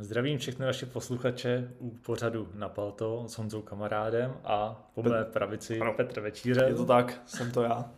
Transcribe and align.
Zdravím 0.00 0.38
všechny 0.38 0.66
naše 0.66 0.86
posluchače 0.86 1.70
u 1.78 1.90
pořadu 1.90 2.48
na 2.54 2.68
Palto 2.68 3.24
s 3.28 3.38
Honzou 3.38 3.62
kamarádem 3.62 4.36
a 4.44 4.90
po 4.94 5.02
mé 5.02 5.24
pravici 5.24 5.80
ano. 5.80 5.94
Petr 5.94 6.20
Večíře. 6.20 6.64
Je 6.68 6.74
to 6.74 6.84
tak, 6.84 7.22
jsem 7.26 7.50
to 7.50 7.62
já. 7.62 7.90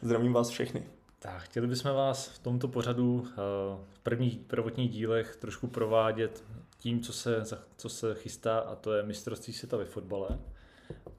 Zdravím 0.00 0.32
vás 0.32 0.48
všechny. 0.48 0.86
Tak, 1.18 1.42
chtěli 1.42 1.66
bychom 1.66 1.94
vás 1.94 2.28
v 2.28 2.38
tomto 2.38 2.68
pořadu 2.68 3.24
eh, 3.26 3.34
v 3.92 3.98
prvních 4.02 4.38
prvotních 4.38 4.90
dílech 4.90 5.36
trošku 5.36 5.66
provádět 5.66 6.44
tím, 6.78 7.00
co 7.00 7.12
se, 7.12 7.42
co 7.76 7.88
se 7.88 8.14
chystá 8.14 8.58
a 8.58 8.74
to 8.74 8.92
je 8.92 9.02
mistrovství 9.02 9.52
světa 9.52 9.76
ve 9.76 9.84
fotbale. 9.84 10.28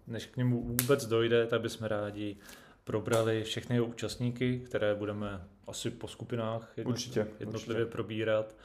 Než 0.08 0.26
k 0.26 0.38
němu 0.38 0.62
vůbec 0.64 1.06
dojde, 1.06 1.48
tak 1.48 1.62
bychom 1.62 1.88
rádi 1.88 2.38
probrali 2.84 3.44
všechny 3.44 3.76
jeho 3.76 3.86
účastníky, 3.86 4.60
které 4.60 4.96
budeme 4.96 5.42
asi 5.68 5.92
po 5.92 6.08
skupinách 6.08 6.74
jednotlivě, 6.78 6.94
určitě, 6.94 7.28
jednotlivě 7.40 7.84
určitě. 7.84 7.92
probírat 7.92 8.56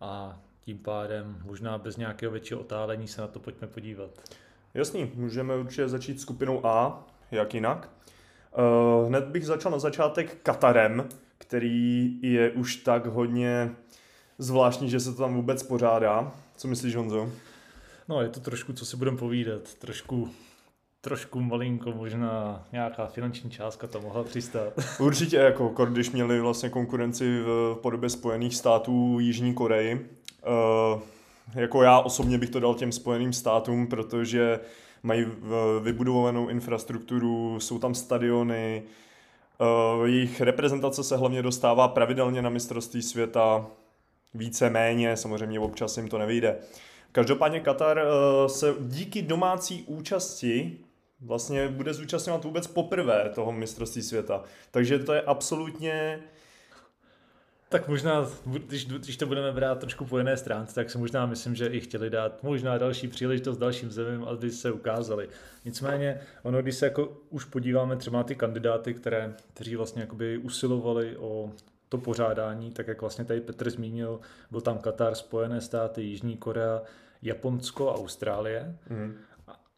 a 0.00 0.40
tím 0.64 0.78
pádem 0.78 1.38
možná 1.44 1.78
bez 1.78 1.96
nějakého 1.96 2.32
většího 2.32 2.60
otálení 2.60 3.08
se 3.08 3.20
na 3.20 3.26
to 3.26 3.38
pojďme 3.38 3.66
podívat. 3.66 4.10
Jasný, 4.74 5.12
můžeme 5.14 5.56
určitě 5.56 5.88
začít 5.88 6.20
skupinou 6.20 6.66
A, 6.66 7.06
jak 7.30 7.54
jinak. 7.54 7.90
Uh, 8.58 9.08
hned 9.08 9.24
bych 9.24 9.46
začal 9.46 9.72
na 9.72 9.78
začátek 9.78 10.36
Katarem, 10.42 11.08
který 11.38 12.18
je 12.22 12.50
už 12.50 12.76
tak 12.76 13.06
hodně 13.06 13.70
zvláštní, 14.38 14.90
že 14.90 15.00
se 15.00 15.12
to 15.12 15.22
tam 15.22 15.34
vůbec 15.34 15.62
pořádá. 15.62 16.32
Co 16.56 16.68
myslíš, 16.68 16.96
Honzo? 16.96 17.32
No, 18.08 18.22
je 18.22 18.28
to 18.28 18.40
trošku, 18.40 18.72
co 18.72 18.86
si 18.86 18.96
budeme 18.96 19.16
povídat, 19.16 19.74
trošku 19.74 20.30
trošku 21.00 21.40
malinko 21.40 21.92
možná 21.92 22.64
nějaká 22.72 23.06
finanční 23.06 23.50
částka 23.50 23.86
tam 23.86 24.02
mohla 24.02 24.24
přistát. 24.24 24.72
Určitě, 25.00 25.36
jako 25.36 25.84
když 25.84 26.10
měli 26.10 26.40
vlastně 26.40 26.68
konkurenci 26.68 27.40
v 27.40 27.78
podobě 27.82 28.10
Spojených 28.10 28.56
států 28.56 29.18
Jižní 29.20 29.54
Koreji. 29.54 30.19
Uh, 30.46 31.00
jako 31.54 31.82
já 31.82 32.00
osobně 32.00 32.38
bych 32.38 32.50
to 32.50 32.60
dal 32.60 32.74
těm 32.74 32.92
Spojeným 32.92 33.32
státům, 33.32 33.86
protože 33.86 34.60
mají 35.02 35.26
vybudovanou 35.82 36.48
infrastrukturu, 36.48 37.60
jsou 37.60 37.78
tam 37.78 37.94
stadiony, 37.94 38.82
uh, 39.98 40.06
jejich 40.06 40.40
reprezentace 40.40 41.04
se 41.04 41.16
hlavně 41.16 41.42
dostává 41.42 41.88
pravidelně 41.88 42.42
na 42.42 42.50
mistrovství 42.50 43.02
světa, 43.02 43.66
více 44.34 44.70
méně, 44.70 45.16
samozřejmě 45.16 45.60
občas 45.60 45.96
jim 45.96 46.08
to 46.08 46.18
nevyjde. 46.18 46.56
Každopádně 47.12 47.60
Katar 47.60 48.02
se 48.46 48.74
díky 48.80 49.22
domácí 49.22 49.84
účasti 49.86 50.78
vlastně 51.20 51.68
bude 51.68 51.94
zúčastňovat 51.94 52.44
vůbec 52.44 52.66
poprvé 52.66 53.30
toho 53.34 53.52
mistrovství 53.52 54.02
světa. 54.02 54.42
Takže 54.70 54.98
to 54.98 55.12
je 55.12 55.22
absolutně 55.22 56.20
tak 57.72 57.88
možná, 57.88 58.26
když, 58.46 58.86
když 58.86 59.16
to 59.16 59.26
budeme 59.26 59.52
brát 59.52 59.78
trošku 59.78 60.04
po 60.04 60.18
jiné 60.18 60.36
stránce, 60.36 60.74
tak 60.74 60.90
si 60.90 60.98
možná 60.98 61.26
myslím, 61.26 61.54
že 61.54 61.66
i 61.66 61.80
chtěli 61.80 62.10
dát 62.10 62.42
možná 62.42 62.78
další 62.78 63.08
příležitost 63.08 63.58
dalším 63.58 63.90
zemím, 63.90 64.24
aby 64.24 64.50
se 64.50 64.72
ukázali. 64.72 65.28
Nicméně, 65.64 66.20
ono, 66.42 66.62
když 66.62 66.74
se 66.74 66.86
jako 66.86 67.16
už 67.30 67.44
podíváme 67.44 67.96
třeba 67.96 68.18
na 68.18 68.24
ty 68.24 68.34
kandidáty, 68.34 68.94
které, 68.94 69.34
kteří 69.54 69.76
vlastně 69.76 70.00
jakoby 70.00 70.38
usilovali 70.38 71.16
o 71.16 71.52
to 71.88 71.98
pořádání, 71.98 72.70
tak 72.70 72.88
jak 72.88 73.00
vlastně 73.00 73.24
tady 73.24 73.40
Petr 73.40 73.70
zmínil, 73.70 74.20
byl 74.50 74.60
tam 74.60 74.78
Katar, 74.78 75.14
Spojené 75.14 75.60
státy, 75.60 76.02
Jižní 76.02 76.36
Korea, 76.36 76.82
Japonsko 77.22 77.90
a 77.90 77.94
Austrálie. 77.94 78.76
Mm. 78.88 79.14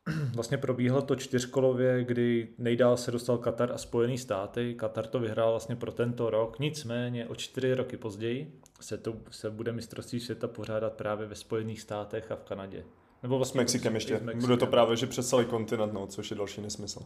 vlastně 0.35 0.59
probíhalo 0.59 1.03
to 1.03 1.17
čtyřkolově, 1.17 2.05
kdy 2.05 2.49
nejdál 2.59 2.97
se 2.97 3.11
dostal 3.11 3.39
Katar 3.39 3.73
a 3.73 3.79
Spojený 3.79 4.19
státy. 4.19 4.75
Katar 4.75 5.07
to 5.07 5.21
vyhrál 5.21 5.51
vlastně 5.51 5.77
pro 5.77 5.93
tento 5.93 6.31
rok, 6.31 6.59
nicméně 6.59 7.27
o 7.27 7.35
čtyři 7.35 7.75
roky 7.75 7.97
později 7.97 8.61
se, 8.83 8.99
to, 8.99 9.15
se 9.31 9.51
bude 9.51 9.73
mistrovství 9.73 10.21
světa 10.21 10.49
pořádat 10.49 10.93
právě 10.93 11.27
ve 11.27 11.35
Spojených 11.35 11.81
státech 11.81 12.33
a 12.33 12.37
v 12.37 12.43
Kanadě. 12.43 12.85
Nebo 13.23 13.37
vlastně 13.37 13.59
s 13.59 13.63
Mexikem 13.63 13.95
ještě. 13.95 14.19
S 14.19 14.23
Mexikem. 14.23 14.41
Bude 14.41 14.57
to 14.57 14.67
právě, 14.67 14.97
že 14.97 15.07
přes 15.07 15.29
celý 15.29 15.45
kontinent, 15.45 15.93
no, 15.93 16.07
což 16.07 16.31
je 16.31 16.37
další 16.37 16.61
nesmysl. 16.61 17.01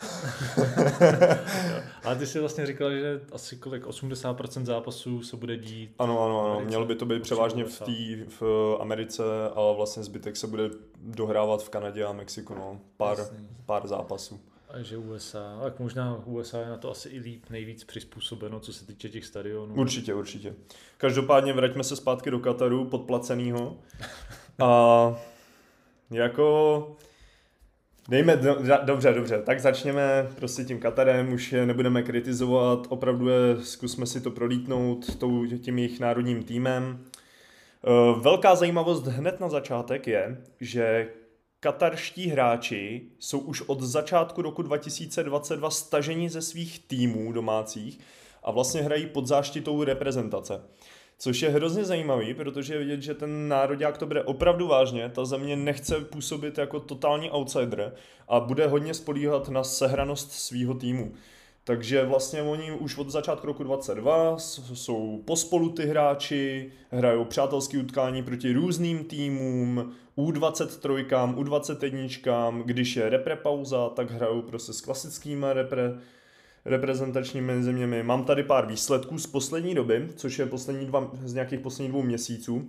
Ale 2.04 2.16
ty 2.16 2.26
jsi 2.26 2.40
vlastně 2.40 2.66
říkal, 2.66 2.90
že 2.90 3.20
asi 3.32 3.56
kolik 3.56 3.86
80% 3.86 4.64
zápasů 4.64 5.22
se 5.22 5.36
bude 5.36 5.56
dít. 5.56 5.94
Ano, 5.98 6.24
ano, 6.24 6.44
ano. 6.44 6.60
Mělo 6.60 6.84
by 6.84 6.94
to 6.94 7.06
být 7.06 7.22
převážně 7.22 7.64
v, 7.64 7.80
tý, 7.80 8.24
v 8.40 8.76
Americe, 8.80 9.22
ale 9.54 9.76
vlastně 9.76 10.02
zbytek 10.02 10.36
se 10.36 10.46
bude 10.46 10.70
dohrávat 11.02 11.62
v 11.62 11.68
Kanadě 11.68 12.04
a 12.04 12.12
Mexiku. 12.12 12.54
No. 12.54 12.80
Pár, 12.96 13.16
pár 13.66 13.86
zápasů. 13.86 14.40
A 14.68 14.82
že 14.82 14.96
USA, 14.96 15.58
tak 15.62 15.80
možná 15.80 16.22
USA 16.24 16.60
je 16.60 16.68
na 16.68 16.76
to 16.76 16.90
asi 16.90 17.08
i 17.08 17.18
líp 17.18 17.44
nejvíc 17.50 17.84
přizpůsobeno, 17.84 18.60
co 18.60 18.72
se 18.72 18.86
týče 18.86 19.08
těch 19.08 19.24
stadionů. 19.24 19.74
Určitě, 19.74 20.14
určitě. 20.14 20.54
Každopádně 20.98 21.52
vraťme 21.52 21.84
se 21.84 21.96
zpátky 21.96 22.30
do 22.30 22.38
Kataru, 22.38 22.84
podplacenýho. 22.84 23.76
A 24.58 25.14
jako 26.10 26.96
Dejme, 28.08 28.36
do, 28.36 28.56
dobře, 28.84 29.12
dobře, 29.12 29.42
tak 29.42 29.60
začněme 29.60 30.28
prostě 30.36 30.64
tím 30.64 30.80
Katarem, 30.80 31.32
už 31.32 31.52
je 31.52 31.66
nebudeme 31.66 32.02
kritizovat, 32.02 32.86
opravdu 32.88 33.28
je, 33.28 33.56
zkusme 33.62 34.06
si 34.06 34.20
to 34.20 34.30
prolítnout 34.30 35.16
tou, 35.16 35.46
tím 35.46 35.78
jejich 35.78 36.00
národním 36.00 36.42
týmem. 36.42 37.04
Eh, 37.84 38.20
velká 38.20 38.54
zajímavost 38.54 39.06
hned 39.06 39.40
na 39.40 39.48
začátek 39.48 40.06
je, 40.06 40.42
že 40.60 41.08
katarští 41.60 42.28
hráči 42.28 43.02
jsou 43.18 43.38
už 43.38 43.62
od 43.62 43.80
začátku 43.80 44.42
roku 44.42 44.62
2022 44.62 45.70
staženi 45.70 46.30
ze 46.30 46.42
svých 46.42 46.78
týmů 46.86 47.32
domácích 47.32 48.00
a 48.42 48.50
vlastně 48.50 48.82
hrají 48.82 49.06
pod 49.06 49.26
záštitou 49.26 49.84
reprezentace. 49.84 50.60
Což 51.18 51.42
je 51.42 51.48
hrozně 51.48 51.84
zajímavý, 51.84 52.34
protože 52.34 52.74
je 52.74 52.78
vidět, 52.78 53.02
že 53.02 53.14
ten 53.14 53.48
národák 53.48 53.98
to 53.98 54.06
bude 54.06 54.22
opravdu 54.22 54.66
vážně, 54.66 55.08
ta 55.08 55.24
země 55.24 55.56
nechce 55.56 56.00
působit 56.00 56.58
jako 56.58 56.80
totální 56.80 57.30
outsider 57.30 57.94
a 58.28 58.40
bude 58.40 58.66
hodně 58.66 58.94
spolíhat 58.94 59.48
na 59.48 59.64
sehranost 59.64 60.32
svého 60.32 60.74
týmu. 60.74 61.14
Takže 61.64 62.04
vlastně 62.04 62.42
oni 62.42 62.72
už 62.72 62.98
od 62.98 63.10
začátku 63.10 63.46
roku 63.46 63.64
22 63.64 64.38
jsou 64.38 65.22
pospolu 65.24 65.68
ty 65.68 65.86
hráči, 65.86 66.72
hrajou 66.90 67.24
přátelské 67.24 67.78
utkání 67.78 68.22
proti 68.22 68.52
různým 68.52 69.04
týmům, 69.04 69.92
U23, 70.18 71.34
U21, 71.34 72.62
když 72.64 72.96
je 72.96 73.08
repre 73.08 73.36
pauza, 73.36 73.88
tak 73.88 74.10
hrajou 74.10 74.42
prostě 74.42 74.72
s 74.72 74.80
klasickými 74.80 75.46
repre 75.52 75.98
reprezentačními 76.66 77.62
zeměmi. 77.62 78.02
Mám 78.02 78.24
tady 78.24 78.42
pár 78.42 78.66
výsledků 78.66 79.18
z 79.18 79.26
poslední 79.26 79.74
doby, 79.74 80.08
což 80.16 80.38
je 80.38 80.46
poslední 80.46 80.86
dva, 80.86 81.10
z 81.24 81.34
nějakých 81.34 81.60
posledních 81.60 81.92
dvou 81.92 82.02
měsíců. 82.02 82.68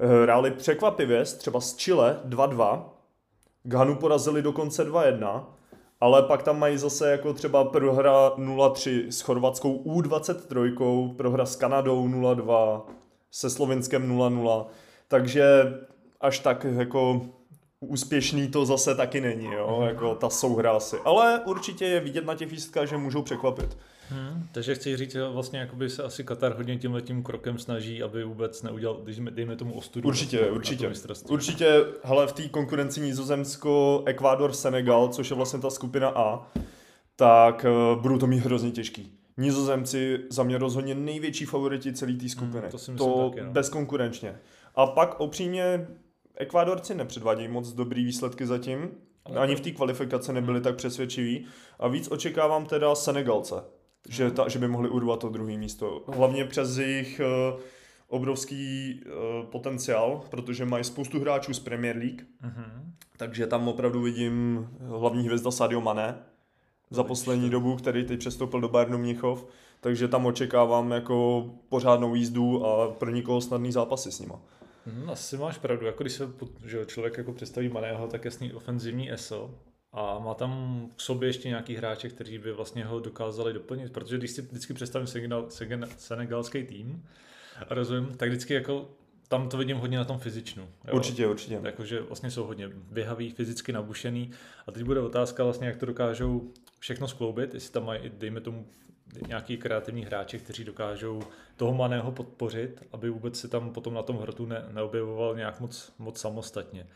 Eh, 0.00 0.22
hráli 0.22 0.50
překvapivě, 0.50 1.24
třeba 1.24 1.60
z 1.60 1.76
Chile 1.76 2.20
2-2, 2.24 2.84
Ghanu 3.62 3.96
porazili 3.96 4.42
dokonce 4.42 4.84
2-1, 4.84 5.44
ale 6.00 6.22
pak 6.22 6.42
tam 6.42 6.58
mají 6.58 6.78
zase 6.78 7.10
jako 7.10 7.32
třeba 7.32 7.64
prohra 7.64 8.30
0-3 8.36 9.06
s 9.10 9.20
chorvatskou 9.20 9.84
U23, 9.84 11.14
prohra 11.16 11.46
s 11.46 11.56
Kanadou 11.56 12.08
0-2, 12.08 12.82
se 13.30 13.50
Slovinskem 13.50 14.18
0-0, 14.18 14.66
takže 15.08 15.74
až 16.20 16.38
tak 16.38 16.66
jako 16.70 17.20
úspěšný 17.80 18.48
to 18.48 18.66
zase 18.66 18.94
taky 18.94 19.20
není, 19.20 19.46
jo, 19.46 19.76
mhm. 19.78 19.88
jako 19.88 20.14
ta 20.14 20.30
souhra 20.30 20.72
asi. 20.72 20.96
Ale 21.04 21.40
určitě 21.44 21.84
je 21.84 22.00
vidět 22.00 22.24
na 22.24 22.34
těch 22.34 22.50
výsledkách, 22.50 22.88
že 22.88 22.96
můžou 22.96 23.22
překvapit. 23.22 23.76
Hmm, 24.08 24.46
takže 24.52 24.74
chci 24.74 24.96
říct, 24.96 25.12
že 25.12 25.28
vlastně 25.28 25.58
jakoby 25.58 25.90
se 25.90 26.02
asi 26.02 26.24
Katar 26.24 26.56
hodně 26.56 26.76
tím 26.76 26.94
letím 26.94 27.22
krokem 27.22 27.58
snaží, 27.58 28.02
aby 28.02 28.24
vůbec 28.24 28.62
neudělal, 28.62 28.96
když 29.04 29.20
dejme 29.30 29.56
tomu 29.56 29.74
ostudu. 29.74 30.08
Určitě, 30.08 30.40
na, 30.40 30.52
určitě. 30.52 30.88
Na 30.88 31.14
určitě, 31.28 31.84
hele, 32.02 32.26
v 32.26 32.32
té 32.32 32.48
konkurenci 32.48 33.00
Nizozemsko, 33.00 34.02
Ekvádor, 34.06 34.52
Senegal, 34.52 35.08
což 35.08 35.30
je 35.30 35.36
vlastně 35.36 35.60
ta 35.60 35.70
skupina 35.70 36.08
A, 36.08 36.52
tak 37.16 37.66
uh, 37.94 38.02
budou 38.02 38.18
to 38.18 38.26
mít 38.26 38.38
hrozně 38.38 38.70
těžký. 38.70 39.12
Nizozemci 39.36 40.18
za 40.30 40.42
mě 40.42 40.58
rozhodně 40.58 40.94
největší 40.94 41.44
favoriti 41.44 41.92
celé 41.92 42.12
té 42.12 42.28
skupiny. 42.28 42.60
Hmm, 42.60 42.70
to 42.70 42.78
si 42.78 42.92
to 42.92 43.30
taky, 43.30 43.44
no. 43.44 43.52
bezkonkurenčně. 43.52 44.38
A 44.74 44.86
pak 44.86 45.20
opřímně 45.20 45.86
Ekvádorci 46.40 46.94
nepředvádějí 46.94 47.48
moc 47.48 47.72
dobrý 47.72 48.04
výsledky 48.04 48.46
zatím. 48.46 48.90
Ani 49.36 49.56
v 49.56 49.60
té 49.60 49.70
kvalifikaci 49.70 50.32
nebyli 50.32 50.56
hmm. 50.56 50.64
tak 50.64 50.76
přesvědčiví. 50.76 51.46
A 51.78 51.88
víc 51.88 52.08
očekávám 52.10 52.66
teda 52.66 52.94
Senegalce, 52.94 53.54
že, 54.08 54.26
hmm. 54.26 54.34
ta, 54.34 54.48
že 54.48 54.58
by 54.58 54.68
mohli 54.68 54.88
urvat 54.88 55.20
to 55.20 55.28
druhé 55.28 55.56
místo. 55.56 56.04
Hlavně 56.06 56.44
přes 56.44 56.76
jejich 56.76 57.20
uh, 57.52 57.60
obrovský 58.08 58.94
uh, 59.04 59.46
potenciál, 59.46 60.22
protože 60.30 60.64
mají 60.64 60.84
spoustu 60.84 61.20
hráčů 61.20 61.54
z 61.54 61.60
Premier 61.60 61.96
League. 61.96 62.22
Mm-hmm. 62.44 62.92
Takže 63.16 63.46
tam 63.46 63.68
opravdu 63.68 64.02
vidím 64.02 64.68
hlavní 64.80 65.24
hvězda 65.24 65.50
Sadio 65.50 65.80
Mané 65.80 66.18
za 66.90 67.04
poslední 67.04 67.50
dobu, 67.50 67.76
který 67.76 68.04
teď 68.04 68.18
přestoupil 68.18 68.60
do 68.60 68.68
Bayernu 68.68 68.98
Mnichov. 68.98 69.46
Takže 69.80 70.08
tam 70.08 70.26
očekávám 70.26 70.90
jako 70.90 71.46
pořádnou 71.68 72.14
jízdu 72.14 72.66
a 72.66 72.90
pro 72.90 73.10
nikoho 73.10 73.40
snadný 73.40 73.72
zápasy 73.72 74.12
s 74.12 74.20
nima. 74.20 74.40
Hmm, 74.90 75.10
asi 75.10 75.36
máš 75.36 75.58
pravdu, 75.58 75.86
jako 75.86 76.04
když 76.04 76.12
se 76.12 76.28
že 76.64 76.86
člověk 76.86 77.18
jako 77.18 77.32
představí 77.32 77.68
Maného, 77.68 78.08
tak 78.08 78.24
jasný 78.24 78.52
ofenzivní 78.52 79.12
ESO, 79.12 79.54
a 79.92 80.18
má 80.18 80.34
tam 80.34 80.84
k 80.96 81.00
sobě 81.00 81.28
ještě 81.28 81.48
nějaký 81.48 81.74
hráče, 81.74 82.08
kteří 82.08 82.38
by 82.38 82.52
vlastně 82.52 82.84
ho 82.84 83.00
dokázali 83.00 83.52
doplnit, 83.52 83.92
protože 83.92 84.18
když 84.18 84.30
si 84.30 84.42
vždycky 84.42 84.74
představím 84.74 85.06
senegal, 85.06 85.46
senegalský 85.96 86.62
tým, 86.62 87.04
rozumím, 87.70 88.16
tak 88.16 88.28
vždycky 88.28 88.54
jako 88.54 88.88
tam 89.28 89.48
to 89.48 89.56
vidím 89.56 89.76
hodně 89.76 89.98
na 89.98 90.04
tom 90.04 90.18
fyzičnu. 90.18 90.68
Jo? 90.88 90.94
Určitě, 90.94 91.26
určitě. 91.26 91.60
Jakože 91.64 92.00
vlastně 92.00 92.30
jsou 92.30 92.44
hodně 92.44 92.68
běhaví, 92.68 93.30
fyzicky 93.30 93.72
nabušený. 93.72 94.30
A 94.66 94.72
teď 94.72 94.82
bude 94.82 95.00
otázka 95.00 95.44
vlastně, 95.44 95.66
jak 95.66 95.76
to 95.76 95.86
dokážou 95.86 96.52
všechno 96.78 97.08
skloubit, 97.08 97.54
jestli 97.54 97.72
tam 97.72 97.86
mají, 97.86 98.12
dejme 98.18 98.40
tomu, 98.40 98.66
nějaký 99.28 99.56
kreativní 99.56 100.04
hráči, 100.04 100.38
kteří 100.38 100.64
dokážou 100.64 101.22
toho 101.56 101.74
maného 101.74 102.12
podpořit, 102.12 102.82
aby 102.92 103.10
vůbec 103.10 103.40
se 103.40 103.48
tam 103.48 103.72
potom 103.72 103.94
na 103.94 104.02
tom 104.02 104.16
hrotu 104.16 104.46
ne, 104.46 104.64
neobjevoval 104.72 105.36
nějak 105.36 105.60
moc, 105.60 105.92
moc 105.98 106.20
samostatně. 106.20 106.86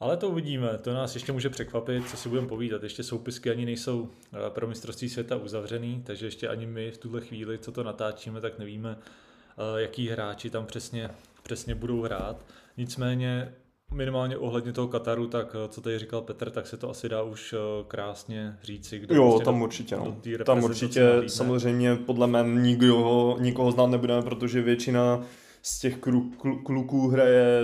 Ale 0.00 0.16
to 0.16 0.28
uvidíme, 0.28 0.78
to 0.78 0.94
nás 0.94 1.14
ještě 1.14 1.32
může 1.32 1.50
překvapit, 1.50 2.08
co 2.08 2.16
si 2.16 2.28
budeme 2.28 2.48
povídat. 2.48 2.82
Ještě 2.82 3.02
soupisky 3.02 3.50
ani 3.50 3.64
nejsou 3.64 4.10
eh, 4.32 4.50
pro 4.50 4.66
mistrovství 4.66 5.08
světa 5.08 5.36
uzavřený, 5.36 6.02
takže 6.06 6.26
ještě 6.26 6.48
ani 6.48 6.66
my 6.66 6.90
v 6.90 6.98
tuhle 6.98 7.20
chvíli, 7.20 7.58
co 7.58 7.72
to 7.72 7.82
natáčíme, 7.82 8.40
tak 8.40 8.58
nevíme, 8.58 8.98
eh, 8.98 9.82
jaký 9.82 10.08
hráči 10.08 10.50
tam 10.50 10.66
přesně, 10.66 11.10
přesně 11.42 11.74
budou 11.74 12.02
hrát. 12.02 12.44
Nicméně 12.76 13.54
minimálně 13.92 14.36
ohledně 14.36 14.72
toho 14.72 14.88
Kataru, 14.88 15.26
tak 15.26 15.56
eh, 15.64 15.68
co 15.68 15.80
tady 15.80 15.98
říkal 15.98 16.20
Petr, 16.20 16.50
tak 16.50 16.66
se 16.66 16.76
to 16.76 16.90
asi 16.90 17.08
dá 17.08 17.22
už 17.22 17.54
krásně 17.88 18.58
říci. 18.62 18.98
Kdo 18.98 19.14
jo, 19.14 19.40
tam 19.44 19.58
do, 19.58 19.64
určitě. 19.64 19.96
No. 19.96 20.16
Tam 20.44 20.64
určitě 20.64 21.04
nabídne. 21.04 21.28
samozřejmě 21.28 21.96
podle 21.96 22.26
mě 22.26 22.62
nikdo, 22.62 23.36
nikoho 23.40 23.72
znát 23.72 23.86
nebudeme, 23.86 24.22
protože 24.22 24.62
většina 24.62 25.24
z 25.66 25.80
těch 25.80 25.98
kluků 26.64 27.08
hraje, 27.08 27.60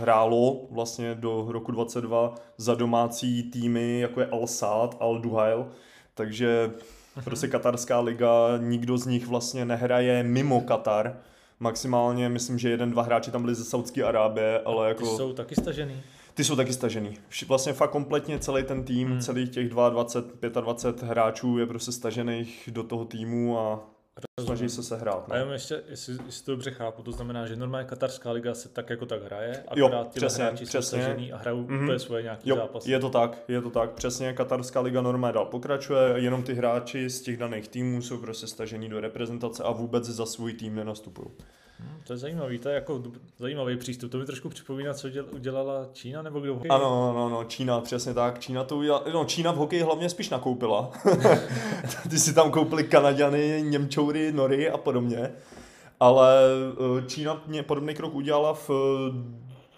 hrálo 0.00 0.66
vlastně 0.70 1.14
do 1.14 1.46
roku 1.48 1.72
22 1.72 2.34
za 2.56 2.74
domácí 2.74 3.42
týmy, 3.42 4.00
jako 4.00 4.20
je 4.20 4.26
Al 4.26 4.46
Saad, 4.46 4.96
Al 5.00 5.18
Duhail, 5.18 5.66
takže 6.14 6.70
uh-huh. 7.16 7.24
prostě 7.24 7.48
katarská 7.48 8.00
liga, 8.00 8.58
nikdo 8.58 8.98
z 8.98 9.06
nich 9.06 9.26
vlastně 9.26 9.64
nehraje 9.64 10.22
mimo 10.22 10.60
Katar, 10.60 11.16
maximálně 11.60 12.28
myslím, 12.28 12.58
že 12.58 12.70
jeden, 12.70 12.90
dva 12.90 13.02
hráči 13.02 13.30
tam 13.30 13.42
byli 13.42 13.54
ze 13.54 13.64
Saudské 13.64 14.04
Arábie, 14.04 14.60
ale 14.64 14.88
jako... 14.88 15.04
Ty 15.04 15.16
jsou 15.16 15.32
taky 15.32 15.54
stažený. 15.54 16.02
Ty 16.34 16.44
jsou 16.44 16.56
taky 16.56 16.72
stažený. 16.72 17.18
Vlastně 17.46 17.72
fakt 17.72 17.90
kompletně 17.90 18.38
celý 18.38 18.62
ten 18.62 18.84
tým, 18.84 19.08
hmm. 19.08 19.20
celých 19.20 19.50
těch 19.50 19.68
22, 19.68 20.60
25 20.60 21.08
hráčů 21.08 21.58
je 21.58 21.66
prostě 21.66 21.92
stažených 21.92 22.68
do 22.72 22.82
toho 22.82 23.04
týmu 23.04 23.58
a 23.58 23.93
Snaží 24.40 24.68
se 24.68 24.82
sehrát. 24.82 25.28
No. 25.28 25.34
A 25.34 25.38
jenom 25.38 25.52
ještě, 25.52 25.82
jestli, 25.88 26.16
jestli 26.26 26.44
to 26.44 26.50
dobře 26.50 26.70
chápu, 26.70 27.02
to 27.02 27.12
znamená, 27.12 27.46
že 27.46 27.56
normálně 27.56 27.88
katarská 27.88 28.30
liga 28.30 28.54
se 28.54 28.68
tak 28.68 28.90
jako 28.90 29.06
tak 29.06 29.22
hraje, 29.22 29.64
ti 29.74 29.80
hráči 29.80 30.10
přesně. 30.10 30.52
jsou 30.66 30.82
stažený 30.82 31.32
a 31.32 31.36
hrajou 31.36 31.62
mm-hmm. 31.62 31.82
úplně 31.84 31.98
svoje 31.98 32.22
nějaké 32.22 32.50
jo, 32.50 32.56
zápasy. 32.56 32.90
Je 32.90 32.98
to 32.98 33.10
tak, 33.10 33.38
je 33.48 33.62
to 33.62 33.70
tak. 33.70 33.90
Přesně 33.90 34.32
katarská 34.32 34.80
liga 34.80 35.02
normálně 35.02 35.34
dál 35.34 35.46
pokračuje, 35.46 36.00
jenom 36.16 36.42
ty 36.42 36.54
hráči 36.54 37.10
z 37.10 37.22
těch 37.22 37.36
daných 37.36 37.68
týmů 37.68 38.02
jsou 38.02 38.18
prostě 38.18 38.46
stažený 38.46 38.88
do 38.88 39.00
reprezentace 39.00 39.62
a 39.62 39.72
vůbec 39.72 40.04
za 40.04 40.26
svůj 40.26 40.52
tým 40.52 40.74
nenastupují. 40.74 41.28
Hmm, 41.80 42.00
to 42.06 42.12
je 42.12 42.16
zajímavý, 42.16 42.58
to 42.58 42.68
je 42.68 42.74
jako 42.74 43.02
zajímavý 43.38 43.76
přístup. 43.76 44.12
To 44.12 44.18
mi 44.18 44.26
trošku 44.26 44.48
připomíná, 44.48 44.94
co 44.94 45.08
udělala 45.30 45.88
Čína 45.92 46.22
nebo 46.22 46.40
kdo? 46.40 46.60
Ano, 46.68 47.10
ano, 47.10 47.26
ano, 47.26 47.44
Čína, 47.44 47.80
přesně 47.80 48.14
tak. 48.14 48.38
Čína 48.38 48.64
to 48.64 48.76
udělala, 48.76 49.04
no 49.12 49.24
Čína 49.24 49.52
v 49.52 49.56
hokeji 49.56 49.82
hlavně 49.82 50.08
spíš 50.08 50.30
nakoupila. 50.30 50.92
Ty 52.10 52.18
si 52.18 52.34
tam 52.34 52.50
koupili 52.50 52.84
Kanaďany, 52.84 53.62
Němčoury, 53.62 54.32
Nory 54.32 54.70
a 54.70 54.76
podobně. 54.76 55.32
Ale 56.00 56.34
eh, 56.98 57.06
Čína 57.06 57.42
mě 57.46 57.62
podobný 57.62 57.94
krok 57.94 58.14
udělala 58.14 58.54
v 58.54 58.70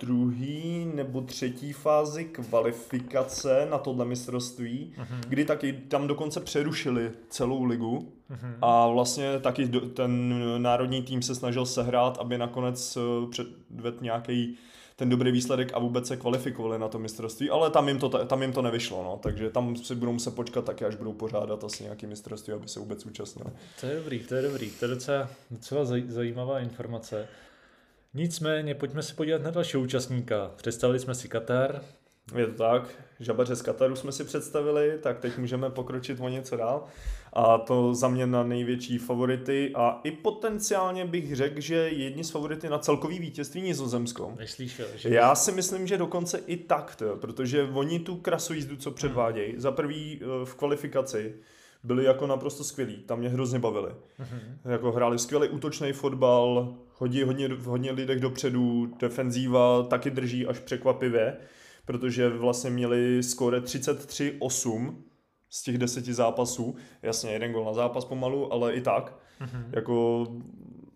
druhý 0.00 0.90
nebo 0.94 1.20
třetí 1.20 1.72
fázi 1.72 2.24
kvalifikace 2.24 3.66
na 3.70 3.78
tohle 3.78 4.04
mistrovství, 4.04 4.94
uh-huh. 4.98 5.20
kdy 5.28 5.44
taky 5.44 5.72
tam 5.72 6.06
dokonce 6.06 6.40
přerušili 6.40 7.10
celou 7.28 7.64
ligu 7.64 8.12
uh-huh. 8.30 8.54
a 8.62 8.88
vlastně 8.88 9.40
taky 9.40 9.68
ten 9.94 10.34
národní 10.62 11.02
tým 11.02 11.22
se 11.22 11.34
snažil 11.34 11.66
sehrát, 11.66 12.18
aby 12.18 12.38
nakonec 12.38 12.96
eh, 12.96 13.30
předvedl 13.30 13.98
nějaký 14.00 14.58
ten 14.96 15.08
dobrý 15.08 15.32
výsledek 15.32 15.70
a 15.74 15.78
vůbec 15.78 16.06
se 16.06 16.16
kvalifikovali 16.16 16.78
na 16.78 16.88
to 16.88 16.98
mistrovství, 16.98 17.50
ale 17.50 17.70
tam 17.70 17.88
jim 17.88 17.98
to, 17.98 18.08
tam 18.08 18.42
jim 18.42 18.52
to 18.52 18.62
nevyšlo, 18.62 19.04
no, 19.04 19.18
takže 19.22 19.50
tam 19.50 19.76
si 19.76 19.94
budou 19.94 20.12
muset 20.12 20.34
počkat 20.34 20.64
taky, 20.64 20.84
až 20.84 20.96
budou 20.96 21.12
pořádat 21.12 21.64
asi 21.64 21.82
nějaký 21.82 22.06
mistrovství, 22.06 22.52
aby 22.52 22.68
se 22.68 22.80
vůbec 22.80 23.06
účastnili. 23.06 23.50
To 23.80 23.86
je 23.86 23.96
dobrý, 23.96 24.18
to 24.18 24.34
je 24.34 24.42
dobrý, 24.42 24.70
to 24.70 24.84
je 24.84 24.88
docela, 24.88 25.28
docela 25.50 25.84
zajímavá 26.08 26.60
informace. 26.60 27.28
Nicméně, 28.16 28.74
pojďme 28.74 29.02
se 29.02 29.14
podívat 29.14 29.42
na 29.42 29.50
dalšího 29.50 29.82
účastníka. 29.82 30.50
Představili 30.56 30.98
jsme 30.98 31.14
si 31.14 31.28
Katar. 31.28 31.82
Je 32.36 32.46
to 32.46 32.52
tak, 32.52 32.88
žabaře 33.20 33.56
z 33.56 33.62
Kataru 33.62 33.96
jsme 33.96 34.12
si 34.12 34.24
představili, 34.24 34.98
tak 35.02 35.18
teď 35.18 35.38
můžeme 35.38 35.70
pokročit 35.70 36.20
o 36.20 36.28
něco 36.28 36.56
dál. 36.56 36.84
A 37.32 37.58
to 37.58 37.94
za 37.94 38.08
mě 38.08 38.26
na 38.26 38.42
největší 38.42 38.98
favority 38.98 39.72
a 39.74 40.00
i 40.04 40.10
potenciálně 40.10 41.04
bych 41.04 41.36
řekl, 41.36 41.60
že 41.60 41.74
jedni 41.74 42.24
z 42.24 42.30
favority 42.30 42.68
na 42.68 42.78
celkový 42.78 43.18
vítězství 43.18 43.62
Nizozemsko. 43.62 44.34
Myslíš, 44.38 44.80
že... 44.96 45.08
Já 45.08 45.34
si 45.34 45.52
myslím, 45.52 45.86
že 45.86 45.98
dokonce 45.98 46.38
i 46.38 46.56
tak, 46.56 46.96
to, 46.96 47.16
protože 47.16 47.68
oni 47.72 47.98
tu 47.98 48.16
krasojízdu, 48.16 48.76
co 48.76 48.90
předvádějí, 48.90 49.52
hmm. 49.52 49.60
za 49.60 49.72
prvý 49.72 50.20
eh, 50.22 50.44
v 50.44 50.54
kvalifikaci, 50.54 51.34
byli 51.86 52.04
jako 52.04 52.26
naprosto 52.26 52.64
skvělí, 52.64 52.96
tam 52.96 53.18
mě 53.18 53.28
hrozně 53.28 53.58
bavili. 53.58 53.90
Mm-hmm. 53.90 54.70
Jako 54.72 54.92
hráli 54.92 55.18
skvělý 55.18 55.48
útočný 55.48 55.92
fotbal, 55.92 56.74
hodí 56.98 57.22
hodně, 57.22 57.48
hodně 57.64 57.92
lidech 57.92 58.20
dopředu, 58.20 58.86
defenzíva 59.00 59.82
taky 59.82 60.10
drží 60.10 60.46
až 60.46 60.58
překvapivě, 60.58 61.36
protože 61.84 62.28
vlastně 62.28 62.70
měli 62.70 63.22
skóre 63.22 63.60
33-8 63.60 64.94
z 65.50 65.62
těch 65.62 65.78
deseti 65.78 66.14
zápasů. 66.14 66.76
Jasně, 67.02 67.30
jeden 67.30 67.52
gol 67.52 67.64
na 67.64 67.72
zápas 67.72 68.04
pomalu, 68.04 68.52
ale 68.52 68.72
i 68.72 68.80
tak. 68.80 69.18
Mm-hmm. 69.40 69.64
Jako 69.72 70.26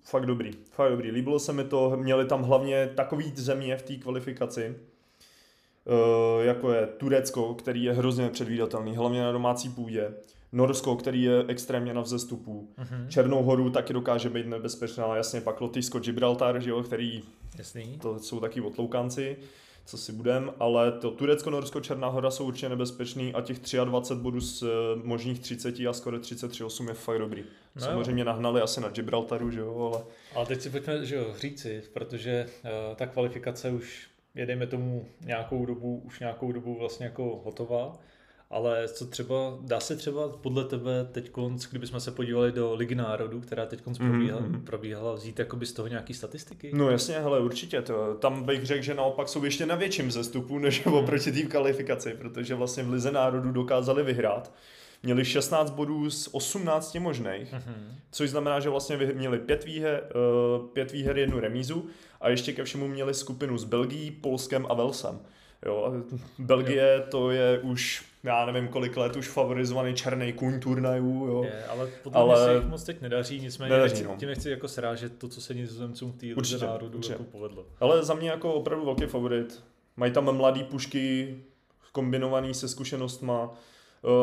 fakt 0.04 0.26
dobrý, 0.26 0.50
fakt 0.70 0.90
dobrý. 0.90 1.10
Líbilo 1.10 1.38
se 1.38 1.52
mi 1.52 1.64
to, 1.64 1.96
měli 1.96 2.26
tam 2.26 2.42
hlavně 2.42 2.90
takový 2.94 3.32
země 3.36 3.76
v 3.76 3.82
té 3.82 3.96
kvalifikaci, 3.96 4.74
uh, 5.84 6.44
jako 6.44 6.72
je 6.72 6.86
Turecko, 6.86 7.54
který 7.54 7.84
je 7.84 7.92
hrozně 7.92 8.28
předvídatelný, 8.28 8.96
hlavně 8.96 9.22
na 9.22 9.32
domácí 9.32 9.68
půdě. 9.68 10.14
Norsko, 10.52 10.96
který 10.96 11.22
je 11.22 11.44
extrémně 11.48 11.94
na 11.94 12.00
vzestupu. 12.00 12.68
Uh-huh. 12.78 13.08
Černou 13.08 13.42
horu 13.42 13.70
taky 13.70 13.92
dokáže 13.92 14.30
být 14.30 14.46
nebezpečná, 14.46 15.16
jasně 15.16 15.40
pak 15.40 15.60
Lotyšsko, 15.60 15.98
Gibraltar, 15.98 16.60
že 16.60 16.70
jo, 16.70 16.82
který 16.82 17.22
Jasný. 17.58 17.98
to 18.02 18.18
jsou 18.18 18.40
taky 18.40 18.60
otloukanci, 18.60 19.36
co 19.84 19.98
si 19.98 20.12
budem, 20.12 20.52
ale 20.58 20.92
to 20.92 21.10
Turecko, 21.10 21.50
Norsko, 21.50 21.80
Černá 21.80 22.08
hora 22.08 22.30
jsou 22.30 22.46
určitě 22.46 22.68
nebezpečný 22.68 23.34
a 23.34 23.40
těch 23.40 23.58
23 23.84 24.22
bodů 24.22 24.40
z 24.40 24.62
uh, 24.62 24.68
možných 25.04 25.40
30 25.40 25.74
a 25.88 25.92
skoro 25.92 26.18
33,8 26.18 26.88
je 26.88 26.94
fakt 26.94 27.18
dobrý. 27.18 27.44
No 27.76 27.82
Samozřejmě 27.82 28.22
jo. 28.22 28.26
nahnali 28.26 28.60
asi 28.60 28.80
na 28.80 28.88
Gibraltaru, 28.88 29.50
že 29.50 29.60
jo, 29.60 29.92
ale... 29.92 30.04
Ale 30.34 30.46
teď 30.46 30.60
si 30.60 30.70
pojďme, 30.70 31.06
že 31.06 31.14
jo, 31.16 31.34
říci, 31.38 31.82
protože 31.92 32.46
uh, 32.64 32.96
ta 32.96 33.06
kvalifikace 33.06 33.70
už 33.70 34.10
je, 34.34 34.46
dejme 34.46 34.66
tomu, 34.66 35.06
nějakou 35.20 35.66
dobu, 35.66 36.02
už 36.04 36.20
nějakou 36.20 36.52
dobu 36.52 36.78
vlastně 36.78 37.06
jako 37.06 37.40
hotová. 37.44 37.98
Ale 38.50 38.88
co 38.88 39.06
třeba, 39.06 39.58
dá 39.60 39.80
se 39.80 39.96
třeba 39.96 40.28
podle 40.28 40.64
tebe 40.64 41.08
teď, 41.12 41.30
kdybychom 41.70 42.00
se 42.00 42.10
podívali 42.10 42.52
do 42.52 42.74
Ligy 42.74 42.94
národů, 42.94 43.40
která 43.40 43.66
teď 43.66 43.82
probíhala, 43.98 44.42
mm-hmm. 44.42 44.64
probíhala, 44.64 45.14
vzít 45.14 45.38
jakoby 45.38 45.66
z 45.66 45.72
toho 45.72 45.88
nějaký 45.88 46.14
statistiky? 46.14 46.70
No 46.74 46.90
jasně, 46.90 47.14
hele, 47.18 47.40
určitě. 47.40 47.82
To, 47.82 48.14
tam 48.14 48.44
bych 48.44 48.66
řekl, 48.66 48.82
že 48.82 48.94
naopak 48.94 49.28
jsou 49.28 49.44
ještě 49.44 49.66
na 49.66 49.74
větším 49.74 50.10
zestupu 50.10 50.58
než 50.58 50.84
mm. 50.84 50.92
oproti 50.92 51.32
té 51.32 51.42
kvalifikaci, 51.42 52.14
protože 52.14 52.54
vlastně 52.54 52.82
v 52.82 52.90
Lize 52.90 53.12
národů 53.12 53.52
dokázali 53.52 54.02
vyhrát. 54.02 54.52
Měli 55.02 55.24
16 55.24 55.70
bodů 55.70 56.10
z 56.10 56.28
18 56.32 56.94
možných, 56.94 57.52
mm-hmm. 57.52 57.94
což 58.10 58.30
znamená, 58.30 58.60
že 58.60 58.68
vlastně 58.68 58.96
měli 58.96 59.38
pět 59.38 59.64
výher, 59.64 60.02
uh, 60.60 60.66
pět 60.66 60.92
výher, 60.92 61.18
jednu 61.18 61.40
remízu 61.40 61.86
a 62.20 62.28
ještě 62.28 62.52
ke 62.52 62.64
všemu 62.64 62.88
měli 62.88 63.14
skupinu 63.14 63.58
s 63.58 63.64
Belgií, 63.64 64.10
Polskem 64.10 64.66
a 64.68 64.74
Velsem. 64.74 65.20
Jo, 65.66 65.92
Belgie 66.38 66.94
jo. 66.96 67.04
to 67.10 67.30
je 67.30 67.58
už, 67.58 68.09
já 68.22 68.46
nevím 68.46 68.68
kolik 68.68 68.96
let, 68.96 69.16
už 69.16 69.28
favorizovaný 69.28 69.94
černý 69.94 70.32
kůň 70.32 70.60
turnajů. 70.60 71.26
Jo. 71.26 71.44
Je, 71.44 71.64
ale 71.64 71.88
podle 72.02 72.20
ale... 72.20 72.44
se 72.44 72.54
jich 72.54 72.64
moc 72.64 72.84
teď 72.84 73.00
nedaří, 73.00 73.40
nicméně 73.40 73.72
nedaří, 73.72 73.94
nechci, 73.94 74.08
no. 74.08 74.16
tím 74.16 74.28
nechci 74.28 74.50
jako 74.50 74.68
srážet 74.68 75.18
to, 75.18 75.28
co 75.28 75.40
se 75.40 75.54
nizozemcům 75.54 76.12
v 76.12 76.16
té 76.16 76.26
lize 76.26 76.66
národů 76.66 76.98
určitě. 76.98 77.12
jako 77.12 77.24
povedlo. 77.24 77.66
Ale 77.80 78.02
za 78.02 78.14
mě 78.14 78.30
jako 78.30 78.54
opravdu 78.54 78.84
velký 78.84 79.04
favorit. 79.04 79.62
Mají 79.96 80.12
tam 80.12 80.36
mladý 80.36 80.64
pušky 80.64 81.36
kombinovaný 81.92 82.54
se 82.54 82.68
zkušenostma, 82.68 83.50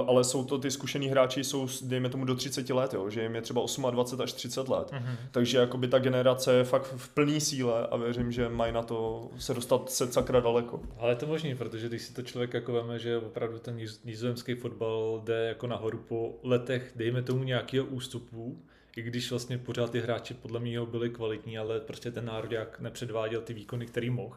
ale 0.08 0.24
jsou 0.24 0.44
to 0.44 0.58
ty 0.58 0.72
zkušený 0.72 1.08
hráči, 1.08 1.44
jsou 1.44 1.68
dejme 1.82 2.10
tomu 2.10 2.26
do 2.26 2.36
30 2.36 2.70
let, 2.70 2.94
jo, 2.94 3.10
že 3.10 3.22
jim 3.22 3.36
je 3.36 3.42
třeba 3.42 3.62
28 3.92 4.22
až 4.22 4.34
30 4.34 4.70
let. 4.70 4.92
Mm-hmm. 4.92 5.16
Takže 5.32 5.58
jakoby 5.58 5.88
ta 5.88 6.00
generace 6.00 6.54
je 6.54 6.64
fakt 6.64 6.94
v 6.98 7.10
plný 7.10 7.42
síle 7.42 7.88
a 7.88 7.98
věřím, 7.98 8.32
že 8.32 8.50
mají 8.50 8.74
na 8.74 8.84
to 8.84 9.30
se 9.40 9.54
dostat 9.54 9.92
se 9.92 10.12
sakra 10.12 10.40
daleko. 10.40 10.82
Ale 10.98 11.12
je 11.12 11.16
to 11.16 11.28
možný, 11.28 11.56
protože 11.56 11.88
když 11.88 12.02
si 12.02 12.14
to 12.14 12.22
člověk 12.22 12.54
jako 12.54 12.74
veme, 12.74 13.00
že 13.00 13.18
opravdu 13.18 13.60
ten 13.60 13.80
nizozemský 14.06 14.56
fotbal 14.56 15.22
jde 15.24 15.48
jako 15.48 15.68
nahoru 15.68 15.98
po 15.98 16.36
letech, 16.44 16.92
dejme 16.96 17.22
tomu 17.22 17.44
nějakého 17.44 17.86
ústupu, 17.86 18.58
i 18.96 19.02
když 19.02 19.30
vlastně 19.30 19.58
pořád 19.58 19.92
ty 19.92 20.00
hráči 20.02 20.34
podle 20.34 20.60
mě 20.60 20.82
byli 20.82 21.10
kvalitní, 21.10 21.58
ale 21.58 21.80
prostě 21.80 22.12
ten 22.12 22.26
národ 22.26 22.52
jak 22.52 22.80
nepředváděl 22.80 23.42
ty 23.42 23.54
výkony, 23.54 23.86
který 23.86 24.10
mohl 24.10 24.36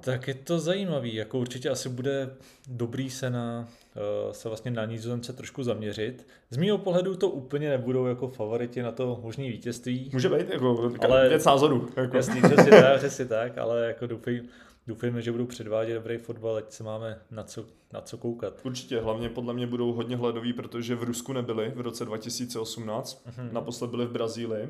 Tak 0.00 0.28
je 0.28 0.34
to 0.34 0.58
zajímavý, 0.58 1.14
jako 1.14 1.38
určitě 1.38 1.70
asi 1.70 1.88
bude 1.88 2.30
dobrý 2.68 3.10
se 3.10 3.30
na 3.30 3.68
eh, 3.96 4.34
se 4.34 4.48
vlastně 4.48 4.70
na 4.70 4.84
Nizozemce 4.84 5.32
trošku 5.32 5.62
zaměřit. 5.62 6.26
Z 6.50 6.56
mého 6.56 6.78
pohledu 6.78 7.16
to 7.16 7.28
úplně 7.28 7.70
nebudou 7.70 8.06
jako 8.06 8.28
favoriti 8.28 8.82
na 8.82 8.92
to 8.92 9.20
možné 9.22 9.44
vítězství. 9.44 10.10
Může 10.12 10.28
být 10.28 10.50
jako 10.50 10.92
ale, 11.00 11.28
věc 11.28 11.44
názoru. 11.44 11.88
Jako. 11.96 12.16
Jasný, 12.16 12.42
přesně 12.42 12.70
tak, 12.70 12.98
přesně 12.98 13.24
tak, 13.24 13.58
ale 13.58 13.86
jako 13.86 14.06
doufej, 14.06 14.42
doufejme, 14.86 15.22
že 15.22 15.32
budou 15.32 15.46
předvádět 15.46 15.94
dobrý 15.94 16.18
fotbal, 16.18 16.56
ať 16.56 16.72
se 16.72 16.84
máme 16.84 17.18
na 17.30 17.42
co, 17.42 17.64
na 17.92 18.00
co 18.00 18.18
koukat. 18.18 18.60
Určitě, 18.64 19.00
hlavně 19.00 19.28
podle 19.28 19.54
mě 19.54 19.66
budou 19.66 19.92
hodně 19.92 20.16
hledoví, 20.16 20.52
protože 20.52 20.94
v 20.94 21.02
Rusku 21.02 21.32
nebyli 21.32 21.72
v 21.74 21.80
roce 21.80 22.04
2018, 22.04 23.26
mm-hmm. 23.26 23.52
naposled 23.52 23.90
byli 23.90 24.06
v 24.06 24.10
Brazílii, 24.10 24.68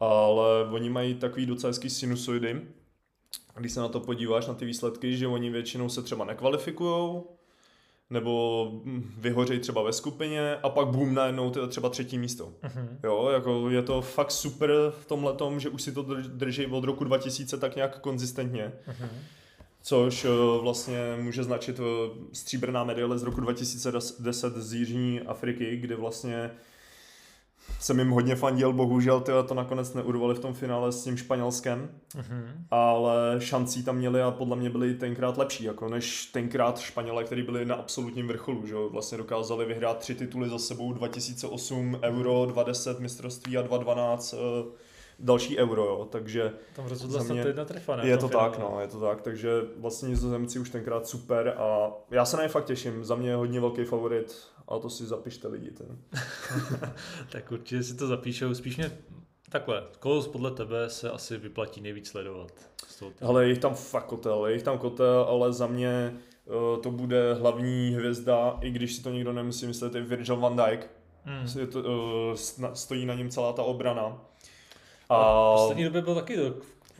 ale 0.00 0.64
oni 0.70 0.90
mají 0.90 1.14
takový 1.14 1.46
docela 1.46 1.68
hezký 1.68 1.90
sinusoidy, 1.90 2.60
když 3.60 3.72
se 3.72 3.80
na 3.80 3.88
to 3.88 4.00
podíváš, 4.00 4.46
na 4.46 4.54
ty 4.54 4.64
výsledky, 4.64 5.16
že 5.16 5.26
oni 5.26 5.50
většinou 5.50 5.88
se 5.88 6.02
třeba 6.02 6.24
nekvalifikují, 6.24 7.22
nebo 8.10 8.72
vyhořejí 9.18 9.60
třeba 9.60 9.82
ve 9.82 9.92
skupině 9.92 10.56
a 10.62 10.68
pak 10.68 10.88
boom 10.88 11.14
najednou 11.14 11.52
je 11.60 11.68
třeba 11.68 11.88
třetí 11.88 12.18
místo. 12.18 12.52
Uh-huh. 12.62 12.88
Jo, 13.04 13.28
jako 13.32 13.70
je 13.70 13.82
to 13.82 14.02
fakt 14.02 14.30
super 14.30 14.70
v 15.00 15.06
tom 15.06 15.24
letom, 15.24 15.60
že 15.60 15.68
už 15.68 15.82
si 15.82 15.92
to 15.92 16.02
drží 16.28 16.66
od 16.66 16.84
roku 16.84 17.04
2000 17.04 17.58
tak 17.58 17.76
nějak 17.76 18.00
konzistentně. 18.00 18.72
Uh-huh. 18.88 19.08
Což 19.82 20.24
eh, 20.24 20.28
vlastně 20.60 20.98
může 21.20 21.44
značit 21.44 21.80
eh, 21.80 22.10
stříbrná 22.32 22.84
medaile 22.84 23.18
z 23.18 23.22
roku 23.22 23.40
2010 23.40 24.56
z 24.56 24.72
Jižní 24.72 25.20
Afriky, 25.20 25.76
kde 25.76 25.96
vlastně 25.96 26.50
jsem 27.80 27.98
jim 27.98 28.10
hodně 28.10 28.36
fandil, 28.36 28.72
bohužel 28.72 29.20
tyhle 29.20 29.42
to 29.42 29.54
nakonec 29.54 29.94
neurvali 29.94 30.34
v 30.34 30.38
tom 30.38 30.54
finále 30.54 30.92
s 30.92 31.04
tím 31.04 31.16
Španělskem, 31.16 31.88
mm-hmm. 32.16 32.44
ale 32.70 33.36
šancí 33.38 33.84
tam 33.84 33.96
měli 33.96 34.22
a 34.22 34.30
podle 34.30 34.56
mě 34.56 34.70
byli 34.70 34.94
tenkrát 34.94 35.36
lepší, 35.36 35.64
jako 35.64 35.88
než 35.88 36.26
tenkrát 36.26 36.78
Španělé, 36.78 37.24
kteří 37.24 37.42
byli 37.42 37.64
na 37.64 37.74
absolutním 37.74 38.28
vrcholu, 38.28 38.66
že 38.66 38.74
vlastně 38.90 39.18
dokázali 39.18 39.64
vyhrát 39.64 39.98
tři 39.98 40.14
tituly 40.14 40.48
za 40.48 40.58
sebou, 40.58 40.92
2008 40.92 41.98
Euro, 42.02 42.46
2010 42.46 43.00
mistrovství 43.00 43.56
a 43.56 43.62
2012 43.62 44.32
uh, 44.32 44.38
eh, 44.38 44.86
další 45.18 45.58
euro, 45.58 45.84
jo, 45.84 46.08
takže... 46.10 46.52
Tam 46.76 46.86
rozhodla 46.86 47.24
se 47.24 47.34
jedna 47.36 47.64
trefa, 47.64 47.96
ne? 47.96 48.06
Je 48.06 48.16
to 48.16 48.28
tak, 48.28 48.58
no, 48.58 48.78
je 48.80 48.88
to 48.88 49.00
tak, 49.00 49.22
takže 49.22 49.50
vlastně 49.76 50.08
nizozemci 50.08 50.58
už 50.58 50.70
tenkrát 50.70 51.06
super 51.06 51.54
a 51.58 51.90
já 52.10 52.24
se 52.24 52.36
na 52.36 52.42
ně 52.42 52.48
fakt 52.48 52.64
těším, 52.64 53.04
za 53.04 53.14
mě 53.14 53.28
je 53.28 53.36
hodně 53.36 53.60
velký 53.60 53.84
favorit 53.84 54.36
a 54.68 54.78
to 54.78 54.90
si 54.90 55.06
zapište 55.06 55.48
lidi. 55.48 55.70
Ten. 55.70 55.98
tak 57.32 57.52
určitě 57.52 57.82
si 57.82 57.94
to 57.94 58.06
zapíšou, 58.06 58.54
spíš 58.54 58.76
mě 58.76 58.90
Takhle, 59.50 59.82
koho 59.98 60.22
podle 60.22 60.50
tebe 60.50 60.90
se 60.90 61.10
asi 61.10 61.38
vyplatí 61.38 61.80
nejvíc 61.80 62.08
sledovat? 62.08 62.52
Ale 63.22 63.44
je 63.44 63.48
jich 63.48 63.58
tam 63.58 63.74
fakt 63.74 64.06
kotel, 64.06 64.46
je 64.46 64.52
jich 64.52 64.62
tam 64.62 64.78
kotel, 64.78 65.26
ale 65.28 65.52
za 65.52 65.66
mě 65.66 66.16
uh, 66.44 66.82
to 66.82 66.90
bude 66.90 67.34
hlavní 67.34 67.90
hvězda, 67.90 68.58
i 68.60 68.70
když 68.70 68.94
si 68.94 69.02
to 69.02 69.10
nikdo 69.10 69.32
nemusí 69.32 69.66
myslet, 69.66 69.94
je 69.94 70.02
Virgil 70.02 70.36
van 70.36 70.56
Dijk. 70.56 70.90
Hmm. 71.24 71.48
Je 71.58 71.66
to, 71.66 71.78
uh, 71.78 72.34
stojí 72.74 73.06
na 73.06 73.14
něm 73.14 73.30
celá 73.30 73.52
ta 73.52 73.62
obrana. 73.62 74.20
A, 75.08 75.16
a 75.16 75.54
v 75.54 75.60
poslední 75.60 75.84
době 75.84 76.02
byl 76.02 76.14
taky 76.14 76.36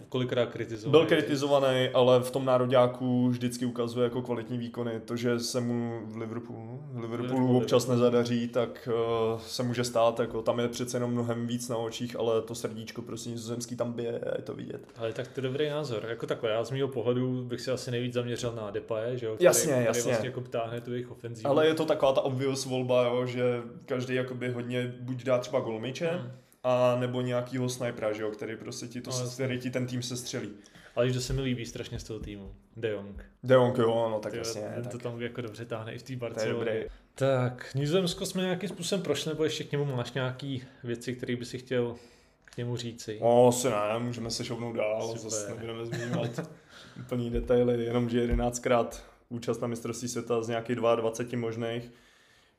kolikrát 0.08 0.46
kritizovaný. 0.46 0.90
Byl 0.90 1.06
kritizovaný, 1.06 1.88
ale 1.88 2.20
v 2.20 2.30
tom 2.30 2.44
nároďáku 2.44 3.28
vždycky 3.28 3.66
ukazuje 3.66 4.04
jako 4.04 4.22
kvalitní 4.22 4.58
výkony. 4.58 5.00
To, 5.00 5.16
že 5.16 5.40
se 5.40 5.60
mu 5.60 6.00
v 6.04 6.16
Liverpoolu, 6.16 6.82
v 6.92 7.00
Liverpoolu 7.00 7.56
občas 7.56 7.86
nezadaří, 7.86 8.48
tak 8.48 8.88
uh, 8.92 9.40
se 9.40 9.62
může 9.62 9.84
stát. 9.84 10.20
Jako, 10.20 10.42
tam 10.42 10.58
je 10.58 10.68
přece 10.68 10.96
jenom 10.96 11.10
mnohem 11.10 11.46
víc 11.46 11.68
na 11.68 11.76
očích, 11.76 12.16
ale 12.18 12.42
to 12.42 12.54
srdíčko 12.54 13.02
prostě 13.02 13.30
nizozemský 13.30 13.76
tam 13.76 13.92
bije 13.92 14.18
a 14.18 14.36
je 14.36 14.42
to 14.42 14.54
vidět. 14.54 14.80
Ale 14.96 15.12
tak 15.12 15.28
to 15.28 15.40
je 15.40 15.42
dobrý 15.42 15.68
názor. 15.68 16.06
Jako 16.08 16.26
takhle, 16.26 16.50
já 16.50 16.64
z 16.64 16.70
mého 16.70 16.88
pohledu 16.88 17.44
bych 17.44 17.60
se 17.60 17.72
asi 17.72 17.90
nejvíc 17.90 18.14
zaměřil 18.14 18.52
na 18.52 18.70
Depaye, 18.70 19.18
že 19.18 19.26
jo? 19.26 19.34
Který, 19.34 19.44
jasně, 19.44 19.72
který 19.72 19.84
jasně. 19.86 20.02
vlastně 20.02 20.28
jako 20.28 20.40
ptáhne 20.40 20.80
tu 20.80 20.92
jejich 20.92 21.10
ofenzívu. 21.10 21.50
Ale 21.50 21.66
je 21.66 21.74
to 21.74 21.84
taková 21.84 22.12
ta 22.12 22.20
obvious 22.20 22.66
volba, 22.66 23.04
jo, 23.04 23.26
že 23.26 23.62
každý 23.86 24.14
jakoby 24.14 24.52
hodně 24.52 24.94
buď 25.00 25.24
dá 25.24 25.38
třeba 25.38 25.60
golmiče, 25.60 26.06
hmm 26.06 26.30
a 26.68 26.96
nebo 27.00 27.20
nějakýho 27.20 27.68
snipera, 27.68 28.12
že 28.12 28.22
jo, 28.22 28.30
který 28.30 28.56
prostě 28.56 28.86
ti, 28.86 29.00
to, 29.00 29.10
no, 29.10 29.30
který 29.30 29.58
ti 29.58 29.70
ten 29.70 29.86
tým 29.86 30.02
se 30.02 30.16
střelí. 30.16 30.52
Ale 30.96 31.10
že 31.10 31.20
se 31.20 31.32
mi 31.32 31.42
líbí 31.42 31.66
strašně 31.66 31.98
z 31.98 32.04
toho 32.04 32.20
týmu. 32.20 32.54
De 32.76 32.90
Jong. 32.90 33.24
De 33.42 33.54
Jong, 33.54 33.78
jo, 33.78 34.08
no 34.10 34.18
tak 34.20 34.32
Ty, 34.32 34.38
jasně. 34.38 34.62
Ten 34.74 34.82
tak. 34.82 34.92
to 34.92 34.98
tam 34.98 35.22
jako 35.22 35.40
dobře 35.40 35.64
táhne 35.64 35.94
i 35.94 35.98
v 35.98 36.02
té 36.02 36.16
Barceloně. 36.16 36.86
Tak, 37.14 37.74
Nizozemsko 37.74 38.26
jsme 38.26 38.42
nějakým 38.42 38.68
způsobem 38.68 39.02
prošli, 39.02 39.28
nebo 39.28 39.44
ještě 39.44 39.64
k 39.64 39.72
němu 39.72 39.84
máš 39.84 40.12
nějaký 40.12 40.64
věci, 40.84 41.14
které 41.14 41.36
by 41.36 41.44
si 41.44 41.58
chtěl 41.58 41.96
k 42.44 42.56
němu 42.56 42.76
říci? 42.76 43.18
O, 43.20 43.52
se 43.52 43.70
ne, 43.70 43.98
můžeme 43.98 44.30
se 44.30 44.44
šouvnout 44.44 44.76
dál, 44.76 45.02
Super. 45.02 45.20
zase 45.20 45.48
nebudeme 45.48 45.86
zmiňovat 45.86 46.50
úplný 47.00 47.30
detaily, 47.30 47.84
jenom 47.84 48.08
že 48.08 48.20
jedenáctkrát 48.20 49.04
účast 49.28 49.60
na 49.60 49.68
mistrovství 49.68 50.08
světa 50.08 50.42
z 50.42 50.48
nějakých 50.48 50.76
22 50.76 51.40
možných 51.40 51.90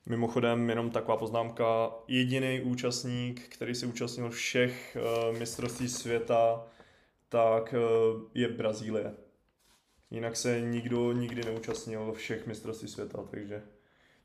Mimochodem, 0.06 0.68
jenom 0.70 0.90
taková 0.90 1.16
poznámka, 1.16 1.90
jediný 2.08 2.60
účastník, 2.60 3.48
který 3.48 3.74
se 3.74 3.86
účastnil 3.86 4.30
všech 4.30 4.96
uh, 5.00 5.38
mistrovství 5.38 5.88
světa, 5.88 6.66
tak 7.28 7.74
uh, 7.74 8.22
je 8.34 8.48
Brazílie. 8.48 9.14
Jinak 10.10 10.36
se 10.36 10.60
nikdo 10.60 11.12
nikdy 11.12 11.44
neúčastnil 11.44 12.12
všech 12.12 12.46
mistrovství 12.46 12.88
světa, 12.88 13.18
takže 13.30 13.62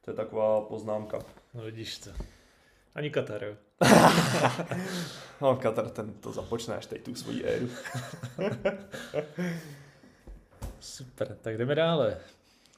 to 0.01 0.11
je 0.11 0.15
taková 0.15 0.61
poznámka. 0.61 1.19
No 1.53 1.63
vidíš 1.63 1.97
to. 1.97 2.09
Ani 2.95 3.09
Katar, 3.09 3.43
jo? 3.43 3.55
no, 5.41 5.55
Katar 5.55 5.89
ten 5.89 6.13
to 6.13 6.31
započne 6.31 6.75
až 6.75 6.85
teď 6.85 7.03
tu 7.03 7.15
svoji 7.15 7.43
éru. 7.43 7.69
Super, 10.79 11.37
tak 11.41 11.57
jdeme 11.57 11.75
dále. 11.75 12.17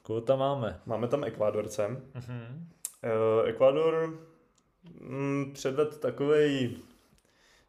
Koho 0.01 0.21
tam 0.21 0.39
máme? 0.39 0.79
Máme 0.85 1.07
tam 1.07 1.23
Ekvádorce. 1.23 1.87
Uh-huh. 1.87 2.65
Uh, 3.05 3.49
Ekvador 3.49 4.19
mm, 5.01 5.51
předved 5.53 5.97
takovej 5.99 6.77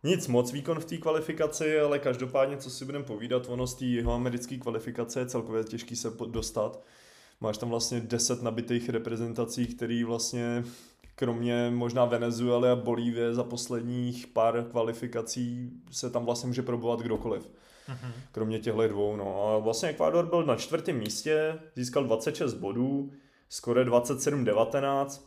nic 0.03 0.29
moc 0.29 0.53
výkon 0.53 0.81
v 0.81 0.85
té 0.85 0.97
kvalifikaci, 0.97 1.81
ale 1.81 1.99
každopádně, 1.99 2.57
co 2.57 2.71
si 2.71 2.85
budeme 2.85 3.05
povídat, 3.05 3.47
ono 3.49 3.67
z 3.67 3.75
té 3.75 3.85
jeho 3.85 4.13
americké 4.13 4.57
kvalifikace 4.57 5.21
je 5.21 5.27
celkově 5.27 5.65
těžký 5.65 5.97
se 5.97 6.13
dostat. 6.27 6.83
Máš 7.41 7.59
tam 7.59 7.69
vlastně 7.69 8.01
10 8.01 8.43
nabitých 8.43 8.89
reprezentací, 8.89 9.67
který 9.67 10.05
vlastně 10.05 10.65
kromě 11.15 11.71
možná 11.71 12.05
Venezuely 12.05 12.69
a 12.69 12.77
Bolívie 12.77 13.35
za 13.35 13.45
posledních 13.45 14.27
pár 14.27 14.67
kvalifikací 14.71 15.71
se 15.91 16.11
tam 16.11 16.25
vlastně 16.25 16.47
může 16.47 16.63
probovat 16.63 17.01
kdokoliv. 17.01 17.43
Mm-hmm. 17.89 18.13
Kromě 18.33 18.59
těchto 18.59 18.89
dvou. 18.89 19.17
No. 19.17 19.49
A 19.49 19.59
vlastně 19.59 19.89
Ekvádor 19.89 20.27
byl 20.27 20.45
na 20.45 20.57
čtvrtém 20.57 20.99
místě, 20.99 21.59
získal 21.77 22.05
26 22.05 22.55
bodů, 22.55 23.13
skoro 23.49 23.85
27-19, 23.85 25.21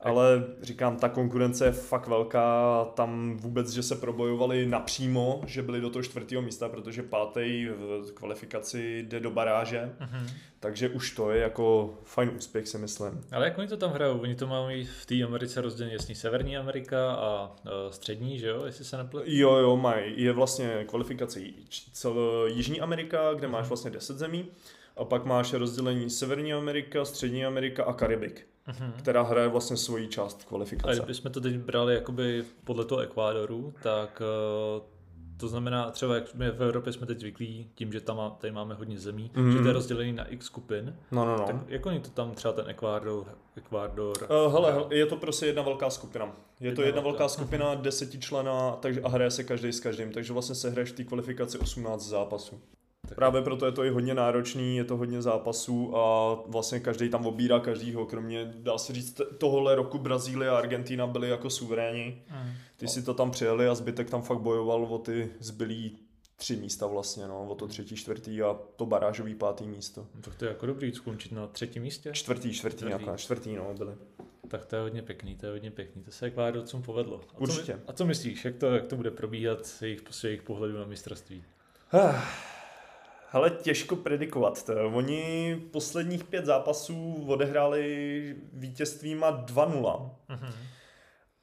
ale 0.00 0.44
říkám, 0.62 0.96
ta 0.96 1.08
konkurence 1.08 1.64
je 1.64 1.72
fakt 1.72 2.06
velká, 2.06 2.84
tam 2.94 3.36
vůbec, 3.36 3.70
že 3.70 3.82
se 3.82 3.96
probojovali 3.96 4.66
napřímo, 4.66 5.40
že 5.46 5.62
byli 5.62 5.80
do 5.80 5.90
toho 5.90 6.02
čtvrtého 6.02 6.42
místa, 6.42 6.68
protože 6.68 7.02
pátý 7.02 7.68
v 7.68 8.12
kvalifikaci 8.14 9.04
jde 9.08 9.20
do 9.20 9.30
baráže, 9.30 9.92
uh-huh. 10.00 10.30
takže 10.60 10.88
už 10.88 11.10
to 11.10 11.30
je 11.30 11.40
jako 11.40 11.94
fajn 12.04 12.30
úspěch, 12.36 12.68
si 12.68 12.78
myslím. 12.78 13.24
Ale 13.32 13.44
jak 13.44 13.58
oni 13.58 13.68
to 13.68 13.76
tam 13.76 13.90
hrajou? 13.90 14.18
Oni 14.18 14.34
to 14.34 14.46
mají 14.46 14.84
v 14.84 15.06
té 15.06 15.22
Americe 15.22 15.60
rozděleně 15.60 15.94
jasný 15.94 16.14
Severní 16.14 16.56
Amerika 16.56 17.12
a 17.12 17.52
uh, 17.64 17.70
střední, 17.90 18.38
že 18.38 18.48
jo, 18.48 18.62
jestli 18.66 18.84
se 18.84 18.96
nepletu? 18.96 19.26
Jo, 19.30 19.56
jo, 19.56 19.76
mají. 19.76 20.22
Je 20.22 20.32
vlastně 20.32 20.84
kvalifikací 20.88 21.66
cel 21.92 22.46
Jižní 22.46 22.80
Amerika, 22.80 23.34
kde 23.34 23.48
máš 23.48 23.68
vlastně 23.68 23.90
10 23.90 24.18
zemí 24.18 24.46
a 24.98 25.04
pak 25.04 25.24
máš 25.24 25.52
rozdělení 25.52 26.10
Severní 26.10 26.52
Amerika, 26.52 27.04
Střední 27.04 27.44
Amerika 27.44 27.84
a 27.84 27.92
Karibik, 27.92 28.46
uh-huh. 28.68 28.92
která 28.92 29.22
hraje 29.22 29.48
vlastně 29.48 29.76
svoji 29.76 30.08
část 30.08 30.44
kvalifikace. 30.44 30.92
A 30.92 30.94
kdybychom 30.94 31.32
to 31.32 31.40
teď 31.40 31.58
brali 31.58 31.94
jakoby 31.94 32.44
podle 32.64 32.84
toho 32.84 33.00
Ekvádoru, 33.00 33.74
tak 33.82 34.22
uh, 34.80 34.82
to 35.38 35.48
znamená, 35.48 35.90
třeba 35.90 36.14
jak 36.14 36.34
my 36.34 36.50
v 36.50 36.62
Evropě 36.62 36.92
jsme 36.92 37.06
teď 37.06 37.20
zvyklí, 37.20 37.70
tím, 37.74 37.92
že 37.92 38.00
tam 38.00 38.36
tady 38.38 38.52
máme 38.52 38.74
hodně 38.74 38.98
zemí, 38.98 39.30
mm. 39.34 39.52
že 39.52 39.58
to 39.58 39.66
je 39.66 39.72
rozdělený 39.72 40.12
na 40.12 40.24
x 40.24 40.46
skupin. 40.46 40.96
No, 41.10 41.24
no, 41.24 41.36
no. 41.36 41.46
Tak 41.46 41.56
jak 41.68 41.86
oni 41.86 42.00
to 42.00 42.10
tam 42.10 42.34
třeba 42.34 42.52
ten 42.52 42.64
Ekvádor, 42.68 43.26
Ekvádor... 43.56 44.16
Uh, 44.46 44.52
hele, 44.52 44.86
je 44.90 45.06
to 45.06 45.16
prostě 45.16 45.46
jedna 45.46 45.62
velká 45.62 45.90
skupina. 45.90 46.24
Je 46.60 46.66
jedna 46.66 46.76
to 46.76 46.82
jedna 46.82 47.02
velká, 47.02 47.18
velká 47.18 47.28
skupina, 47.28 47.74
desetičlená, 47.74 48.72
takže 48.72 49.00
a 49.00 49.08
hraje 49.08 49.30
se 49.30 49.44
každý 49.44 49.72
s 49.72 49.80
každým, 49.80 50.12
takže 50.12 50.32
vlastně 50.32 50.54
se 50.54 50.70
hraješ 50.70 50.92
v 50.92 50.94
té 50.94 51.04
kvalifikaci 51.04 51.58
18 51.58 52.08
zápasů. 52.08 52.60
Tak. 53.08 53.16
Právě 53.16 53.42
proto 53.42 53.66
je 53.66 53.72
to 53.72 53.84
i 53.84 53.90
hodně 53.90 54.14
náročný, 54.14 54.76
je 54.76 54.84
to 54.84 54.96
hodně 54.96 55.22
zápasů 55.22 55.96
a 55.96 56.34
vlastně 56.46 56.80
každý 56.80 57.08
tam 57.08 57.26
obírá 57.26 57.60
každýho, 57.60 58.06
kromě, 58.06 58.52
dá 58.56 58.78
se 58.78 58.92
říct, 58.92 59.20
tohohle 59.38 59.74
roku 59.74 59.98
Brazílie 59.98 60.50
a 60.50 60.58
Argentina 60.58 61.06
byli 61.06 61.28
jako 61.28 61.50
suveréni. 61.50 62.22
Mm. 62.30 62.52
Ty 62.76 62.88
si 62.88 63.02
to 63.02 63.14
tam 63.14 63.30
přijeli 63.30 63.68
a 63.68 63.74
zbytek 63.74 64.10
tam 64.10 64.22
fakt 64.22 64.40
bojoval 64.40 64.84
o 64.84 64.98
ty 64.98 65.30
zbylý 65.40 65.98
tři 66.36 66.56
místa 66.56 66.86
vlastně, 66.86 67.28
no, 67.28 67.46
o 67.48 67.54
to 67.54 67.66
třetí, 67.66 67.96
čtvrtý 67.96 68.42
a 68.42 68.56
to 68.76 68.86
barážový 68.86 69.34
pátý 69.34 69.66
místo. 69.66 70.06
No, 70.14 70.22
tak 70.22 70.34
to 70.34 70.44
je 70.44 70.48
jako 70.48 70.66
dobrý 70.66 70.92
skončit 70.92 71.32
na 71.32 71.46
třetím 71.46 71.82
místě? 71.82 72.10
Čtvrtý, 72.12 72.52
čtvrtý, 72.52 72.76
čtvrtý. 72.76 72.84
Nějaká, 72.84 73.16
čtvrtý 73.16 73.56
no, 73.56 73.74
byli. 73.74 73.94
Tak 74.48 74.66
to 74.66 74.76
je 74.76 74.82
hodně 74.82 75.02
pěkný, 75.02 75.36
to 75.36 75.46
je 75.46 75.52
hodně 75.52 75.70
pěkný, 75.70 76.02
to 76.02 76.10
se 76.10 76.26
Ekvádorcům 76.26 76.82
povedlo. 76.82 77.20
A 77.34 77.38
Určitě. 77.38 77.72
Co, 77.72 77.90
a 77.90 77.92
co 77.92 78.04
myslíš, 78.06 78.44
jak 78.44 78.56
to, 78.56 78.66
jak 78.66 78.86
to 78.86 78.96
bude 78.96 79.10
probíhat 79.10 79.58
jejich, 79.82 80.00
z 80.10 80.24
jejich 80.24 80.42
pohledu 80.42 80.78
na 80.78 80.84
mistrovství? 80.84 81.44
Hele, 83.30 83.50
těžko 83.50 83.96
predikovat. 83.96 84.62
To. 84.62 84.72
Oni 84.92 85.56
posledních 85.70 86.24
pět 86.24 86.44
zápasů 86.44 87.24
odehráli 87.28 88.36
vítězstvíma 88.52 89.44
2-0. 89.46 90.10
Mm-hmm. 90.28 90.52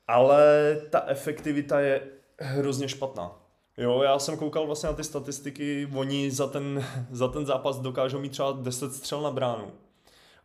Ale 0.08 0.42
ta 0.90 1.04
efektivita 1.08 1.80
je 1.80 2.02
hrozně 2.40 2.88
špatná. 2.88 3.42
Jo, 3.78 4.02
já 4.02 4.20
jsem 4.20 4.38
koukal 4.38 4.66
vlastně 4.66 4.88
na 4.88 4.96
ty 4.96 5.04
statistiky, 5.04 5.90
oni 5.96 6.32
za 6.32 6.48
ten, 6.48 6.86
za 7.12 7.28
ten 7.28 7.46
zápas 7.46 7.80
dokážou 7.80 8.20
mít 8.20 8.32
třeba 8.32 8.52
10 8.52 8.94
střel 8.94 9.22
na 9.22 9.32
bránu. 9.32 9.72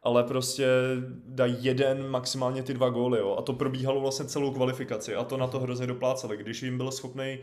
Ale 0.02 0.24
prostě 0.24 0.66
dají 1.26 1.56
jeden, 1.60 2.08
maximálně 2.08 2.62
ty 2.62 2.74
dva 2.74 2.88
góly, 2.88 3.18
jo. 3.18 3.36
A 3.38 3.42
to 3.42 3.52
probíhalo 3.52 4.00
vlastně 4.00 4.26
celou 4.26 4.50
kvalifikaci 4.50 5.14
a 5.14 5.24
to 5.24 5.36
na 5.36 5.46
to 5.46 5.60
hrozně 5.60 5.86
dopláceli. 5.86 6.36
Když 6.36 6.62
jim 6.62 6.76
byl 6.76 6.90
schopný 6.90 7.38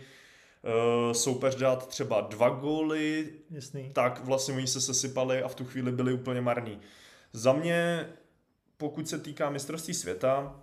soupeř 1.12 1.56
dát 1.56 1.88
třeba 1.88 2.22
dva 2.22 2.50
góly, 2.50 3.30
Jasný. 3.52 3.90
tak 3.94 4.26
vlastně 4.26 4.54
oni 4.54 4.68
se 4.68 4.82
sesypali 4.82 5.42
a 5.42 5.48
v 5.48 5.56
tu 5.56 5.66
chvíli 5.66 5.92
byli 5.92 6.14
úplně 6.14 6.42
marní. 6.42 6.80
Za 7.34 7.54
mě, 7.54 8.10
pokud 8.78 9.10
se 9.10 9.20
týká 9.20 9.50
mistrovství 9.50 9.94
světa, 9.94 10.56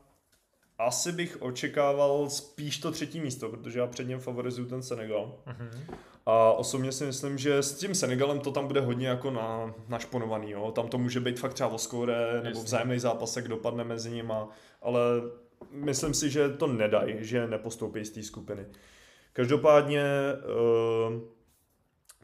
asi 0.78 1.12
bych 1.12 1.42
očekával 1.42 2.30
spíš 2.30 2.78
to 2.78 2.90
třetí 2.90 3.20
místo, 3.20 3.48
protože 3.48 3.78
já 3.78 3.86
před 3.86 4.08
něm 4.08 4.20
favorizuju 4.20 4.68
ten 4.68 4.82
Senegal. 4.82 5.38
Uh-huh. 5.46 5.94
A 6.26 6.52
osobně 6.52 6.92
si 6.92 7.04
myslím, 7.04 7.38
že 7.38 7.58
s 7.58 7.74
tím 7.74 7.94
Senegalem 7.94 8.40
to 8.40 8.52
tam 8.52 8.66
bude 8.66 8.80
hodně 8.80 9.08
jako 9.08 9.30
na, 9.30 9.74
našponovaný. 9.88 10.50
Jo? 10.50 10.72
Tam 10.72 10.88
to 10.88 10.98
může 10.98 11.20
být 11.20 11.40
fakt 11.40 11.54
třeba 11.54 11.68
o 11.68 11.78
skóre 11.78 12.40
nebo 12.42 12.62
vzájemný 12.62 12.98
zápas, 12.98 13.36
jak 13.36 13.48
dopadne 13.48 13.84
mezi 13.84 14.10
nima, 14.10 14.48
ale 14.82 15.00
myslím 15.70 16.14
si, 16.14 16.30
že 16.30 16.48
to 16.48 16.66
nedají, 16.66 17.16
že 17.20 17.46
nepostoupí 17.46 18.04
z 18.04 18.10
té 18.10 18.22
skupiny. 18.22 18.66
Každopádně 19.34 20.02
uh, 20.32 21.20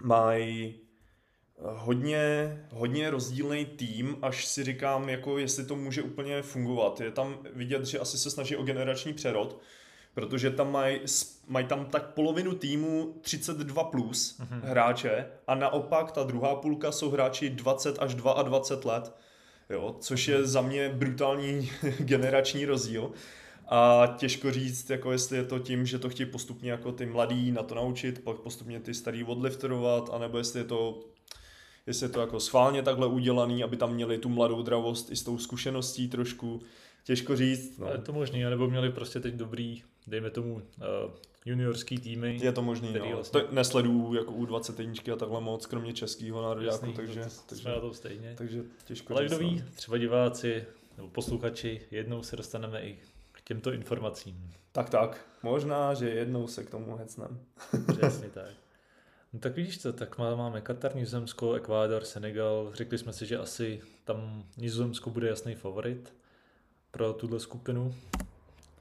mají 0.03 0.81
hodně, 1.63 2.57
hodně 2.71 3.11
rozdílný 3.11 3.65
tým, 3.65 4.17
až 4.23 4.47
si 4.47 4.65
říkám, 4.65 5.09
jako 5.09 5.39
jestli 5.39 5.65
to 5.65 5.77
může 5.77 6.03
úplně 6.03 6.43
fungovat. 6.43 7.01
Je 7.01 7.11
tam 7.11 7.39
vidět, 7.55 7.87
že 7.87 7.99
asi 7.99 8.19
se 8.19 8.31
snaží 8.31 8.57
o 8.57 8.63
generační 8.63 9.13
přerod, 9.13 9.61
protože 10.15 10.51
tam 10.51 10.73
mají 10.73 11.01
maj 11.47 11.65
tam 11.65 11.87
tak 11.87 12.07
polovinu 12.07 12.55
týmu 12.55 13.15
32 13.21 13.85
plus 13.85 14.41
mm-hmm. 14.41 14.61
hráče 14.65 15.27
a 15.47 15.55
naopak 15.55 16.13
ta 16.13 16.23
druhá 16.23 16.55
půlka 16.55 16.93
jsou 16.93 17.11
hráči 17.11 17.51
20 17.51 17.99
až 17.99 18.15
22 18.15 18.93
let, 18.93 19.15
jo, 19.71 19.97
což 20.01 20.29
je 20.29 20.47
za 20.47 20.63
mě 20.63 20.89
brutální 20.89 21.71
generační 21.99 22.65
rozdíl. 22.65 23.13
A 23.73 24.15
těžko 24.17 24.53
říct, 24.53 24.91
jako 24.91 25.13
jestli 25.13 25.37
je 25.37 25.45
to 25.45 25.59
tím, 25.59 25.87
že 25.87 25.99
to 25.99 26.11
chtějí 26.11 26.31
postupně 26.31 26.71
jako 26.71 26.93
ty 26.93 27.07
mladí 27.07 27.53
na 27.53 27.63
to 27.63 27.75
naučit, 27.75 28.25
pak 28.25 28.37
postupně 28.37 28.81
ty 28.81 28.95
starý 28.95 29.25
odlifterovat, 29.25 30.11
anebo 30.13 30.39
jestli 30.39 30.61
je 30.61 30.65
to 30.65 31.01
jestli 31.87 32.07
je 32.07 32.11
to 32.11 32.21
jako 32.21 32.41
schválně 32.41 32.83
takhle 32.83 33.07
udělaný, 33.07 33.65
aby 33.65 33.77
tam 33.77 33.95
měli 33.95 34.19
tu 34.19 34.29
mladou 34.29 34.63
dravost 34.63 35.11
i 35.11 35.17
s 35.17 35.23
tou 35.23 35.39
zkušeností 35.39 36.09
trošku. 36.09 36.61
Těžko 37.05 37.37
říct. 37.37 37.79
No. 37.79 37.89
Je 37.89 37.99
to 37.99 38.13
možný, 38.13 38.43
nebo 38.43 38.71
měli 38.71 38.91
prostě 38.91 39.21
teď 39.21 39.35
dobrý, 39.35 39.83
dejme 40.07 40.31
tomu, 40.31 40.55
uh, 40.55 40.63
juniorský 41.47 41.99
týmy. 41.99 42.39
Je 42.43 42.53
to 42.53 42.63
možný, 42.63 42.93
no. 42.99 43.11
Vlastně... 43.15 43.41
To 43.41 43.55
nesleduju 43.55 44.15
jako 44.15 44.33
u 44.33 44.47
20 44.47 44.81
a 44.81 45.17
takhle 45.17 45.41
moc, 45.41 45.67
kromě 45.67 45.93
českého 45.93 46.43
nároďáku, 46.43 46.93
takže, 46.93 47.21
to, 47.21 47.31
takže, 47.47 47.63
jsme 47.63 47.71
na 47.71 47.93
stejně. 47.93 48.35
takže 48.39 48.63
těžko 48.85 49.15
Ale 49.15 49.27
kdo 49.27 49.39
ví, 49.39 49.57
no. 49.57 49.73
třeba 49.75 49.99
diváci 49.99 50.65
nebo 50.97 51.09
posluchači, 51.09 51.81
jednou 51.91 52.23
se 52.23 52.37
dostaneme 52.37 52.83
i 52.83 52.99
těmto 53.51 53.73
informacím. 53.73 54.51
Tak 54.73 54.91
tak, 54.91 55.25
možná, 55.43 55.95
že 55.95 56.11
jednou 56.11 56.47
se 56.47 56.65
k 56.65 56.71
tomu 56.71 56.97
hecnem. 56.97 57.41
Přesně 57.87 58.29
tak. 58.35 58.51
No 59.33 59.41
tak 59.41 59.57
vidíš 59.57 59.83
co, 59.83 59.93
tak 59.93 60.19
máme 60.19 60.61
Katar, 60.61 60.97
Nizozemsko, 60.97 61.55
Ekvádor, 61.55 62.05
Senegal. 62.05 62.71
Řekli 62.75 62.99
jsme 62.99 63.13
si, 63.13 63.27
že 63.27 63.39
asi 63.39 63.81
tam 64.05 64.45
Nizozemsko 64.57 65.11
bude 65.11 65.29
jasný 65.29 65.55
favorit 65.55 66.15
pro 66.91 67.13
tuhle 67.13 67.41
skupinu. 67.41 67.95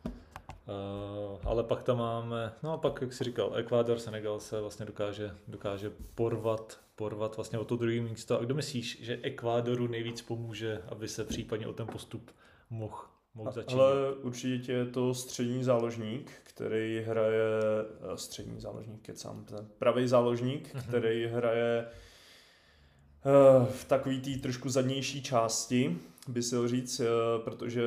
Uh, 0.06 1.40
ale 1.44 1.64
pak 1.64 1.84
tam 1.84 1.98
máme, 1.98 2.54
no 2.64 2.74
a 2.74 2.78
pak, 2.78 3.02
jak 3.02 3.14
jsi 3.14 3.24
říkal, 3.24 3.58
Ekvádor, 3.58 4.00
Senegal 4.00 4.40
se 4.40 4.62
vlastně 4.62 4.86
dokáže, 4.86 5.36
dokáže 5.48 5.92
porvat, 6.16 6.80
porvat 6.96 7.36
vlastně 7.36 7.60
o 7.60 7.66
to 7.66 7.76
druhé 7.76 8.02
místo. 8.02 8.40
A 8.40 8.44
kdo 8.44 8.56
myslíš, 8.56 9.02
že 9.02 9.20
Ekvádoru 9.22 9.88
nejvíc 9.88 10.22
pomůže, 10.22 10.82
aby 10.88 11.08
se 11.08 11.24
případně 11.26 11.68
o 11.68 11.74
ten 11.74 11.88
postup 11.88 12.32
mohl 12.70 13.19
mohl 13.40 13.52
začít. 13.52 13.74
Ale 13.74 14.14
určitě 14.22 14.72
je 14.72 14.86
to 14.86 15.14
střední 15.14 15.64
záložník, 15.64 16.32
který 16.44 17.04
hraje, 17.08 17.50
eh, 18.14 18.18
střední 18.18 18.62
záložník, 18.62 19.02
kecám, 19.02 19.46
pravý 19.78 20.08
záložník, 20.08 20.76
uh-huh. 20.76 20.88
který 20.88 21.28
hraje 21.28 21.86
uh, 23.26 23.66
v 23.66 23.86
takový 23.86 24.22
té 24.22 24.42
trošku 24.42 24.70
zadnější 24.70 25.24
části, 25.24 25.98
by 26.28 26.44
se 26.44 26.68
říct, 26.68 27.00
uh, 27.00 27.06
protože 27.44 27.84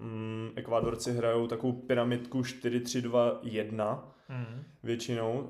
um, 0.00 0.52
Ekvádorci 0.54 1.12
hrajou 1.12 1.46
takovou 1.46 1.72
pyramidku 1.72 2.40
4-3-2-1 2.40 3.40
uh-huh. 3.40 4.62
většinou, 4.82 5.48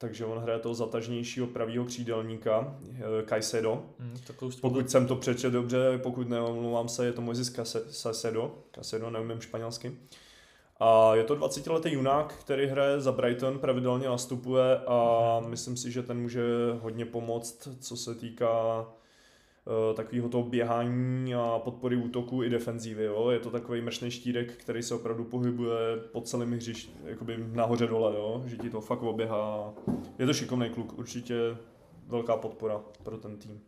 takže 0.00 0.24
on 0.24 0.38
hraje 0.38 0.58
toho 0.58 0.74
zatažnějšího 0.74 1.46
pravýho 1.46 1.84
křídelníka, 1.84 2.78
Kajsedo. 3.24 3.82
Hmm, 3.98 4.16
pokud 4.60 4.90
jsem 4.90 5.06
to 5.06 5.16
přečet 5.16 5.50
dobře, 5.50 5.98
pokud 6.02 6.28
neomlouvám 6.28 6.88
se, 6.88 7.06
je 7.06 7.12
to 7.12 7.20
Mojzis 7.20 7.50
Kajsedo, 7.50 8.54
Kajsedo, 8.70 9.10
neumím 9.10 9.40
španělsky. 9.40 9.96
A 10.80 11.14
je 11.14 11.24
to 11.24 11.36
20-letý 11.36 11.92
junák, 11.92 12.34
který 12.40 12.66
hraje 12.66 13.00
za 13.00 13.12
Brighton, 13.12 13.58
pravidelně 13.58 14.08
nastupuje 14.08 14.78
a 14.86 15.38
hmm. 15.40 15.50
myslím 15.50 15.76
si, 15.76 15.92
že 15.92 16.02
ten 16.02 16.20
může 16.20 16.42
hodně 16.80 17.04
pomoct, 17.04 17.68
co 17.80 17.96
se 17.96 18.14
týká 18.14 18.86
Eh, 18.86 18.99
takového 19.94 20.28
toho 20.28 20.44
běhání 20.44 21.34
a 21.34 21.60
podpory 21.64 21.96
útoku 21.96 22.42
i 22.42 22.50
defenzívy. 22.50 23.04
Jo? 23.04 23.30
Je 23.30 23.38
to 23.38 23.50
takový 23.50 23.80
mršný 23.80 24.10
štírek, 24.10 24.52
který 24.52 24.82
se 24.82 24.94
opravdu 24.94 25.24
pohybuje 25.24 25.96
po 26.12 26.20
celém 26.20 26.52
hřišti, 26.52 26.92
jakoby 27.04 27.44
nahoře 27.52 27.86
dole, 27.86 28.14
jo? 28.14 28.42
že 28.46 28.56
ti 28.56 28.70
to 28.70 28.80
fakt 28.80 29.02
oběhá. 29.02 29.74
Je 30.18 30.26
to 30.26 30.34
šikovný 30.34 30.70
kluk, 30.70 30.98
určitě 30.98 31.34
velká 32.06 32.36
podpora 32.36 32.80
pro 33.02 33.18
ten 33.18 33.36
tým. 33.36 33.60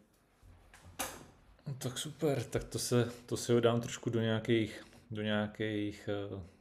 Tak 1.78 1.98
super, 1.98 2.42
tak 2.42 2.64
to 2.64 2.78
se, 2.78 3.08
to 3.26 3.36
si 3.36 3.52
ho 3.52 3.60
dám 3.60 3.80
trošku 3.80 4.10
do 4.10 4.20
nějakých, 4.20 4.84
do 5.10 5.22
nějakých 5.22 6.08
uh 6.32 6.51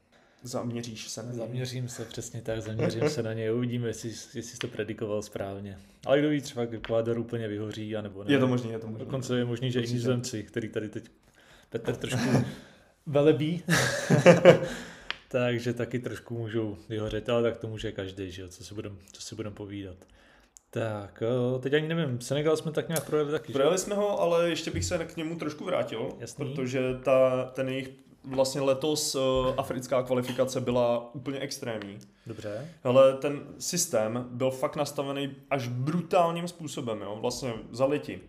Zaměříš 0.44 1.08
se 1.08 1.24
na 1.24 1.30
něj. 1.30 1.38
Zaměřím 1.38 1.90
se, 1.90 2.06
přesně 2.06 2.42
tak, 2.42 2.62
zaměřím 2.62 3.10
se 3.10 3.24
na 3.24 3.34
něj, 3.34 3.54
uvidíme, 3.54 3.88
jestli, 3.88 4.10
jestli 4.10 4.42
jsi 4.42 4.58
to 4.58 4.68
predikoval 4.68 5.22
správně. 5.22 5.78
Ale 6.06 6.20
kdo 6.20 6.30
ví, 6.30 6.42
třeba 6.42 6.64
Ekvádor 6.64 7.20
úplně 7.20 7.48
vyhoří, 7.48 7.96
anebo 7.96 8.24
ne. 8.24 8.34
Je 8.34 8.40
to 8.40 8.48
možné, 8.48 8.72
je 8.72 8.80
to 8.80 8.88
možné. 8.88 9.06
Dokonce 9.06 9.38
je 9.38 9.46
možný, 9.46 9.72
že 9.72 9.82
i 9.82 9.94
nizozemci, 9.94 10.44
který 10.44 10.70
tady 10.70 10.90
teď 10.90 11.04
Petr 11.70 11.96
trošku 11.96 12.46
velebí, 13.06 13.64
takže 15.28 15.74
taky 15.74 16.00
trošku 16.00 16.38
můžou 16.38 16.78
vyhořet, 16.90 17.30
ale 17.30 17.44
tak 17.44 17.58
to 17.58 17.68
může 17.68 17.92
každý, 17.92 18.32
že 18.32 18.42
jo, 18.42 18.48
co 18.48 18.64
si 18.64 18.74
budeme 18.74 18.96
budem 19.36 19.54
povídat. 19.54 19.98
Tak, 20.70 21.24
teď 21.60 21.74
ani 21.74 21.88
nevím, 21.88 22.22
Senegal 22.22 22.58
jsme 22.58 22.72
tak 22.72 22.88
nějak 22.88 23.06
projeli 23.06 23.32
taky. 23.32 23.54
Projeli 23.54 23.78
jsme 23.78 23.96
ho, 23.96 24.22
ale 24.22 24.50
ještě 24.50 24.72
bych 24.72 24.86
se 24.86 25.06
k 25.06 25.18
němu 25.18 25.36
trošku 25.36 25.66
vrátil, 25.66 26.10
Jasný. 26.20 26.54
protože 26.54 26.82
ta, 27.04 27.46
ten 27.46 27.70
jejich 27.70 27.90
vlastně 28.24 28.62
letos 28.62 29.16
uh, 29.16 29.22
africká 29.58 30.04
kvalifikace 30.04 30.62
byla 30.62 31.16
úplně 31.16 31.40
extrémní. 31.40 32.00
Dobře. 32.28 32.70
Ale 32.84 33.14
ten 33.14 33.42
systém 33.60 34.28
byl 34.32 34.52
fakt 34.52 34.76
nastavený 34.76 35.36
až 35.50 35.68
brutálním 35.68 36.48
způsobem, 36.48 37.02
jo, 37.02 37.18
vlastně 37.22 37.54
za 37.72 37.86
leti. 37.86 38.20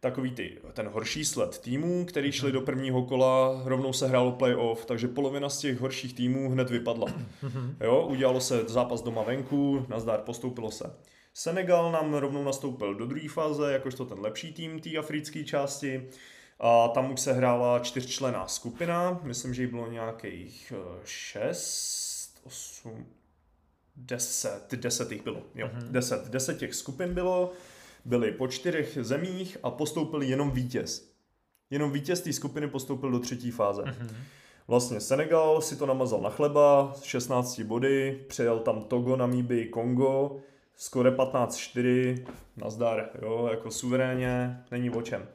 Takový 0.00 0.30
ty, 0.30 0.58
ten 0.72 0.88
horší 0.88 1.24
sled 1.24 1.58
týmů, 1.58 2.04
který 2.04 2.32
šli 2.32 2.52
do 2.52 2.60
prvního 2.60 3.02
kola, 3.02 3.62
rovnou 3.64 3.92
se 3.92 4.08
hrálo 4.08 4.32
playoff, 4.32 4.86
takže 4.86 5.08
polovina 5.08 5.48
z 5.48 5.58
těch 5.58 5.80
horších 5.80 6.14
týmů 6.14 6.50
hned 6.50 6.70
vypadla. 6.70 7.06
Jo, 7.80 8.06
udělalo 8.10 8.40
se 8.40 8.64
zápas 8.66 9.02
doma 9.02 9.22
venku, 9.22 9.86
nazdár 9.88 10.20
postoupilo 10.20 10.70
se. 10.70 10.96
Senegal 11.34 11.92
nám 11.92 12.14
rovnou 12.14 12.44
nastoupil 12.44 12.94
do 12.94 13.06
druhé 13.06 13.28
fáze, 13.28 13.72
jakožto 13.72 14.04
ten 14.04 14.20
lepší 14.20 14.52
tým 14.52 14.80
té 14.80 14.96
africké 14.96 15.44
části. 15.44 16.08
A 16.58 16.88
tam 16.88 17.12
už 17.12 17.20
se 17.20 17.32
hrála 17.32 17.78
čtyřčlená 17.78 18.48
skupina, 18.48 19.20
myslím, 19.22 19.54
že 19.54 19.62
jich 19.62 19.70
bylo 19.70 19.90
nějakých 19.90 20.72
eh, 20.76 21.00
šest, 21.04 22.40
osm, 22.44 23.06
deset, 23.96 24.74
deset 24.74 25.12
jich 25.12 25.24
bylo, 25.24 25.42
jo, 25.54 25.66
mm-hmm. 25.66 25.88
deset, 25.90 26.28
deset 26.28 26.58
těch 26.58 26.74
skupin 26.74 27.14
bylo, 27.14 27.52
byly 28.04 28.32
po 28.32 28.48
čtyřech 28.48 28.98
zemích 29.00 29.56
a 29.62 29.70
postoupil 29.70 30.22
jenom 30.22 30.50
vítěz. 30.50 31.12
Jenom 31.70 31.92
vítěz 31.92 32.20
té 32.20 32.32
skupiny 32.32 32.68
postoupil 32.68 33.10
do 33.10 33.18
třetí 33.18 33.50
fáze. 33.50 33.82
Mm-hmm. 33.82 34.16
Vlastně 34.68 35.00
Senegal 35.00 35.60
si 35.60 35.76
to 35.76 35.86
namazal 35.86 36.20
na 36.20 36.30
chleba, 36.30 36.94
16 37.02 37.60
body, 37.60 38.24
přejel 38.28 38.58
tam 38.58 38.84
Togo, 38.84 39.16
Namíby, 39.16 39.66
Kongo, 39.66 40.36
skore 40.76 41.10
15-4, 41.10 42.26
nazdar, 42.56 43.10
jo, 43.22 43.48
jako 43.50 43.70
suverénně, 43.70 44.64
není 44.70 44.90
o 44.90 45.02
čem 45.02 45.28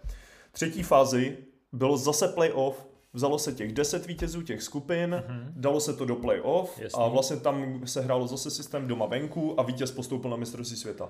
třetí 0.51 0.83
fázi 0.83 1.37
bylo 1.73 1.97
zase 1.97 2.27
playoff, 2.27 2.85
vzalo 3.13 3.39
se 3.39 3.51
těch 3.53 3.73
10 3.73 4.05
vítězů 4.05 4.41
těch 4.41 4.61
skupin, 4.63 5.23
mm-hmm. 5.27 5.45
dalo 5.55 5.79
se 5.79 5.93
to 5.93 6.05
do 6.05 6.15
playoff 6.15 6.79
a 6.93 7.07
vlastně 7.07 7.37
tam 7.37 7.81
se 7.87 8.01
hrálo 8.01 8.27
zase 8.27 8.51
systém 8.51 8.87
doma 8.87 9.05
venku 9.05 9.59
a 9.59 9.63
vítěz 9.63 9.91
postoupil 9.91 10.31
na 10.31 10.37
mistrovství 10.37 10.77
světa. 10.77 11.09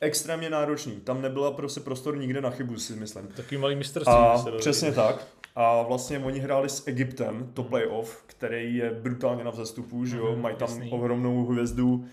extrémně 0.00 0.50
náročný. 0.50 0.92
Tam 0.92 1.22
nebyla 1.22 1.50
prostě 1.50 1.80
prostor 1.80 2.18
nikde 2.18 2.40
na 2.40 2.50
chybu, 2.50 2.78
si 2.78 2.92
myslím. 2.96 3.26
Takový 3.26 3.56
malý 3.58 3.76
mistrovství. 3.76 4.14
A 4.14 4.44
přesně 4.58 4.88
říct. 4.88 4.96
tak. 4.96 5.26
A 5.56 5.82
vlastně 5.82 6.18
oni 6.18 6.38
hráli 6.38 6.68
s 6.68 6.86
Egyptem, 6.88 7.50
to 7.54 7.62
playoff, 7.62 8.22
který 8.26 8.76
je 8.76 8.90
brutálně 8.90 9.44
na 9.44 9.50
vzestupu, 9.50 10.04
že 10.06 10.16
jo, 10.16 10.32
Mhm, 10.32 10.42
mají 10.42 10.56
tam 10.56 10.68
jasný. 10.68 10.90
ohromnou 10.90 11.44
hvězdu 11.46 12.04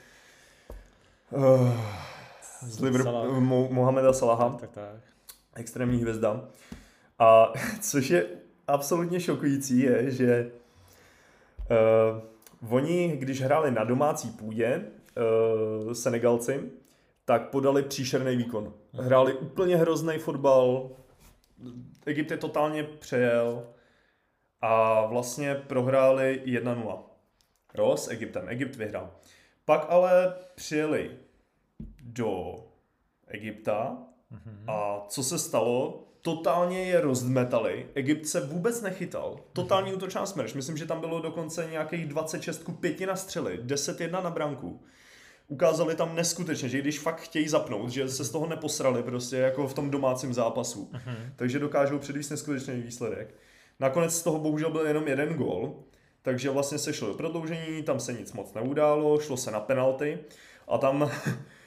uh, 1.31 1.71
z 2.61 2.79
Liverpoolu, 2.79 3.21
Salah. 3.21 3.39
Mo- 3.39 3.71
Mohameda 3.71 4.13
Salaha, 4.13 4.49
Tak, 4.59 4.69
tak. 4.71 4.95
Extrémní 5.59 6.01
hvězda. 6.01 6.49
A 7.19 7.53
což 7.81 8.09
je 8.09 8.25
absolutně 8.67 9.19
šokující, 9.19 9.79
je, 9.79 10.11
že 10.11 10.51
uh, 12.61 12.73
oni, 12.73 13.17
když 13.17 13.41
hráli 13.41 13.71
na 13.71 13.83
domácí 13.83 14.29
půdě, 14.29 14.85
uh, 15.85 15.93
Senegalci, 15.93 16.71
tak 17.25 17.49
podali 17.49 17.83
příšerný 17.83 18.35
výkon. 18.35 18.73
Hráli 18.93 19.33
úplně 19.33 19.77
hrozný 19.77 20.17
fotbal, 20.17 20.89
Egypt 22.05 22.31
je 22.31 22.37
totálně 22.37 22.83
přejel 22.83 23.67
a 24.61 25.05
vlastně 25.05 25.55
prohráli 25.55 26.41
1-0. 26.45 27.03
Jo, 27.77 27.97
s 27.97 28.07
Egyptem. 28.07 28.49
Egypt 28.49 28.75
vyhrál. 28.75 29.11
Pak 29.65 29.85
ale 29.89 30.35
přijeli 30.55 31.11
do 32.03 32.55
Egypta 33.27 33.97
a 34.67 35.05
co 35.07 35.23
se 35.23 35.39
stalo? 35.39 36.03
Totálně 36.21 36.83
je 36.83 37.01
rozmetali. 37.01 37.87
Egypt 37.93 38.27
se 38.27 38.41
vůbec 38.41 38.81
nechytal. 38.81 39.39
Totální 39.53 39.93
útočná 39.93 40.25
smrš. 40.25 40.53
Myslím, 40.53 40.77
že 40.77 40.85
tam 40.85 40.99
bylo 40.99 41.21
dokonce 41.21 41.67
nějakých 41.71 42.05
26 42.05 42.63
ku 42.63 42.71
5 42.71 43.01
na 43.01 43.15
střely, 43.15 43.59
10-1 43.65 44.23
na 44.23 44.29
branku. 44.29 44.81
Ukázali 45.47 45.95
tam 45.95 46.15
neskutečně, 46.15 46.69
že 46.69 46.81
když 46.81 46.99
fakt 46.99 47.21
chtějí 47.21 47.47
zapnout, 47.47 47.89
že 47.89 48.09
se 48.09 48.23
z 48.23 48.29
toho 48.29 48.47
neposrali 48.47 49.03
prostě 49.03 49.37
jako 49.37 49.67
v 49.67 49.73
tom 49.73 49.89
domácím 49.91 50.33
zápasu. 50.33 50.91
Takže 51.35 51.59
dokážou 51.59 51.99
předvíst 51.99 52.31
neskutečný 52.31 52.81
výsledek. 52.81 53.35
Nakonec 53.79 54.15
z 54.15 54.23
toho 54.23 54.39
bohužel 54.39 54.71
byl 54.71 54.87
jenom 54.87 55.07
jeden 55.07 55.33
gol, 55.33 55.83
takže 56.21 56.49
vlastně 56.49 56.77
se 56.77 56.93
šlo 56.93 57.07
do 57.07 57.13
prodloužení, 57.13 57.83
tam 57.83 57.99
se 57.99 58.13
nic 58.13 58.33
moc 58.33 58.53
neudálo, 58.53 59.19
šlo 59.19 59.37
se 59.37 59.51
na 59.51 59.59
penalty 59.59 60.19
a 60.67 60.77
tam, 60.77 61.11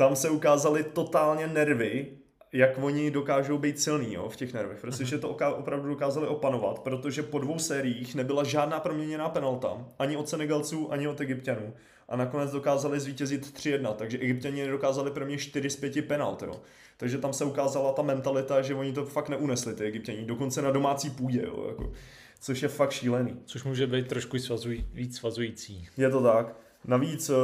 tam 0.00 0.16
se 0.16 0.30
ukázaly 0.30 0.84
totálně 0.84 1.46
nervy, 1.46 2.06
jak 2.52 2.70
oni 2.82 3.10
dokážou 3.10 3.58
být 3.58 3.80
silní 3.80 4.14
jo, 4.14 4.28
v 4.28 4.36
těch 4.36 4.54
nervech. 4.54 4.80
Protože 4.80 5.18
to 5.18 5.32
oka- 5.32 5.58
opravdu 5.58 5.88
dokázali 5.88 6.26
opanovat, 6.26 6.78
protože 6.78 7.22
po 7.22 7.38
dvou 7.38 7.58
sériích 7.58 8.14
nebyla 8.14 8.44
žádná 8.44 8.80
proměněná 8.80 9.28
penalta, 9.28 9.86
ani 9.98 10.16
od 10.16 10.28
Senegalců, 10.28 10.92
ani 10.92 11.08
od 11.08 11.20
Egyptianů. 11.20 11.74
A 12.08 12.16
nakonec 12.16 12.50
dokázali 12.50 13.00
zvítězit 13.00 13.58
3-1, 13.58 13.94
takže 13.94 14.18
Egyptěni 14.18 14.62
nedokázali 14.62 15.10
pro 15.10 15.26
mě 15.26 15.38
4 15.38 15.70
z 15.70 15.76
5 15.76 16.02
penalt. 16.02 16.42
Jo. 16.42 16.60
Takže 16.96 17.18
tam 17.18 17.32
se 17.32 17.44
ukázala 17.44 17.92
ta 17.92 18.02
mentalita, 18.02 18.62
že 18.62 18.74
oni 18.74 18.92
to 18.92 19.04
fakt 19.04 19.28
neunesli, 19.28 19.74
ty 19.74 19.84
Egyptěni, 19.84 20.24
dokonce 20.24 20.62
na 20.62 20.70
domácí 20.70 21.10
půdě, 21.10 21.42
jo, 21.46 21.64
jako, 21.68 21.92
což 22.40 22.62
je 22.62 22.68
fakt 22.68 22.92
šílený. 22.92 23.36
Což 23.44 23.64
může 23.64 23.86
být 23.86 24.08
trošku 24.08 24.38
svazuj, 24.38 24.84
víc 24.92 25.16
svazující. 25.16 25.88
Je 25.96 26.10
to 26.10 26.22
tak. 26.22 26.56
Navíc 26.84 27.30
uh, 27.30 27.36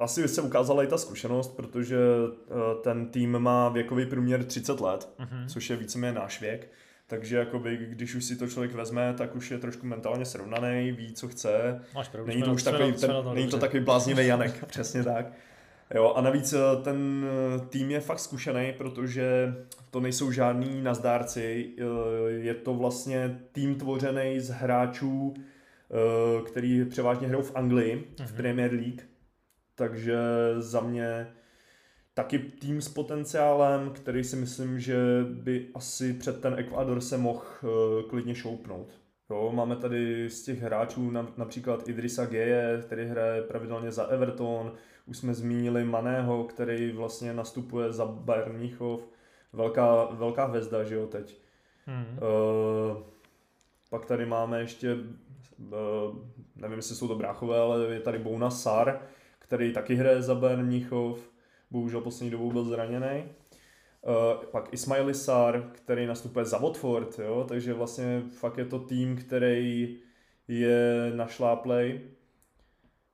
asi 0.00 0.28
se 0.28 0.42
ukázala 0.42 0.82
i 0.82 0.86
ta 0.86 0.98
zkušenost, 0.98 1.56
protože 1.56 1.96
uh, 1.98 2.56
ten 2.82 3.06
tým 3.06 3.38
má 3.38 3.68
věkový 3.68 4.06
průměr 4.06 4.44
30 4.44 4.80
let, 4.80 5.08
Mhm. 5.18 5.48
což 5.48 5.70
je 5.70 5.76
víceméně 5.76 6.12
náš 6.12 6.40
věk. 6.40 6.68
Takže 7.06 7.36
jakoby, 7.36 7.76
když 7.90 8.14
už 8.14 8.24
si 8.24 8.36
to 8.36 8.48
člověk 8.48 8.74
vezme, 8.74 9.14
tak 9.18 9.36
už 9.36 9.50
je 9.50 9.58
trošku 9.58 9.86
mentálně 9.86 10.24
srovnaný, 10.24 10.92
ví, 10.92 11.12
co 11.14 11.28
chce. 11.28 11.80
Máš 11.94 12.08
pravdu. 12.08 12.28
Není 12.28 12.42
to 12.42 12.52
už 12.52 12.62
takový, 12.62 12.92
ten, 12.92 13.12
není 13.34 13.48
to 13.48 13.58
takový 13.58 13.84
bláznivý 13.84 14.26
Janek, 14.26 14.64
přesně 14.66 15.04
tak. 15.04 15.32
Jo, 15.94 16.12
a 16.16 16.20
navíc 16.20 16.52
eh, 16.52 16.82
ten 16.82 17.24
eh, 17.56 17.66
tým 17.68 17.90
je 17.90 18.00
fakt 18.00 18.18
zkušený, 18.18 18.72
protože 18.78 19.54
to 19.90 20.00
nejsou 20.00 20.32
žádní 20.32 20.82
nazdárci, 20.82 21.70
eh, 21.78 21.82
je 22.30 22.54
to 22.54 22.74
vlastně 22.74 23.40
tým 23.52 23.74
tvořený 23.74 24.40
z 24.40 24.48
hráčů, 24.50 25.34
eh, 25.36 26.42
který 26.46 26.84
převážně 26.84 27.26
hrajou 27.28 27.42
v 27.42 27.56
Anglii, 27.56 28.04
v 28.16 28.20
Mhm. 28.20 28.36
Premier 28.36 28.72
League, 28.72 29.02
takže 29.80 30.18
za 30.58 30.80
mě 30.80 31.32
taky 32.14 32.38
tým 32.38 32.82
s 32.82 32.88
potenciálem, 32.88 33.90
který 33.90 34.24
si 34.24 34.36
myslím, 34.36 34.80
že 34.80 34.96
by 35.30 35.68
asi 35.74 36.14
před 36.14 36.40
ten 36.40 36.54
Ekvador 36.58 37.00
se 37.00 37.18
mohl 37.18 37.42
eh, 37.44 37.66
klidně 38.08 38.34
šoupnout. 38.34 38.92
Jo, 39.30 39.52
máme 39.54 39.76
tady 39.76 40.30
z 40.30 40.42
těch 40.42 40.62
hráčů 40.62 41.10
na, 41.10 41.32
například 41.36 41.88
Idrisa 41.88 42.26
Geje, 42.26 42.82
který 42.82 43.04
hraje 43.06 43.42
pravidelně 43.42 43.92
za 43.92 44.04
Everton, 44.04 44.72
už 45.06 45.18
jsme 45.18 45.34
zmínili 45.34 45.84
Maného, 45.84 46.44
který 46.44 46.92
vlastně 46.92 47.32
nastupuje 47.32 47.92
za 47.92 48.06
Bayern 48.06 48.52
Mnichov, 48.52 49.08
velká, 49.52 50.04
velká 50.04 50.44
hvězda, 50.44 50.84
že 50.84 50.94
jo, 50.94 51.06
teď. 51.06 51.40
Mhm. 51.86 52.18
Uh, 52.18 53.02
pak 53.90 54.06
tady 54.06 54.26
máme 54.26 54.60
ještě, 54.60 54.94
uh, 54.94 56.18
nevím, 56.56 56.76
jestli 56.76 56.94
jsou 56.94 57.08
to 57.08 57.14
bráchové, 57.14 57.58
ale 57.58 57.94
je 57.94 58.00
tady 58.00 58.18
Bouna 58.18 58.50
Sar, 58.50 59.00
který 59.50 59.72
taky 59.72 59.94
hraje 59.94 60.22
za 60.22 60.34
Bayern 60.34 60.62
Mnichov, 60.66 61.30
bohužel 61.70 62.00
poslední 62.00 62.30
dobou 62.30 62.52
byl 62.52 62.64
zraněný. 62.64 63.24
Uh, 63.24 64.44
pak 64.50 64.72
Ismaili 64.72 65.14
Sar, 65.14 65.70
který 65.72 66.06
nastupuje 66.06 66.44
za 66.44 66.58
Watford, 66.58 67.18
jo? 67.18 67.44
takže 67.48 67.74
vlastně 67.74 68.22
fakt 68.38 68.58
je 68.58 68.64
to 68.64 68.78
tým, 68.78 69.16
který 69.16 69.96
je 70.48 71.12
našláplej 71.14 72.00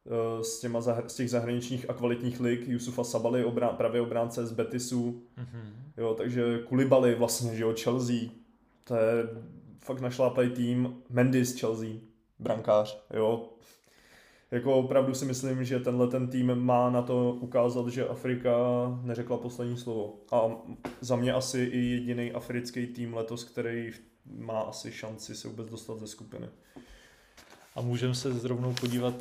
uh, 0.04 0.42
s, 0.42 0.60
těma 0.60 0.80
zahr- 0.80 1.06
z 1.06 1.14
těch 1.14 1.30
zahraničních 1.30 1.90
a 1.90 1.94
kvalitních 1.94 2.40
lig, 2.40 2.68
Yusufa 2.68 3.04
Sabali, 3.04 3.44
obrán- 3.44 3.76
pravý 3.76 4.00
obránce 4.00 4.46
z 4.46 4.52
Betisu, 4.52 5.22
Mhm. 5.36 5.72
Jo, 5.96 6.14
takže 6.14 6.58
Kulibali 6.68 7.14
vlastně, 7.14 7.56
že 7.56 7.62
jo, 7.62 7.74
Chelsea, 7.82 8.16
to 8.84 8.94
je 8.96 9.24
fakt 9.78 10.00
našláplej 10.00 10.50
tým, 10.50 11.02
Mendy 11.10 11.44
z 11.44 11.60
Chelsea, 11.60 11.88
brankář, 12.38 13.04
jo. 13.14 13.48
Jako 14.50 14.74
opravdu 14.74 15.14
si 15.14 15.24
myslím, 15.24 15.64
že 15.64 15.80
tenhle 15.80 16.08
ten 16.08 16.28
tým 16.28 16.54
má 16.54 16.90
na 16.90 17.02
to 17.02 17.32
ukázat, 17.40 17.88
že 17.88 18.08
Afrika 18.08 18.52
neřekla 19.02 19.36
poslední 19.36 19.76
slovo. 19.76 20.14
A 20.32 20.48
za 21.00 21.16
mě 21.16 21.32
asi 21.32 21.58
i 21.58 21.78
jediný 21.78 22.32
africký 22.32 22.86
tým 22.86 23.14
letos, 23.14 23.44
který 23.44 23.92
má 24.24 24.60
asi 24.60 24.92
šanci 24.92 25.34
se 25.34 25.48
vůbec 25.48 25.68
dostat 25.68 25.98
ze 25.98 26.06
skupiny. 26.06 26.48
A 27.74 27.80
můžeme 27.80 28.14
se 28.14 28.32
zrovnou 28.32 28.74
podívat 28.74 29.14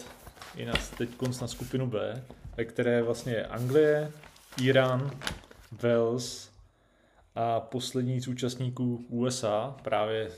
i 0.55 0.65
na 0.65 0.73
teď 0.97 1.09
na 1.41 1.47
skupinu 1.47 1.87
B, 1.87 2.23
ve 2.57 2.65
které 2.65 2.91
je 2.91 3.03
vlastně 3.03 3.45
Anglie, 3.45 4.11
Irán, 4.61 5.11
Wales 5.71 6.49
a 7.35 7.59
poslední 7.59 8.21
z 8.21 8.27
účastníků 8.27 9.05
USA. 9.09 9.75
Právě 9.83 10.31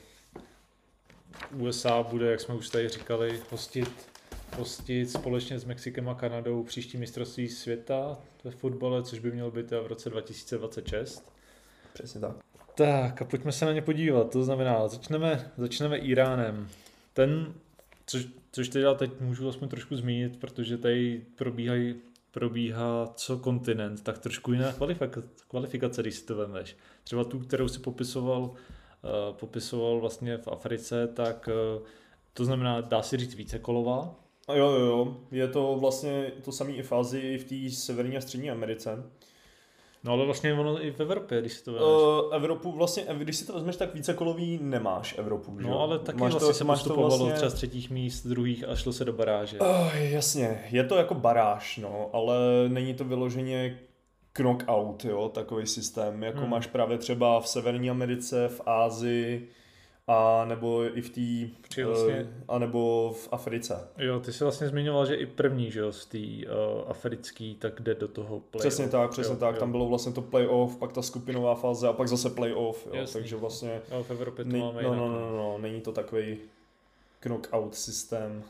USA 1.58 2.04
bude, 2.04 2.32
jak 2.32 2.42
jsme 2.42 2.56
už 2.56 2.70
tady 2.70 2.90
říkali, 2.90 3.42
hostit, 3.52 4.17
hostit 4.58 5.12
společně 5.12 5.60
s 5.60 5.66
Mexikem 5.66 6.10
a 6.10 6.16
Kanadou 6.16 6.64
příští 6.64 6.98
mistrovství 6.98 7.50
světa 7.50 8.18
ve 8.44 8.52
fotbale, 8.52 9.04
což 9.04 9.20
by 9.20 9.32
mělo 9.32 9.52
být 9.52 9.72
v 9.72 9.88
roce 9.88 10.10
2026. 10.10 11.34
Přesně 11.94 12.22
tak. 12.22 12.36
Tak 12.76 13.22
a 13.22 13.26
pojďme 13.26 13.52
se 13.52 13.66
na 13.66 13.74
ně 13.74 13.82
podívat. 13.82 14.32
To 14.32 14.44
znamená, 14.44 14.88
začneme, 14.88 15.52
začneme 15.58 15.98
Iránem. 15.98 16.68
Ten, 17.14 17.54
což, 18.06 18.28
což 18.52 18.70
teda 18.70 18.94
teď 18.94 19.12
můžu 19.20 19.50
aspoň 19.50 19.70
trošku 19.70 19.96
zmínit, 19.96 20.40
protože 20.40 20.78
tady 20.78 21.22
probíhají 21.36 21.96
probíhá 22.32 23.14
co 23.16 23.38
kontinent, 23.38 24.04
tak 24.04 24.18
trošku 24.18 24.54
jiná 24.54 24.74
kvalifikace, 24.74 25.28
kvalifikace 25.48 26.02
když 26.02 26.16
si 26.16 26.26
to 26.26 26.36
vemeš. 26.36 26.76
Třeba 27.04 27.24
tu, 27.24 27.40
kterou 27.40 27.68
si 27.68 27.80
popisoval, 27.80 28.42
uh, 28.42 28.52
popisoval 29.32 30.00
vlastně 30.00 30.38
v 30.38 30.48
Africe, 30.48 31.08
tak 31.08 31.50
uh, 31.78 31.88
to 32.34 32.46
znamená, 32.46 32.82
dá 32.82 33.02
se 33.02 33.18
říct 33.18 33.36
více 33.36 33.60
kolová. 33.60 34.16
A 34.48 34.54
jo, 34.54 34.70
jo, 34.72 34.86
jo, 34.86 35.18
je 35.32 35.48
to 35.48 35.78
vlastně 35.80 36.32
to 36.46 36.52
samé 36.52 36.72
i 36.72 36.82
v 36.82 36.92
Azii, 36.92 37.34
i 37.34 37.38
v 37.38 37.44
té 37.44 37.76
severní 37.76 38.18
a 38.18 38.22
střední 38.22 38.52
Americe. 38.52 39.04
No 40.04 40.12
ale 40.14 40.26
vlastně 40.26 40.54
ono 40.54 40.86
i 40.86 40.92
v 40.92 41.00
Evropě, 41.00 41.42
když 41.42 41.54
si 41.54 41.64
to 41.64 41.72
vemeš. 41.72 41.88
Uh, 41.88 42.36
Evropu 42.36 42.72
vlastně, 42.72 43.06
když 43.18 43.38
si 43.38 43.46
to 43.46 43.54
vezmeš, 43.54 43.76
tak 43.76 43.94
více 43.94 44.14
kolový 44.14 44.60
nemáš 44.62 45.16
Evropu, 45.18 45.60
že 45.60 45.68
no 45.68 45.80
ale 45.80 46.00
taky 46.00 46.20
Máš 46.20 46.32
vlastně 46.32 46.54
se 46.54 46.64
máš 46.64 46.78
to 46.78 46.84
postupovalo 46.84 47.18
vlastně- 47.18 47.34
třeba 47.34 47.50
z 47.50 47.54
třetích 47.54 47.90
míst, 47.90 48.28
druhých 48.28 48.70
a 48.70 48.76
šlo 48.76 48.94
se 48.94 49.06
do 49.06 49.14
baráže. 49.14 49.60
Oh, 49.60 49.96
jasně, 49.96 50.64
je 50.72 50.84
to 50.84 50.96
jako 50.96 51.14
baráž, 51.14 51.78
no, 51.78 52.10
ale 52.14 52.36
není 52.68 52.94
to 52.94 53.04
vyloženě 53.04 53.80
knockout, 54.34 55.06
jo, 55.06 55.30
takový 55.30 55.68
systém, 55.68 56.24
jako 56.24 56.40
hmm. 56.40 56.50
máš 56.50 56.68
právě 56.68 56.98
třeba 56.98 57.40
v 57.40 57.48
Severní 57.48 57.90
Americe, 57.90 58.48
v 58.48 58.62
Ázii, 58.66 59.50
a 60.10 60.46
nebo 60.46 60.98
i 60.98 61.02
v 61.02 61.10
té, 61.76 61.86
vlastně- 61.86 62.14
eh, 62.16 62.44
a 62.48 62.60
nebo 62.60 63.12
v 63.18 63.30
Africe. 63.32 63.88
Jo, 63.98 64.20
ty 64.20 64.34
jsi 64.34 64.44
vlastně 64.44 64.68
zmiňoval, 64.68 65.06
že 65.06 65.16
i 65.16 65.26
první, 65.26 65.72
že 65.72 65.80
jo, 65.80 65.92
z 65.92 66.06
té 66.06 66.18
uh, 66.18 66.82
africký, 66.88 67.56
tak 67.56 67.82
jde 67.82 67.96
do 67.96 68.08
toho 68.08 68.40
play 68.40 68.60
Přesně 68.60 68.88
tak, 68.88 69.12
přesně 69.12 69.34
jo, 69.34 69.40
tak, 69.40 69.56
jo. 69.56 69.60
tam 69.60 69.72
bylo 69.72 69.88
vlastně 69.88 70.12
to 70.14 70.22
playoff, 70.22 70.78
pak 70.78 70.92
ta 70.92 71.02
skupinová 71.02 71.56
fáze 71.56 71.88
a 71.88 71.94
pak 71.94 72.08
zase 72.08 72.30
playoff, 72.30 72.86
jo, 72.88 72.92
Jasný. 72.96 73.14
takže 73.22 73.36
vlastně, 73.36 73.82
Jo, 73.92 74.04
v 74.04 74.12
Evropě 74.12 74.46
to 74.46 74.52
ne, 74.52 74.60
máme 74.60 74.84
no, 74.84 74.94
jinak. 74.94 74.98
no, 75.00 75.10
no, 75.10 75.38
no, 75.38 75.58
není 75.58 75.82
to 75.82 75.92
takový 75.92 76.38
knockout 77.20 77.76
systém. 77.76 78.44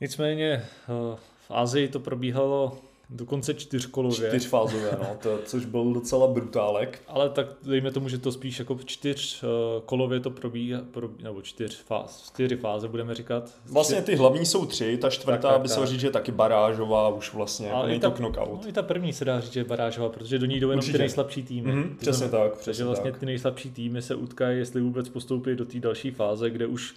Nicméně 0.00 0.64
uh, 0.88 1.16
v 1.46 1.50
Asii 1.50 1.88
to 1.88 2.00
probíhalo 2.00 2.78
dokonce 3.10 3.54
čtyřkolově. 3.54 4.28
Čtyřfázové, 4.28 4.90
no, 4.98 5.16
to, 5.22 5.38
což 5.44 5.64
byl 5.64 5.92
docela 5.92 6.26
brutálek. 6.26 7.02
Ale 7.08 7.30
tak 7.30 7.46
dejme 7.62 7.90
tomu, 7.90 8.08
že 8.08 8.18
to 8.18 8.32
spíš 8.32 8.58
jako 8.58 8.74
v 8.74 8.84
čtyř 8.84 9.42
uh, 9.42 9.48
kolově 9.84 10.20
to 10.20 10.30
probíhá, 10.30 10.80
probí, 10.90 11.24
nebo 11.24 11.42
čtyř 11.42 11.82
fáz, 11.82 12.22
čtyři 12.26 12.56
fáze 12.56 12.88
budeme 12.88 13.14
říkat. 13.14 13.50
Vlastně 13.66 14.02
ty 14.02 14.16
hlavní 14.16 14.46
jsou 14.46 14.66
tři, 14.66 14.96
ta 14.96 15.10
čtvrtá 15.10 15.42
tak, 15.42 15.52
tak, 15.52 15.62
by 15.62 15.68
se 15.68 15.80
tak. 15.80 15.88
říct, 15.88 16.00
že 16.00 16.06
je 16.06 16.10
taky 16.10 16.32
barážová 16.32 17.08
už 17.08 17.34
vlastně, 17.34 17.72
ale 17.72 17.88
jako 17.88 18.00
ta, 18.00 18.10
to 18.10 18.16
knockout. 18.16 18.62
No, 18.62 18.68
i 18.68 18.72
ta 18.72 18.82
první 18.82 19.12
se 19.12 19.24
dá 19.24 19.40
říct, 19.40 19.52
že 19.52 19.60
je 19.60 19.64
barážová, 19.64 20.08
protože 20.08 20.38
do 20.38 20.46
ní 20.46 20.60
jdou 20.60 20.70
jenom 20.70 20.84
ty 20.84 20.98
nejslabší 20.98 21.42
týmy. 21.42 21.72
Mm-hmm, 21.72 21.96
přesně 21.96 22.28
tak. 22.28 22.52
Přesně 22.52 22.64
takže 22.64 22.84
vlastně 22.84 23.10
tak. 23.10 23.20
ty 23.20 23.26
nejslabší 23.26 23.70
týmy 23.70 24.02
se 24.02 24.14
utkají, 24.14 24.58
jestli 24.58 24.80
vůbec 24.80 25.08
postoupí 25.08 25.54
do 25.54 25.64
té 25.64 25.80
další 25.80 26.10
fáze, 26.10 26.50
kde 26.50 26.66
už 26.66 26.94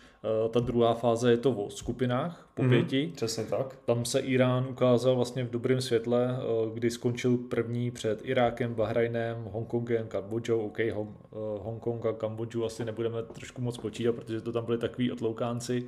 ta 0.49 0.59
druhá 0.59 0.93
fáze 0.93 1.31
je 1.31 1.37
to 1.37 1.51
o 1.51 1.69
skupinách 1.69 2.49
po 2.53 2.63
mm-hmm, 2.63 2.69
pěti. 2.69 3.11
Přesně 3.15 3.43
tak. 3.43 3.75
Tam 3.85 4.05
se 4.05 4.19
Irán 4.19 4.67
ukázal 4.69 5.15
vlastně 5.15 5.43
v 5.43 5.49
dobrém 5.49 5.81
světle, 5.81 6.27
uh, 6.27 6.73
kdy 6.73 6.91
skončil 6.91 7.37
první 7.37 7.91
před 7.91 8.19
Irákem, 8.23 8.73
Bahrajnem, 8.73 9.43
Hongkongem, 9.43 10.07
Kambodžou. 10.07 10.59
OK, 10.59 10.79
Hong, 10.93 11.09
uh, 11.09 11.39
Hongkong 11.63 12.05
a 12.05 12.13
Kambodžu 12.13 12.65
asi 12.65 12.85
nebudeme 12.85 13.23
trošku 13.23 13.61
moc 13.61 13.77
počítat, 13.77 14.15
protože 14.15 14.41
to 14.41 14.51
tam 14.51 14.65
byly 14.65 14.77
takový 14.77 15.11
otloukánci. 15.11 15.87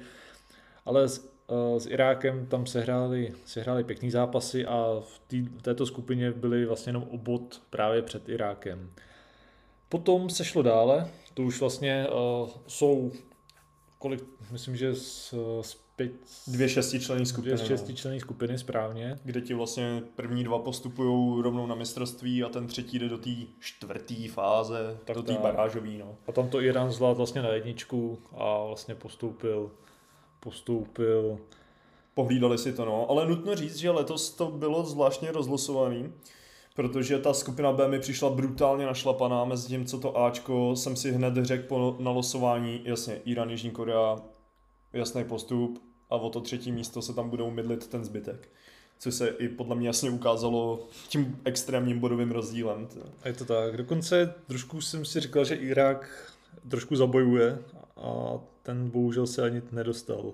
Ale 0.85 1.07
s, 1.07 1.29
s 1.77 1.87
Irákem 1.87 2.45
tam 2.45 2.65
sehráli, 2.65 3.33
sehráli 3.45 3.83
pěkný 3.83 4.11
zápasy 4.11 4.65
a 4.65 5.01
v, 5.03 5.21
tý, 5.27 5.49
této 5.61 5.85
skupině 5.85 6.31
byli 6.31 6.65
vlastně 6.65 6.89
jenom 6.89 7.03
obod 7.11 7.61
právě 7.69 8.01
před 8.01 8.29
Irákem. 8.29 8.89
Potom 9.89 10.29
se 10.29 10.45
šlo 10.45 10.61
dále, 10.61 11.07
to 11.33 11.43
už 11.43 11.59
vlastně 11.59 12.07
uh, 12.07 12.49
jsou 12.67 13.11
kolik, 13.99 14.23
myslím, 14.51 14.75
že 14.75 14.95
z, 14.95 15.33
z 15.61 15.77
pět, 15.95 16.11
dvě 16.47 16.69
šestičlenní 16.69 17.25
skupiny. 17.25 17.55
Dvě 17.55 17.63
no. 17.63 17.67
šestičlenní 17.67 18.19
skupiny, 18.19 18.57
správně. 18.57 19.19
Kde 19.23 19.41
ti 19.41 19.53
vlastně 19.53 20.03
první 20.15 20.43
dva 20.43 20.59
postupují 20.59 21.43
rovnou 21.43 21.67
na 21.67 21.75
mistrovství 21.75 22.43
a 22.43 22.49
ten 22.49 22.67
třetí 22.67 22.99
jde 22.99 23.09
do 23.09 23.17
té 23.17 23.29
čtvrté 23.59 24.27
fáze, 24.31 24.97
tak 25.05 25.15
do 25.15 25.23
té 25.23 25.33
barážové. 25.33 25.97
No. 25.97 26.17
A 26.27 26.31
tam 26.31 26.49
to 26.49 26.61
Irán 26.61 26.91
zvládl 26.91 27.15
vlastně 27.15 27.41
na 27.41 27.49
jedničku 27.49 28.19
a 28.31 28.63
vlastně 28.65 28.95
postoupil, 28.95 29.71
postoupil 30.39 31.39
Pohlídali 32.19 32.57
si 32.57 32.73
to, 32.73 32.85
no. 32.85 33.09
Ale 33.09 33.27
nutno 33.27 33.55
říct, 33.55 33.75
že 33.75 33.91
letos 33.91 34.29
to 34.29 34.51
bylo 34.51 34.85
zvláštně 34.85 35.31
rozlosovaný, 35.31 36.13
protože 36.79 37.19
ta 37.19 37.33
skupina 37.33 37.71
B 37.71 37.87
mi 37.87 37.99
přišla 37.99 38.29
brutálně 38.29 38.85
našlapaná, 38.85 39.45
mezi 39.45 39.67
tím, 39.67 39.85
co 39.85 39.99
to 39.99 40.17
Ačko 40.17 40.75
jsem 40.75 40.95
si 40.95 41.11
hned 41.11 41.33
řekl 41.45 41.67
po 41.67 41.95
nalosování, 41.99 42.81
jasně, 42.83 43.15
Irán, 43.25 43.49
Jižní 43.49 43.71
Korea, 43.71 44.21
jasný 44.93 45.23
postup, 45.23 45.83
a 46.09 46.15
o 46.15 46.29
to 46.29 46.41
třetí 46.41 46.71
místo 46.71 47.01
se 47.01 47.13
tam 47.13 47.29
budou 47.29 47.51
mydlit 47.51 47.87
ten 47.87 48.05
zbytek. 48.05 48.49
Což 48.99 49.15
se 49.15 49.27
i 49.27 49.49
podle 49.49 49.75
mě 49.75 49.87
jasně 49.87 50.09
ukázalo 50.09 50.87
tím 51.07 51.39
extrémním 51.45 51.99
bodovým 51.99 52.31
rozdílem. 52.31 52.87
A 53.23 53.27
je 53.27 53.33
to 53.33 53.45
tak. 53.45 53.77
Dokonce 53.77 54.33
trošku 54.47 54.81
jsem 54.81 55.05
si 55.05 55.19
říkal, 55.19 55.45
že 55.45 55.55
Irák 55.55 56.31
trošku 56.69 56.95
zabojuje 56.95 57.59
a 57.97 58.39
ten 58.63 58.89
bohužel 58.89 59.27
se 59.27 59.43
ani 59.43 59.61
nedostal. 59.71 60.33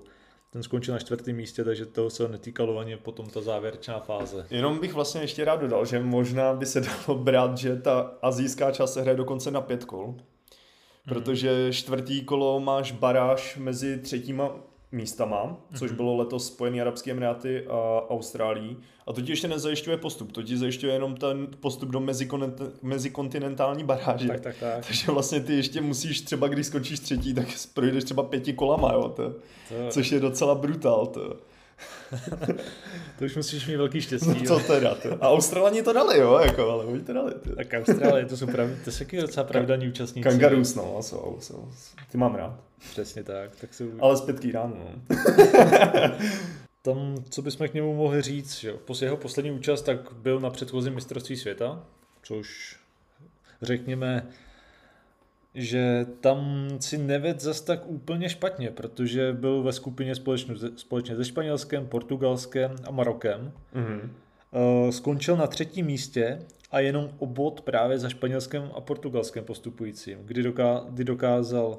Ten 0.49 0.63
skončil 0.63 0.93
na 0.93 0.99
čtvrtém 0.99 1.35
místě, 1.35 1.63
takže 1.63 1.85
toho 1.85 2.09
se 2.09 2.27
netýkalo 2.27 2.77
ani 2.77 2.97
potom 2.97 3.29
ta 3.29 3.41
závěrečná 3.41 3.99
fáze. 3.99 4.47
Jenom 4.49 4.79
bych 4.79 4.93
vlastně 4.93 5.21
ještě 5.21 5.45
rád 5.45 5.55
dodal, 5.61 5.85
že 5.85 5.99
možná 5.99 6.53
by 6.53 6.65
se 6.65 6.81
dalo 7.07 7.19
brát, 7.19 7.57
že 7.57 7.75
ta 7.75 8.17
azijská 8.21 8.71
část 8.71 8.93
se 8.93 9.01
hraje 9.01 9.17
dokonce 9.17 9.51
na 9.51 9.61
pět 9.61 9.85
kol. 9.85 10.15
Protože 11.07 11.73
čtvrtý 11.73 12.25
kolo 12.25 12.59
máš 12.59 12.91
baráž 12.91 13.57
mezi 13.57 13.97
třetíma 13.97 14.51
místama, 14.91 15.57
což 15.77 15.91
mhm. 15.91 15.95
bylo 15.95 16.15
letos 16.15 16.47
Spojené 16.47 16.81
Arabské 16.81 17.11
Emiráty 17.11 17.67
a 17.67 18.01
Austrálii. 18.09 18.77
A 19.07 19.13
to 19.13 19.21
ti 19.21 19.31
ještě 19.31 19.47
nezajišťuje 19.47 19.97
postup, 19.97 20.31
to 20.31 20.43
ti 20.43 20.57
zajišťuje 20.57 20.93
jenom 20.93 21.15
ten 21.15 21.47
postup 21.59 21.89
do 21.89 22.03
mezikontinentální 22.81 23.83
baráže. 23.83 24.27
Tak, 24.27 24.41
tak, 24.41 24.55
tak. 24.59 24.85
Takže 24.85 25.11
vlastně 25.11 25.39
ty 25.39 25.53
ještě 25.53 25.81
musíš 25.81 26.21
třeba, 26.21 26.47
když 26.47 26.67
skončíš 26.67 26.99
třetí, 26.99 27.33
tak 27.33 27.47
projdeš 27.73 28.03
třeba 28.03 28.23
pěti 28.23 28.53
kolama, 28.53 28.93
jo, 28.93 29.09
to, 29.09 29.29
to... 29.29 29.89
což 29.89 30.11
je 30.11 30.19
docela 30.19 30.55
brutál. 30.55 31.05
To. 31.05 31.37
to 33.19 33.25
už 33.25 33.35
musíš 33.35 33.67
mít 33.67 33.75
velký 33.75 34.01
štěstí. 34.01 34.29
No 34.29 34.57
to 34.57 34.59
teda. 34.59 34.95
To. 34.95 35.23
A 35.23 35.29
Australani 35.29 35.83
to 35.83 35.93
dali, 35.93 36.19
jo, 36.19 36.39
jako, 36.45 36.69
ale 36.69 36.85
oni 36.85 37.01
to 37.01 37.13
dali. 37.13 37.33
To. 37.33 37.55
Tak 37.55 37.73
Austrálie, 37.73 38.25
to 38.25 38.37
jsou 38.37 38.47
pravda, 38.47 38.75
to 38.83 38.91
jsou 38.91 39.05
docela 39.21 39.43
pravdaní 39.43 39.87
účastníci. 39.87 40.29
Kangaroos, 40.29 40.75
no, 40.75 40.97
jsou, 41.01 41.37
jsou. 41.39 41.69
Ty 42.11 42.17
mám 42.17 42.35
rád. 42.35 42.59
Přesně 42.91 43.23
tak. 43.23 43.55
tak 43.61 43.73
jsou... 43.73 43.85
Ale 43.99 44.17
zpět 44.17 44.45
ráno. 44.53 44.75
No. 44.77 45.15
Tam, 46.81 47.23
co 47.29 47.41
bychom 47.41 47.67
k 47.67 47.73
němu 47.73 47.95
mohli 47.95 48.21
říct, 48.21 48.55
že 48.59 48.73
po 48.73 48.93
jeho 49.01 49.17
poslední 49.17 49.51
účast 49.51 49.81
tak 49.81 50.13
byl 50.13 50.39
na 50.39 50.49
předchozím 50.49 50.93
mistrovství 50.93 51.37
světa, 51.37 51.83
což 52.23 52.77
řekněme 53.61 54.27
že 55.55 56.05
tam 56.19 56.69
si 56.79 56.97
neved 56.97 57.41
zas 57.41 57.61
tak 57.61 57.79
úplně 57.85 58.29
špatně, 58.29 58.71
protože 58.71 59.33
byl 59.33 59.63
ve 59.63 59.73
skupině 59.73 60.15
společně, 60.15 60.55
společně 60.75 61.15
se 61.15 61.25
Španělskem, 61.25 61.87
Portugalskem 61.87 62.75
a 62.87 62.91
Marokem. 62.91 63.51
Mm-hmm. 63.75 64.09
Skončil 64.89 65.37
na 65.37 65.47
třetím 65.47 65.85
místě 65.85 66.39
a 66.71 66.79
jenom 66.79 67.09
obod 67.17 67.61
právě 67.61 67.99
za 67.99 68.09
Španělskem 68.09 68.71
a 68.75 68.81
Portugalském 68.81 69.43
postupujícím, 69.43 70.19
kdy, 70.25 70.43
doká, 70.43 70.85
kdy 70.89 71.03
dokázal 71.03 71.67
uh, 71.67 71.77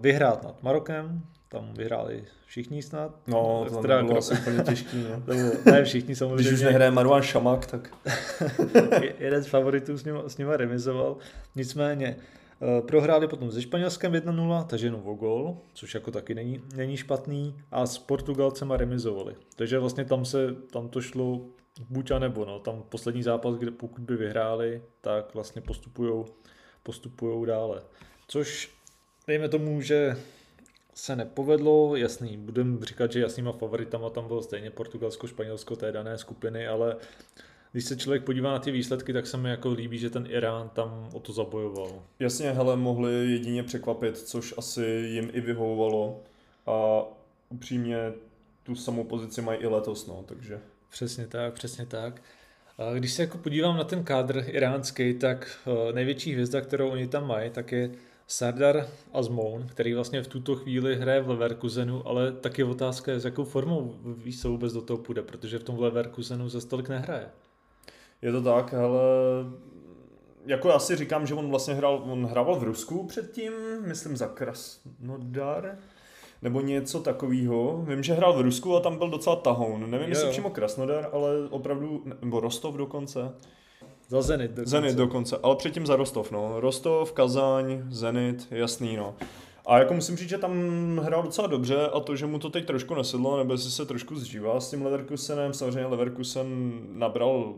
vyhrát 0.00 0.42
nad 0.42 0.62
Marokem, 0.62 1.22
tam 1.48 1.74
vyhráli 1.74 2.24
všichni 2.46 2.82
snad. 2.82 3.14
No, 3.26 3.66
to 3.68 3.76
teda 3.76 4.02
bylo 4.02 4.18
asi 4.18 4.34
úplně 4.34 4.62
těžký. 4.62 5.06
No. 5.10 5.34
ne 5.72 5.84
všichni 5.84 6.16
samozřejmě. 6.16 6.42
Když 6.42 6.52
už 6.52 6.62
nehraje 6.62 6.90
Marwan 6.90 7.22
Šamak, 7.22 7.66
tak... 7.66 7.90
Jeden 9.18 9.42
z 9.42 9.46
favoritů 9.46 9.98
s 9.98 10.04
ním, 10.04 10.14
s 10.26 10.38
ním 10.38 10.48
remizoval. 10.48 11.16
Nicméně, 11.56 12.16
Eh, 12.16 12.39
prohráli 12.86 13.28
potom 13.28 13.52
se 13.52 13.62
Španělskem 13.62 14.12
1-0, 14.12 14.66
takže 14.66 14.86
jenom 14.86 15.02
o 15.04 15.14
gol, 15.14 15.58
což 15.74 15.94
jako 15.94 16.10
taky 16.10 16.34
není, 16.34 16.62
není 16.76 16.96
špatný. 16.96 17.56
A 17.70 17.86
s 17.86 17.98
Portugalcema 17.98 18.76
remizovali. 18.76 19.34
Takže 19.56 19.78
vlastně 19.78 20.04
tam 20.04 20.24
se, 20.24 20.54
tam 20.72 20.88
to 20.88 21.00
šlo 21.00 21.40
buď 21.88 22.10
a 22.10 22.18
nebo, 22.18 22.44
no. 22.44 22.58
Tam 22.58 22.82
poslední 22.88 23.22
zápas, 23.22 23.56
kde 23.56 23.70
pokud 23.70 24.02
by 24.02 24.16
vyhráli, 24.16 24.82
tak 25.00 25.34
vlastně 25.34 25.62
postupujou, 25.62 26.26
postupujou 26.82 27.44
dále. 27.44 27.82
Což 28.28 28.70
dejme 29.26 29.48
tomu, 29.48 29.80
že 29.80 30.16
se 30.94 31.16
nepovedlo, 31.16 31.96
jasný, 31.96 32.36
budeme 32.36 32.86
říkat, 32.86 33.12
že 33.12 33.20
jasnýma 33.20 33.52
favoritama 33.52 34.10
tam 34.10 34.26
bylo 34.26 34.42
stejně 34.42 34.70
Portugalsko, 34.70 35.26
Španělsko 35.26 35.76
té 35.76 35.92
dané 35.92 36.18
skupiny, 36.18 36.68
ale 36.68 36.96
když 37.72 37.84
se 37.84 37.96
člověk 37.96 38.24
podívá 38.24 38.52
na 38.52 38.58
ty 38.58 38.70
výsledky, 38.70 39.12
tak 39.12 39.26
se 39.26 39.36
mi 39.36 39.50
jako 39.50 39.70
líbí, 39.70 39.98
že 39.98 40.10
ten 40.10 40.26
Irán 40.30 40.68
tam 40.68 41.08
o 41.12 41.20
to 41.20 41.32
zabojoval. 41.32 42.02
Jasně, 42.18 42.50
hele, 42.50 42.76
mohli 42.76 43.12
jedině 43.12 43.62
překvapit, 43.62 44.18
což 44.18 44.54
asi 44.56 44.84
jim 44.84 45.30
i 45.32 45.40
vyhovovalo 45.40 46.22
a 46.66 47.02
upřímně 47.48 48.12
tu 48.62 48.74
samou 48.74 49.04
pozici 49.04 49.42
mají 49.42 49.58
i 49.58 49.66
letos, 49.66 50.06
no, 50.06 50.24
takže. 50.26 50.60
Přesně 50.90 51.26
tak, 51.26 51.54
přesně 51.54 51.86
tak. 51.86 52.22
A 52.78 52.94
když 52.94 53.12
se 53.12 53.22
jako 53.22 53.38
podívám 53.38 53.76
na 53.76 53.84
ten 53.84 54.04
kádr 54.04 54.44
iránský, 54.46 55.14
tak 55.14 55.58
eh, 55.66 55.92
největší 55.92 56.32
hvězda, 56.32 56.60
kterou 56.60 56.90
oni 56.90 57.08
tam 57.08 57.26
mají, 57.26 57.50
tak 57.50 57.72
je 57.72 57.90
Sardar 58.26 58.88
Azmoun, 59.12 59.66
který 59.66 59.94
vlastně 59.94 60.22
v 60.22 60.26
tuto 60.26 60.56
chvíli 60.56 60.96
hraje 60.96 61.20
v 61.20 61.28
Leverkusenu, 61.28 62.08
ale 62.08 62.32
taky 62.32 62.64
otázka 62.64 63.12
je, 63.12 63.20
s 63.20 63.24
jakou 63.24 63.44
formou 63.44 63.94
víš, 64.04 64.36
se 64.36 64.48
vůbec 64.48 64.72
do 64.72 64.82
toho 64.82 64.98
půjde, 64.98 65.22
protože 65.22 65.58
v 65.58 65.64
tom 65.64 65.78
Leverkusenu 65.78 66.48
za 66.48 66.60
stolik 66.60 66.88
nehraje. 66.88 67.26
Je 68.22 68.32
to 68.32 68.42
tak, 68.42 68.74
ale 68.74 69.00
jako 70.46 70.68
já 70.68 70.78
si 70.78 70.96
říkám, 70.96 71.26
že 71.26 71.34
on 71.34 71.50
vlastně 71.50 71.74
hrál, 71.74 72.02
on 72.04 72.26
hrával 72.26 72.56
v 72.56 72.62
Rusku 72.62 73.06
předtím, 73.06 73.52
myslím 73.80 74.16
za 74.16 74.26
Krasnodar, 74.26 75.78
nebo 76.42 76.60
něco 76.60 77.00
takového. 77.00 77.84
Vím, 77.88 78.02
že 78.02 78.14
hrál 78.14 78.32
v 78.32 78.40
Rusku 78.40 78.76
a 78.76 78.80
tam 78.80 78.98
byl 78.98 79.10
docela 79.10 79.36
tahoun. 79.36 79.90
Nevím, 79.90 80.06
jo, 80.06 80.10
jestli 80.10 80.30
přímo 80.30 80.50
Krasnodar, 80.50 81.08
ale 81.12 81.48
opravdu, 81.50 82.04
nebo 82.22 82.40
Rostov 82.40 82.74
dokonce. 82.76 83.34
Za 84.08 84.22
Zenit 84.22 84.50
dokonce. 84.50 84.70
Zenit 84.70 84.96
dokonce, 84.96 85.38
ale 85.42 85.56
předtím 85.56 85.86
za 85.86 85.96
Rostov, 85.96 86.30
no. 86.30 86.60
Rostov, 86.60 87.12
Kazaň, 87.12 87.82
Zenit, 87.88 88.46
jasný, 88.50 88.96
no. 88.96 89.14
A 89.66 89.78
jako 89.78 89.94
musím 89.94 90.16
říct, 90.16 90.28
že 90.28 90.38
tam 90.38 90.52
hrál 91.04 91.22
docela 91.22 91.46
dobře 91.46 91.88
a 91.88 92.00
to, 92.00 92.16
že 92.16 92.26
mu 92.26 92.38
to 92.38 92.50
teď 92.50 92.66
trošku 92.66 92.94
nesedlo, 92.94 93.38
nebo 93.38 93.52
jestli 93.52 93.70
se 93.70 93.86
trošku 93.86 94.16
zžívá 94.16 94.60
s 94.60 94.70
tím 94.70 94.82
Leverkusenem, 94.82 95.54
samozřejmě 95.54 95.86
Leverkusen 95.86 96.72
nabral 96.92 97.54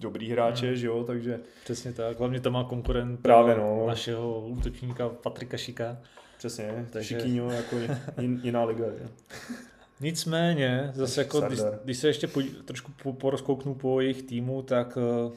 dobrý 0.00 0.30
hráče, 0.30 0.66
hmm. 0.66 0.76
že 0.76 0.86
jo, 0.86 1.04
takže... 1.04 1.40
Přesně 1.64 1.92
tak, 1.92 2.18
hlavně 2.18 2.40
tam 2.40 2.52
má 2.52 2.64
konkurent 2.64 3.20
Právě, 3.20 3.56
no. 3.56 3.84
našeho 3.86 4.46
útočníka 4.46 5.08
Patrika 5.08 5.56
Šika. 5.56 5.98
Přesně, 6.38 6.86
takže... 6.90 7.08
Šikyňo 7.08 7.50
jako 7.50 7.76
jin, 8.20 8.40
jiná 8.42 8.64
liga, 8.64 8.84
že? 8.98 9.08
Nicméně, 10.00 10.90
zase 10.94 11.20
jako, 11.20 11.40
když, 11.40 11.60
když, 11.84 11.98
se 11.98 12.08
ještě 12.08 12.26
po, 12.26 12.42
trošku 12.64 12.92
po, 13.02 13.12
porozkouknu 13.12 13.74
po 13.74 14.00
jejich 14.00 14.22
týmu, 14.22 14.62
tak 14.62 14.98
uh, 15.26 15.32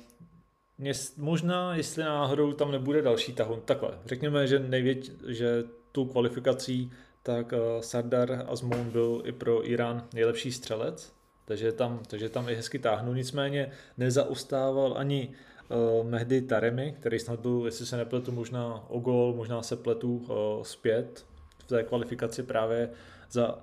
mě, 0.78 0.92
možná, 1.18 1.76
jestli 1.76 2.04
náhodou 2.04 2.54
tam 2.54 2.72
nebude 2.72 3.02
další 3.02 3.34
tahon, 3.34 3.62
takhle, 3.66 3.92
řekněme, 4.06 4.48
že 4.48 4.60
největ, 4.60 5.28
že 5.28 5.64
tu 5.92 6.06
kvalifikací, 6.06 6.92
tak 7.24 7.52
uh, 7.52 7.82
Sardar 7.82 8.46
Azmoun 8.48 8.90
byl 8.92 9.22
i 9.26 9.32
pro 9.32 9.70
Irán 9.70 10.08
nejlepší 10.14 10.52
střelec, 10.52 11.14
takže 11.46 11.72
tam, 11.72 12.00
takže 12.08 12.30
tam 12.30 12.50
i 12.50 12.56
hezky 12.56 12.80
táhnu. 12.80 13.14
Nicméně 13.14 13.72
nezaustával 13.98 14.94
ani 14.98 15.30
uh, 15.70 16.08
Mehdi 16.08 16.42
Taremi, 16.42 16.96
který 17.00 17.20
snad 17.20 17.40
byl, 17.40 17.62
jestli 17.66 17.86
se 17.86 17.98
nepletu, 17.98 18.32
možná 18.32 18.84
o 18.90 19.00
gol, 19.00 19.34
možná 19.34 19.62
se 19.62 19.76
pletu 19.76 20.16
uh, 20.16 20.64
zpět 20.64 21.26
v 21.58 21.68
té 21.68 21.84
kvalifikaci 21.84 22.44
právě 22.44 22.90
za 23.32 23.60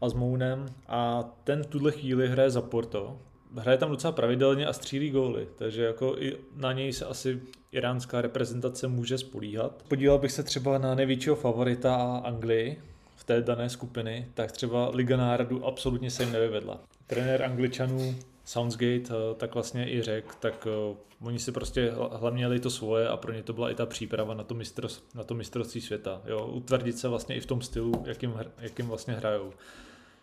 Azmounem 0.00 0.66
a 0.88 1.30
ten 1.44 1.62
v 1.62 1.66
tuhle 1.66 1.92
chvíli 1.92 2.28
hraje 2.28 2.50
za 2.50 2.62
Porto. 2.62 3.18
Hraje 3.56 3.78
tam 3.78 3.90
docela 3.90 4.12
pravidelně 4.12 4.66
a 4.66 4.72
střílí 4.72 5.10
góly, 5.10 5.48
takže 5.56 5.84
jako 5.84 6.16
i 6.18 6.36
na 6.56 6.72
něj 6.72 6.92
se 6.92 7.04
asi 7.04 7.40
iránská 7.72 8.20
reprezentace 8.20 8.88
může 8.88 9.18
spolíhat. 9.18 9.82
Podíval 9.88 10.18
bych 10.18 10.32
se 10.32 10.42
třeba 10.42 10.78
na 10.78 10.94
největšího 10.94 11.36
favorita 11.36 12.16
Anglii 12.24 12.82
v 13.16 13.24
té 13.24 13.42
dané 13.42 13.68
skupiny, 13.68 14.28
tak 14.34 14.52
třeba 14.52 14.90
Liga 14.94 15.16
národů 15.16 15.66
absolutně 15.66 16.10
se 16.10 16.22
jim 16.22 16.32
nevyvedla. 16.32 16.80
Trenér 17.06 17.42
Angličanů 17.42 18.16
Soundsgate 18.44 19.02
eh, 19.10 19.34
tak 19.36 19.54
vlastně 19.54 19.92
i 19.92 20.02
řekl, 20.02 20.34
tak 20.40 20.66
uh, 20.90 20.96
oni 21.28 21.38
si 21.38 21.52
prostě 21.52 21.92
hlavně 22.12 22.36
měli 22.36 22.60
to 22.60 22.70
svoje 22.70 23.08
a 23.08 23.16
pro 23.16 23.32
ně 23.32 23.42
to 23.42 23.52
byla 23.52 23.70
i 23.70 23.74
ta 23.74 23.86
příprava 23.86 24.34
na 24.34 24.44
to, 24.44 24.54
mistros, 24.54 25.04
na 25.14 25.24
to 25.24 25.34
mistrovství 25.34 25.80
světa. 25.80 26.22
Jo, 26.26 26.46
utvrdit 26.46 26.98
se 26.98 27.08
vlastně 27.08 27.36
i 27.36 27.40
v 27.40 27.46
tom 27.46 27.62
stylu, 27.62 28.04
jakým, 28.06 28.34
jakým 28.58 28.86
vlastně 28.86 29.14
hrajou. 29.14 29.52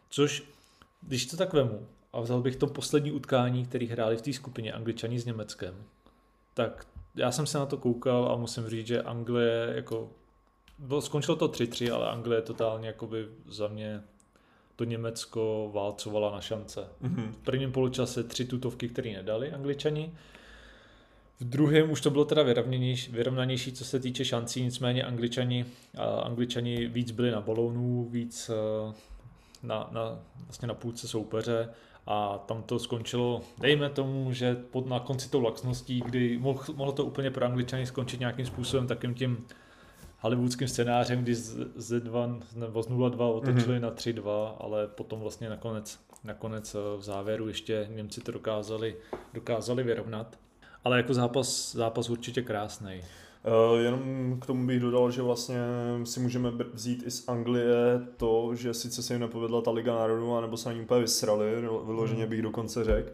Což, 0.09 0.43
když 1.01 1.25
to 1.25 1.37
tak 1.37 1.53
vemu 1.53 1.87
a 2.13 2.21
vzal 2.21 2.41
bych 2.41 2.55
to 2.55 2.67
poslední 2.67 3.11
utkání, 3.11 3.65
který 3.65 3.87
hráli 3.87 4.17
v 4.17 4.21
té 4.21 4.33
skupině 4.33 4.73
Angličani 4.73 5.19
s 5.19 5.25
Německem, 5.25 5.75
tak 6.53 6.87
já 7.15 7.31
jsem 7.31 7.45
se 7.45 7.57
na 7.57 7.65
to 7.65 7.77
koukal 7.77 8.31
a 8.31 8.35
musím 8.35 8.67
říct, 8.69 8.87
že 8.87 9.01
Anglie 9.01 9.73
jako 9.75 10.09
bylo, 10.79 11.01
skončilo 11.01 11.37
to 11.37 11.47
3-3, 11.47 11.95
ale 11.95 12.09
Anglie 12.09 12.41
totálně 12.41 12.87
jakoby 12.87 13.27
za 13.47 13.67
mě 13.67 14.03
to 14.75 14.83
Německo 14.83 15.71
válcovala 15.73 16.31
na 16.31 16.41
šance. 16.41 16.87
Mm-hmm. 17.03 17.31
V 17.31 17.37
prvním 17.37 17.71
poločase 17.71 18.23
tři 18.23 18.45
tutovky, 18.45 18.89
které 18.89 19.11
nedali 19.11 19.51
Angličani. 19.51 20.11
V 21.39 21.43
druhém 21.43 21.91
už 21.91 22.01
to 22.01 22.09
bylo 22.09 22.25
teda 22.25 22.43
vyrovnanější, 22.43 23.11
vyrovnanější, 23.11 23.71
co 23.71 23.85
se 23.85 23.99
týče 23.99 24.25
šancí, 24.25 24.63
nicméně 24.63 25.03
Angličani, 25.03 25.65
Angličani 26.23 26.87
víc 26.87 27.11
byli 27.11 27.31
na 27.31 27.41
balónu, 27.41 28.07
víc 28.11 28.49
eh, 28.49 28.93
na, 29.63 29.89
na, 29.91 30.19
vlastně 30.45 30.67
na 30.67 30.73
půlce 30.73 31.07
soupeře 31.07 31.69
a 32.07 32.37
tam 32.37 32.63
to 32.63 32.79
skončilo, 32.79 33.41
dejme 33.57 33.89
tomu, 33.89 34.33
že 34.33 34.55
pod, 34.55 34.87
na 34.87 34.99
konci 34.99 35.29
tou 35.29 35.41
laxností, 35.41 36.01
kdy 36.05 36.37
mohl, 36.37 36.63
mohlo 36.75 36.93
to 36.93 37.05
úplně 37.05 37.31
pro 37.31 37.45
Angličany 37.45 37.85
skončit 37.85 38.19
nějakým 38.19 38.45
způsobem 38.45 38.87
takým 38.87 39.13
tím 39.13 39.45
hollywoodským 40.21 40.67
scénářem, 40.67 41.23
kdy 41.23 41.35
z, 41.35 41.57
z 41.75 41.99
2 41.99 42.39
nebo 42.55 42.83
z 42.83 42.89
0-2 42.89 43.35
otočili 43.35 43.77
mm-hmm. 43.77 43.81
na 43.81 43.91
3-2, 43.91 44.55
ale 44.59 44.87
potom 44.87 45.19
vlastně 45.19 45.49
nakonec, 45.49 45.99
nakonec 46.23 46.75
eh, 46.75 46.97
v 46.97 47.01
závěru 47.01 47.47
ještě 47.47 47.87
Němci 47.91 48.21
to 48.21 48.31
dokázali, 48.31 48.95
dokázali 49.33 49.83
vyrovnat. 49.83 50.39
Ale 50.83 50.97
jako 50.97 51.13
zápas, 51.13 51.75
zápas 51.75 52.09
určitě 52.09 52.41
krásný. 52.41 53.01
Uh, 53.71 53.79
jenom 53.79 54.37
k 54.41 54.45
tomu 54.45 54.67
bych 54.67 54.79
dodal, 54.79 55.11
že 55.11 55.21
vlastně 55.21 55.57
si 56.03 56.19
můžeme 56.19 56.51
vzít 56.73 57.03
i 57.05 57.11
z 57.11 57.29
Anglie 57.29 58.01
to, 58.17 58.55
že 58.55 58.73
sice 58.73 59.03
se 59.03 59.13
jim 59.13 59.21
nepovedla 59.21 59.61
ta 59.61 59.71
Liga 59.71 59.95
národů, 59.95 60.35
anebo 60.35 60.57
se 60.57 60.69
na 60.69 60.75
ní 60.75 60.81
úplně 60.81 61.01
vysrali, 61.01 61.61
vyloženě 61.85 62.21
mhm. 62.21 62.29
bych 62.29 62.41
dokonce 62.41 62.83
řekl. 62.83 63.11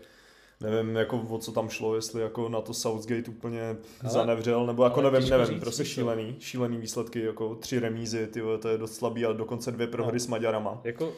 Nevím, 0.61 0.95
jako 0.95 1.25
o 1.29 1.37
co 1.37 1.51
tam 1.51 1.69
šlo, 1.69 1.95
jestli 1.95 2.21
jako 2.21 2.49
na 2.49 2.61
to 2.61 2.73
Southgate 2.73 3.31
úplně 3.31 3.77
ale, 4.01 4.11
zanevřel, 4.11 4.65
nebo 4.65 4.83
jako 4.83 5.01
nevím, 5.01 5.29
nevím, 5.29 5.45
říct, 5.45 5.59
prostě 5.59 5.85
šílený, 5.85 6.35
šílený 6.39 6.77
výsledky, 6.77 7.21
jako 7.21 7.55
tři 7.55 7.79
remízy, 7.79 8.27
ty 8.27 8.41
to 8.59 8.69
je 8.69 8.77
dost 8.77 8.95
slabý, 8.95 9.25
ale 9.25 9.33
dokonce 9.33 9.71
dvě 9.71 9.87
prohry 9.87 10.15
no. 10.15 10.19
s 10.19 10.27
Maďarama. 10.27 10.81
Jako... 10.83 11.13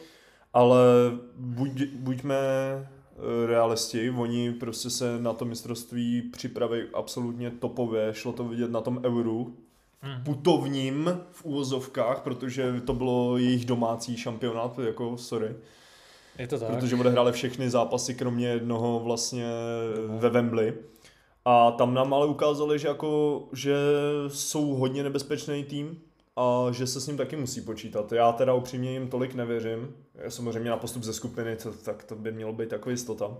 Ale 0.52 0.78
buď, 1.36 1.82
buďme 1.84 2.36
eh, 2.36 3.46
realisti, 3.46 4.10
oni 4.10 4.52
prostě 4.52 4.90
se 4.90 5.18
na 5.20 5.32
to 5.32 5.44
mistrovství 5.44 6.22
připraví 6.22 6.82
absolutně 6.94 7.50
topově, 7.50 8.08
šlo 8.12 8.32
to 8.32 8.44
vidět 8.44 8.70
na 8.70 8.80
tom 8.80 9.00
euru, 9.04 9.56
hmm. 10.00 10.24
putovním 10.24 11.20
v 11.32 11.44
úvozovkách, 11.44 12.20
protože 12.20 12.80
to 12.80 12.94
bylo 12.94 13.38
jejich 13.38 13.64
domácí 13.64 14.16
šampionát, 14.16 14.78
jako 14.78 15.16
sorry. 15.16 15.54
Je 16.38 16.46
to 16.46 16.58
tak. 16.58 16.68
Protože 16.68 16.96
odehráli 16.96 17.32
všechny 17.32 17.70
zápasy, 17.70 18.14
kromě 18.14 18.48
jednoho 18.48 19.00
vlastně 19.00 19.46
ve 20.06 20.30
Wembley. 20.30 20.74
A 21.44 21.70
tam 21.70 21.94
nám 21.94 22.14
ale 22.14 22.26
ukázali, 22.26 22.78
že, 22.78 22.88
jako, 22.88 23.42
že 23.52 23.76
jsou 24.28 24.66
hodně 24.66 25.02
nebezpečný 25.02 25.64
tým 25.64 26.00
a 26.36 26.66
že 26.70 26.86
se 26.86 27.00
s 27.00 27.06
ním 27.06 27.16
taky 27.16 27.36
musí 27.36 27.60
počítat. 27.60 28.12
Já 28.12 28.32
teda 28.32 28.54
upřímně 28.54 28.92
jim 28.92 29.08
tolik 29.08 29.34
nevěřím. 29.34 29.94
Samozřejmě 30.28 30.70
na 30.70 30.76
postup 30.76 31.02
ze 31.02 31.12
skupiny, 31.12 31.56
to, 31.56 31.72
tak 31.72 32.04
to 32.04 32.14
by 32.14 32.32
mělo 32.32 32.52
být 32.52 32.68
takový 32.68 32.92
jistota. 32.92 33.36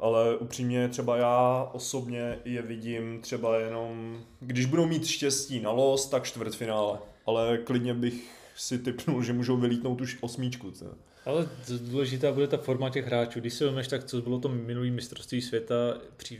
Ale 0.00 0.36
upřímně 0.36 0.88
třeba 0.88 1.16
já 1.16 1.68
osobně 1.72 2.38
je 2.44 2.62
vidím 2.62 3.20
třeba 3.20 3.58
jenom, 3.58 4.20
když 4.40 4.66
budou 4.66 4.86
mít 4.86 5.06
štěstí 5.06 5.60
na 5.60 5.70
los, 5.70 6.06
tak 6.06 6.24
čtvrtfinále. 6.24 6.98
Ale 7.26 7.58
klidně 7.58 7.94
bych 7.94 8.30
si 8.58 8.78
typnul, 8.78 9.22
že 9.22 9.32
můžou 9.32 9.56
vylítnout 9.56 10.00
už 10.00 10.18
osmičku. 10.20 10.70
Tě. 10.70 10.84
Ale 11.24 11.48
důležitá 11.80 12.32
bude 12.32 12.46
ta 12.46 12.56
forma 12.56 12.90
těch 12.90 13.06
hráčů. 13.06 13.40
Když 13.40 13.54
si 13.54 13.64
vezmeš, 13.64 13.88
tak 13.88 14.04
co 14.04 14.22
bylo 14.22 14.38
to 14.38 14.48
minulý 14.48 14.90
mistrovství 14.90 15.42
světa, 15.42 15.74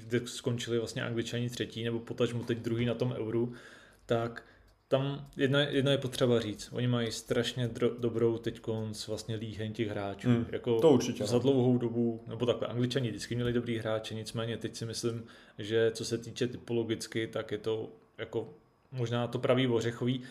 kde 0.09 0.21
skončili 0.25 0.79
vlastně 0.79 1.03
angličani 1.03 1.51
třetí, 1.51 1.85
nebo 1.85 1.99
potažmo 1.99 2.45
teď 2.45 2.59
druhý 2.59 2.87
na 2.87 2.95
tom 2.95 3.15
euru, 3.19 3.53
tak 4.07 4.43
tam 4.89 5.29
jedno, 5.37 5.59
jedno 5.59 5.91
je 5.91 5.99
potřeba 5.99 6.41
říct. 6.41 6.69
Oni 6.73 6.87
mají 6.87 7.13
strašně 7.13 7.69
dro, 7.69 7.91
dobrou 7.99 8.39
teď 8.39 8.61
vlastně 9.09 9.37
líheň 9.37 9.73
těch 9.73 9.89
hráčů. 9.89 10.29
Hmm, 10.29 10.47
jako 10.51 10.81
to 10.81 10.91
určitě. 10.91 11.27
Za 11.27 11.35
no. 11.35 11.41
dlouhou 11.41 11.79
dobu, 11.79 12.21
nebo 12.27 12.47
takhle, 12.47 12.69
angličani 12.69 13.09
vždycky 13.09 13.35
měli 13.35 13.53
dobrý 13.53 13.79
hráče, 13.79 14.15
nicméně 14.15 14.57
teď 14.57 14.77
si 14.77 14.87
myslím, 14.87 15.25
že 15.59 15.91
co 15.91 16.05
se 16.05 16.19
týče 16.19 16.47
typologicky, 16.47 17.27
tak 17.27 17.53
je 17.53 17.59
to 17.59 17.93
jako 18.19 18.55
možná 18.93 19.27
to 19.27 19.39
pravý 19.39 19.67
ořechový. 19.67 20.23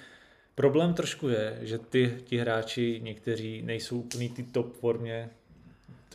Problém 0.58 0.94
trošku 0.94 1.30
je, 1.30 1.60
že 1.62 1.78
ty 1.78 2.18
ti 2.24 2.38
hráči 2.38 3.00
někteří 3.04 3.62
nejsou 3.62 4.00
úplný 4.00 4.30
ty 4.30 4.44
top 4.44 4.74
formě. 4.74 5.30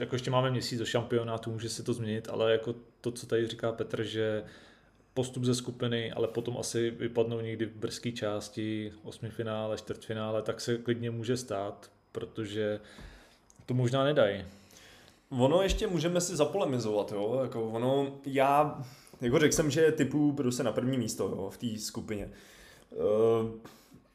Jako 0.01 0.15
ještě 0.15 0.31
máme 0.31 0.51
měsíc 0.51 0.79
do 0.79 0.85
šampionátu, 0.85 1.51
může 1.51 1.69
se 1.69 1.83
to 1.83 1.93
změnit, 1.93 2.29
ale 2.29 2.53
jako 2.53 2.75
to, 3.01 3.13
co 3.13 3.27
tady 3.27 3.47
říká 3.47 3.73
Petr, 3.73 4.03
že 4.03 4.45
postup 5.15 5.45
ze 5.45 5.55
skupiny, 5.55 6.13
ale 6.13 6.29
potom 6.29 6.57
asi 6.59 6.91
vypadnou 6.91 7.41
někdy 7.41 7.67
v 7.67 7.77
brzké 7.77 8.13
části, 8.13 8.93
osmifinále, 9.03 9.79
čtvrtfinále, 9.79 10.43
tak 10.43 10.61
se 10.61 10.79
klidně 10.79 11.11
může 11.11 11.37
stát, 11.37 11.91
protože 12.13 12.81
to 13.67 13.75
možná 13.75 14.05
nedají. 14.05 14.45
Ono 15.31 15.63
ještě 15.63 15.87
můžeme 15.87 16.21
si 16.21 16.37
zapolemizovat, 16.37 17.13
jo, 17.13 17.39
jako 17.43 17.69
ono, 17.69 18.13
já, 18.27 18.85
jako 19.21 19.39
řekl 19.39 19.55
jsem, 19.55 19.71
že 19.71 19.93
typu 19.93 20.33
prostě 20.33 20.63
na 20.63 20.73
první 20.73 20.99
místo, 20.99 21.25
jo, 21.29 21.51
v 21.51 21.57
té 21.57 21.79
skupině. 21.79 22.31
Uh, 22.91 23.51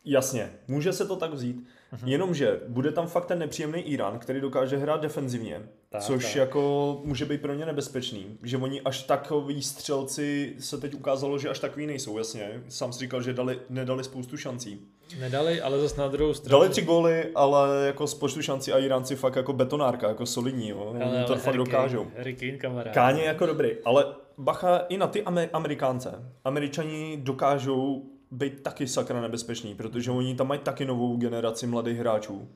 Jasně, 0.09 0.51
může 0.67 0.93
se 0.93 1.05
to 1.05 1.15
tak 1.15 1.33
vzít. 1.33 1.67
Uh-huh. 1.93 2.07
Jenomže 2.07 2.59
bude 2.67 2.91
tam 2.91 3.07
fakt 3.07 3.25
ten 3.25 3.39
nepříjemný 3.39 3.81
Irán, 3.81 4.19
který 4.19 4.41
dokáže 4.41 4.77
hrát 4.77 5.01
defenzivně, 5.01 5.61
tak, 5.89 6.01
což 6.01 6.25
tak. 6.25 6.35
jako 6.35 7.01
může 7.03 7.25
být 7.25 7.41
pro 7.41 7.53
ně 7.53 7.65
nebezpečný. 7.65 8.25
Že 8.43 8.57
oni 8.57 8.81
až 8.81 9.03
takový 9.03 9.61
střelci 9.61 10.55
se 10.59 10.77
teď 10.77 10.93
ukázalo, 10.93 11.37
že 11.37 11.49
až 11.49 11.59
takový 11.59 11.87
nejsou, 11.87 12.17
jasně. 12.17 12.63
Sám 12.69 12.93
si 12.93 12.99
říkal, 12.99 13.21
že 13.21 13.33
dali, 13.33 13.59
nedali 13.69 14.03
spoustu 14.03 14.37
šancí. 14.37 14.81
Nedali, 15.19 15.61
ale 15.61 15.79
zase 15.79 16.01
na 16.01 16.07
druhou 16.07 16.33
stranu. 16.33 16.59
Dali 16.59 16.69
tři 16.69 16.81
góly, 16.81 17.31
ale 17.35 17.87
jako 17.87 18.07
z 18.07 18.13
počtu 18.13 18.41
šancí 18.41 18.73
a 18.73 18.77
Iránci 18.77 19.15
fakt 19.15 19.35
jako 19.35 19.53
betonárka, 19.53 20.07
jako 20.07 20.25
solidní, 20.25 20.69
jo. 20.69 20.95
Ale, 21.01 21.23
to 21.23 21.33
ale 21.33 21.37
fakt 21.37 21.45
Harry 21.45 21.57
dokážou. 21.57 22.03
Kane, 22.03 22.15
Harry 22.17 22.35
Kane 22.35 22.57
kamarád. 22.57 22.93
Káně 22.93 23.23
jako 23.23 23.45
dobrý, 23.45 23.69
ale 23.85 24.05
bacha 24.37 24.77
i 24.77 24.97
na 24.97 25.07
ty 25.07 25.23
Amerikánce. 25.53 26.33
Američani 26.43 27.19
dokážou 27.23 28.03
být 28.31 28.63
taky 28.63 28.87
sakra 28.87 29.21
nebezpečný, 29.21 29.75
protože 29.75 30.11
oni 30.11 30.35
tam 30.35 30.47
mají 30.47 30.59
taky 30.59 30.85
novou 30.85 31.17
generaci 31.17 31.67
mladých 31.67 31.97
hráčů. 31.97 32.47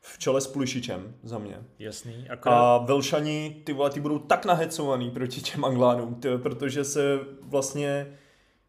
V 0.00 0.18
čele 0.18 0.40
s 0.40 0.46
Pulišičem 0.46 1.14
za 1.22 1.38
mě. 1.38 1.58
Jasný. 1.78 2.26
Akorát... 2.30 2.56
A 2.56 2.78
Velšani, 2.78 3.62
ty 3.64 3.72
vole, 3.72 3.90
ty 3.90 4.00
budou 4.00 4.18
tak 4.18 4.44
nahecovaný 4.44 5.10
proti 5.10 5.40
těm 5.40 5.64
Anglánům, 5.64 6.14
ty, 6.14 6.28
protože 6.38 6.84
se 6.84 7.18
vlastně 7.42 8.16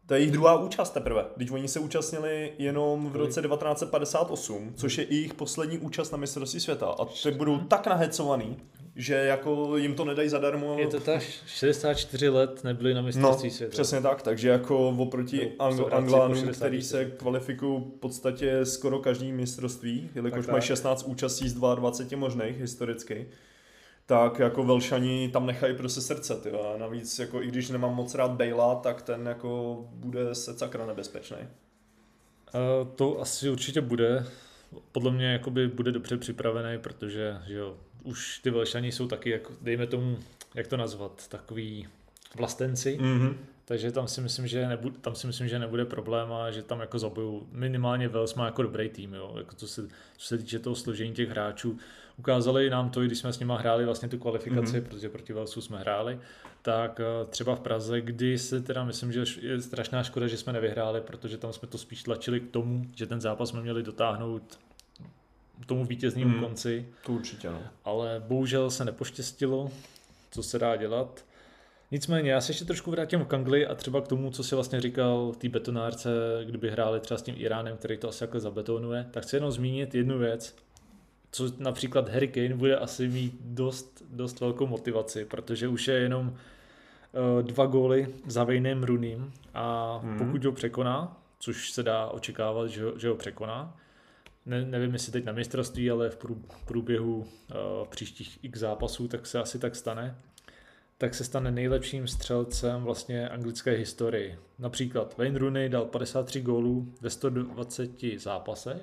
to 0.06 0.14
je 0.14 0.20
jejich 0.20 0.32
druhá 0.32 0.58
účast 0.58 0.90
teprve. 0.90 1.24
Když 1.36 1.50
oni 1.50 1.68
se 1.68 1.80
účastnili 1.80 2.52
jenom 2.58 3.10
v 3.10 3.16
roce 3.16 3.42
1958, 3.42 4.72
což 4.76 4.98
je 4.98 5.04
i 5.04 5.14
jejich 5.14 5.34
poslední 5.34 5.78
účast 5.78 6.10
na 6.10 6.18
mistrovství 6.18 6.60
světa. 6.60 6.86
A 6.86 7.04
ty 7.04 7.30
budou 7.30 7.58
tak 7.58 7.86
nahecovaný, 7.86 8.56
že 8.96 9.14
jako 9.14 9.76
jim 9.76 9.94
to 9.94 10.04
nedají 10.04 10.28
zadarmo. 10.28 10.78
Je 10.78 10.86
to 10.86 11.00
tak, 11.00 11.22
64 11.46 12.28
let 12.28 12.64
nebyli 12.64 12.94
na 12.94 13.02
mistrovství 13.02 13.48
no, 13.48 13.54
světa. 13.54 13.70
přesně 13.70 14.00
tak, 14.00 14.22
takže 14.22 14.48
jako 14.48 14.88
oproti 14.88 15.52
no, 15.58 15.66
Ang- 15.66 15.94
Anglánům, 15.96 16.48
který 16.48 16.82
se 16.82 17.04
kvalifikují 17.04 17.80
v 17.80 18.00
podstatě 18.00 18.66
skoro 18.66 18.98
každý 18.98 19.32
mistrovství, 19.32 20.10
jelikož 20.14 20.46
mají 20.46 20.62
16 20.62 21.02
účastí 21.02 21.48
z 21.48 21.54
22 21.54 22.18
možných 22.18 22.60
historicky, 22.60 23.28
tak 24.06 24.38
jako 24.38 24.64
Velšani 24.64 25.28
tam 25.28 25.46
nechají 25.46 25.76
prostě 25.76 26.00
srdce, 26.00 26.34
ty 26.34 26.50
a 26.50 26.76
navíc 26.78 27.18
jako 27.18 27.42
i 27.42 27.46
když 27.46 27.70
nemám 27.70 27.94
moc 27.94 28.14
rád 28.14 28.30
Bejla, 28.30 28.74
tak 28.74 29.02
ten 29.02 29.26
jako 29.26 29.78
bude 29.90 30.34
se 30.34 30.58
sakra 30.58 30.86
nebezpečný. 30.86 31.36
Uh, 31.36 32.88
to 32.94 33.20
asi 33.20 33.50
určitě 33.50 33.80
bude. 33.80 34.26
Podle 34.92 35.10
mě 35.12 35.32
jakoby 35.32 35.68
bude 35.68 35.92
dobře 35.92 36.16
připravený, 36.16 36.78
protože 36.78 37.36
že 37.46 37.54
jo, 37.54 37.76
už 38.06 38.38
ty 38.38 38.50
Velšani 38.50 38.92
jsou 38.92 39.08
taky, 39.08 39.30
jako, 39.30 39.52
dejme 39.60 39.86
tomu, 39.86 40.18
jak 40.54 40.66
to 40.66 40.76
nazvat, 40.76 41.28
takový 41.28 41.86
vlastenci, 42.36 42.98
Mm-hmm. 43.00 43.34
takže 43.64 43.92
tam 43.92 44.08
si 44.08 44.20
myslím, 44.20 44.46
že 44.46 44.68
nebude, 44.68 44.98
tam 45.00 45.14
si 45.14 45.26
myslím, 45.26 45.48
že 45.48 45.58
nebude 45.58 45.84
problém 45.84 46.32
a 46.32 46.50
že 46.50 46.62
tam 46.62 46.80
jako 46.80 46.98
zabijou. 46.98 47.46
Minimálně 47.52 48.08
Wales 48.08 48.34
má 48.34 48.44
jako 48.44 48.62
dobrý 48.62 48.88
tým, 48.88 49.14
jo, 49.14 49.34
jako 49.38 49.54
co, 49.54 49.68
se, 49.68 49.88
co 50.16 50.26
se 50.26 50.38
týče 50.38 50.58
toho 50.58 50.76
složení 50.76 51.12
těch 51.12 51.28
hráčů. 51.28 51.78
Ukázali 52.18 52.70
nám 52.70 52.90
to, 52.90 53.02
i 53.02 53.06
když 53.06 53.18
jsme 53.18 53.32
s 53.32 53.38
nimi 53.38 53.52
hráli 53.56 53.84
vlastně 53.84 54.08
tu 54.08 54.18
kvalifikaci, 54.18 54.80
mm-hmm. 54.80 54.84
protože 54.84 55.08
proti 55.08 55.32
Walesu 55.32 55.60
jsme 55.60 55.78
hráli, 55.78 56.20
tak 56.62 57.00
eh, 57.00 57.26
třeba 57.30 57.56
v 57.56 57.60
Praze, 57.60 58.00
kdy 58.00 58.38
se 58.38 58.60
teda 58.60 58.84
myslím, 58.84 59.12
že 59.12 59.24
je 59.40 59.62
strašná 59.62 60.02
škoda, 60.02 60.26
že 60.26 60.36
jsme 60.36 60.52
nevyhráli, 60.52 61.00
protože 61.00 61.38
tam 61.38 61.52
jsme 61.52 61.68
to 61.68 61.78
spíš 61.78 62.02
tlačili 62.02 62.40
k 62.40 62.50
tomu, 62.50 62.86
že 62.94 63.06
ten 63.06 63.20
zápas 63.20 63.48
jsme 63.48 63.62
měli 63.62 63.82
dotáhnout 63.82 64.58
tomu 65.66 65.84
vítěznímu 65.84 66.34
Mm. 66.36 66.40
konci, 66.40 66.88
To 67.06 67.12
určitě, 67.12 67.50
no. 67.50 67.62
ale 67.84 68.22
bohužel 68.28 68.70
se 68.70 68.84
nepoštěstilo, 68.84 69.70
co 70.30 70.42
se 70.42 70.58
dá 70.58 70.76
dělat. 70.76 71.24
Nicméně, 71.90 72.30
já 72.30 72.40
se 72.40 72.50
ještě 72.50 72.64
trošku 72.64 72.90
vrátím 72.90 73.24
k 73.24 73.34
Anglii 73.34 73.66
a 73.66 73.74
třeba 73.74 74.00
k 74.00 74.08
tomu, 74.08 74.30
co 74.30 74.44
si 74.44 74.54
vlastně 74.54 74.80
říkal 74.80 75.32
v 75.32 75.36
té 75.36 75.48
betonárce, 75.48 76.10
kdyby 76.46 76.70
hráli 76.70 77.00
třeba 77.00 77.18
s 77.18 77.22
tím 77.22 77.34
Iránem, 77.38 77.76
který 77.76 77.96
to 77.96 78.08
asi 78.08 78.24
jako 78.24 78.40
zabetonuje, 78.40 79.06
tak 79.10 79.22
chci 79.22 79.36
jenom 79.36 79.50
zmínit 79.52 79.94
jednu 79.94 80.18
věc, 80.18 80.56
co 81.32 81.44
například 81.58 82.08
Harry 82.08 82.28
Kane 82.28 82.54
bude 82.54 82.76
asi 82.76 83.08
mít 83.08 83.34
dost, 83.40 84.02
dost 84.10 84.40
velkou 84.40 84.66
motivaci, 84.66 85.24
protože 85.24 85.68
už 85.68 85.88
je 85.88 85.94
jenom 85.94 86.34
eh, 87.14 87.42
dva 87.42 87.66
góly 87.66 88.08
za 88.26 88.44
Vejnem 88.44 88.82
Runím 88.84 89.32
a 89.54 89.98
Mhm. 90.02 90.18
pokud 90.18 90.44
ho 90.44 90.52
překoná, 90.52 91.20
což 91.38 91.70
se 91.70 91.82
dá 91.82 92.06
očekávat, 92.06 92.66
že 92.66 92.84
ho, 92.84 92.98
že 92.98 93.08
ho 93.08 93.14
překoná, 93.14 93.76
ne, 94.46 94.64
nevím 94.64 94.92
jestli 94.92 95.12
teď 95.12 95.24
na 95.24 95.32
mistrovství, 95.32 95.90
ale 95.90 96.10
v 96.10 96.18
prů- 96.18 96.42
průběhu 96.64 97.16
uh, 97.16 97.26
příštích 97.88 98.38
x 98.42 98.58
zápasů, 98.58 99.08
tak 99.08 99.26
se 99.26 99.38
asi 99.38 99.58
tak 99.58 99.76
stane, 99.76 100.16
tak 100.98 101.14
se 101.14 101.24
stane 101.24 101.50
nejlepším 101.50 102.08
střelcem 102.08 102.82
vlastně 102.82 103.28
anglické 103.28 103.70
historii. 103.70 104.38
Například 104.58 105.18
Wayne 105.18 105.38
Rooney 105.38 105.68
dal 105.68 105.84
53 105.84 106.40
gólů 106.40 106.94
ve 107.00 107.10
120 107.10 107.90
zápasech, 108.16 108.82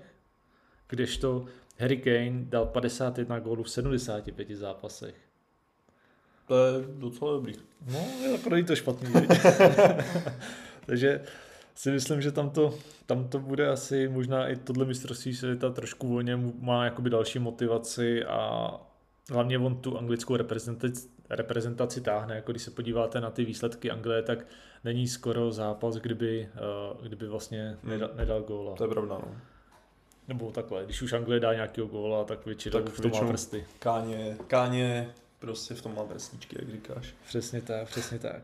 kdežto 0.87 1.45
Harry 1.77 1.97
Kane 1.97 2.45
dal 2.45 2.65
51 2.65 3.39
gólů 3.39 3.63
v 3.63 3.69
75 3.69 4.49
zápasech. 4.51 5.15
To 6.47 6.65
je 6.65 6.73
docela 6.87 7.31
dobrý. 7.31 7.53
No, 7.91 8.07
není 8.49 8.65
to 8.65 8.75
špatný. 8.75 9.09
Takže 10.85 11.21
si 11.75 11.91
myslím, 11.91 12.21
že 12.21 12.31
tam 12.31 12.49
to, 12.49 12.73
tam 13.05 13.27
to 13.27 13.39
bude 13.39 13.69
asi 13.69 14.07
možná 14.07 14.47
i 14.47 14.55
tohle 14.55 14.85
mistrovství 14.85 15.35
světa 15.35 15.69
trošku 15.69 16.07
volně 16.07 16.39
má 16.59 16.85
jakoby 16.85 17.09
další 17.09 17.39
motivaci 17.39 18.25
a 18.25 18.69
hlavně 19.29 19.57
on 19.57 19.75
tu 19.75 19.97
anglickou 19.97 20.35
reprezentaci, 20.35 21.07
reprezentaci 21.29 22.01
táhne. 22.01 22.35
Jako 22.35 22.51
když 22.51 22.63
se 22.63 22.71
podíváte 22.71 23.21
na 23.21 23.29
ty 23.29 23.45
výsledky 23.45 23.91
Anglie, 23.91 24.21
tak 24.21 24.45
není 24.83 25.07
skoro 25.07 25.51
zápas, 25.51 25.95
kdyby, 25.95 26.49
eh, 26.55 27.07
kdyby 27.07 27.27
vlastně 27.27 27.77
nedal, 27.83 28.09
nedal 28.15 28.41
góla. 28.41 28.75
To 28.75 28.83
je 28.83 28.89
pravda, 28.89 29.13
no. 29.13 29.35
Nebo 30.27 30.51
takhle, 30.51 30.85
když 30.85 31.01
už 31.01 31.13
Anglie 31.13 31.39
dá 31.39 31.53
nějakého 31.53 31.87
góla, 31.87 32.23
tak 32.23 32.45
většinou 32.45 32.81
Tak 32.81 32.93
v 32.93 33.01
tom 33.01 33.11
má 33.11 33.27
prsty. 33.27 33.65
Káně, 33.79 34.37
káně 34.47 35.13
prostě 35.39 35.73
v 35.73 35.81
tom 35.81 35.95
má 35.95 36.03
prstíčky, 36.03 36.55
jak 36.59 36.69
říkáš. 36.69 37.13
Přesně 37.27 37.61
tak, 37.61 37.87
přesně 37.87 38.19
tak. 38.19 38.41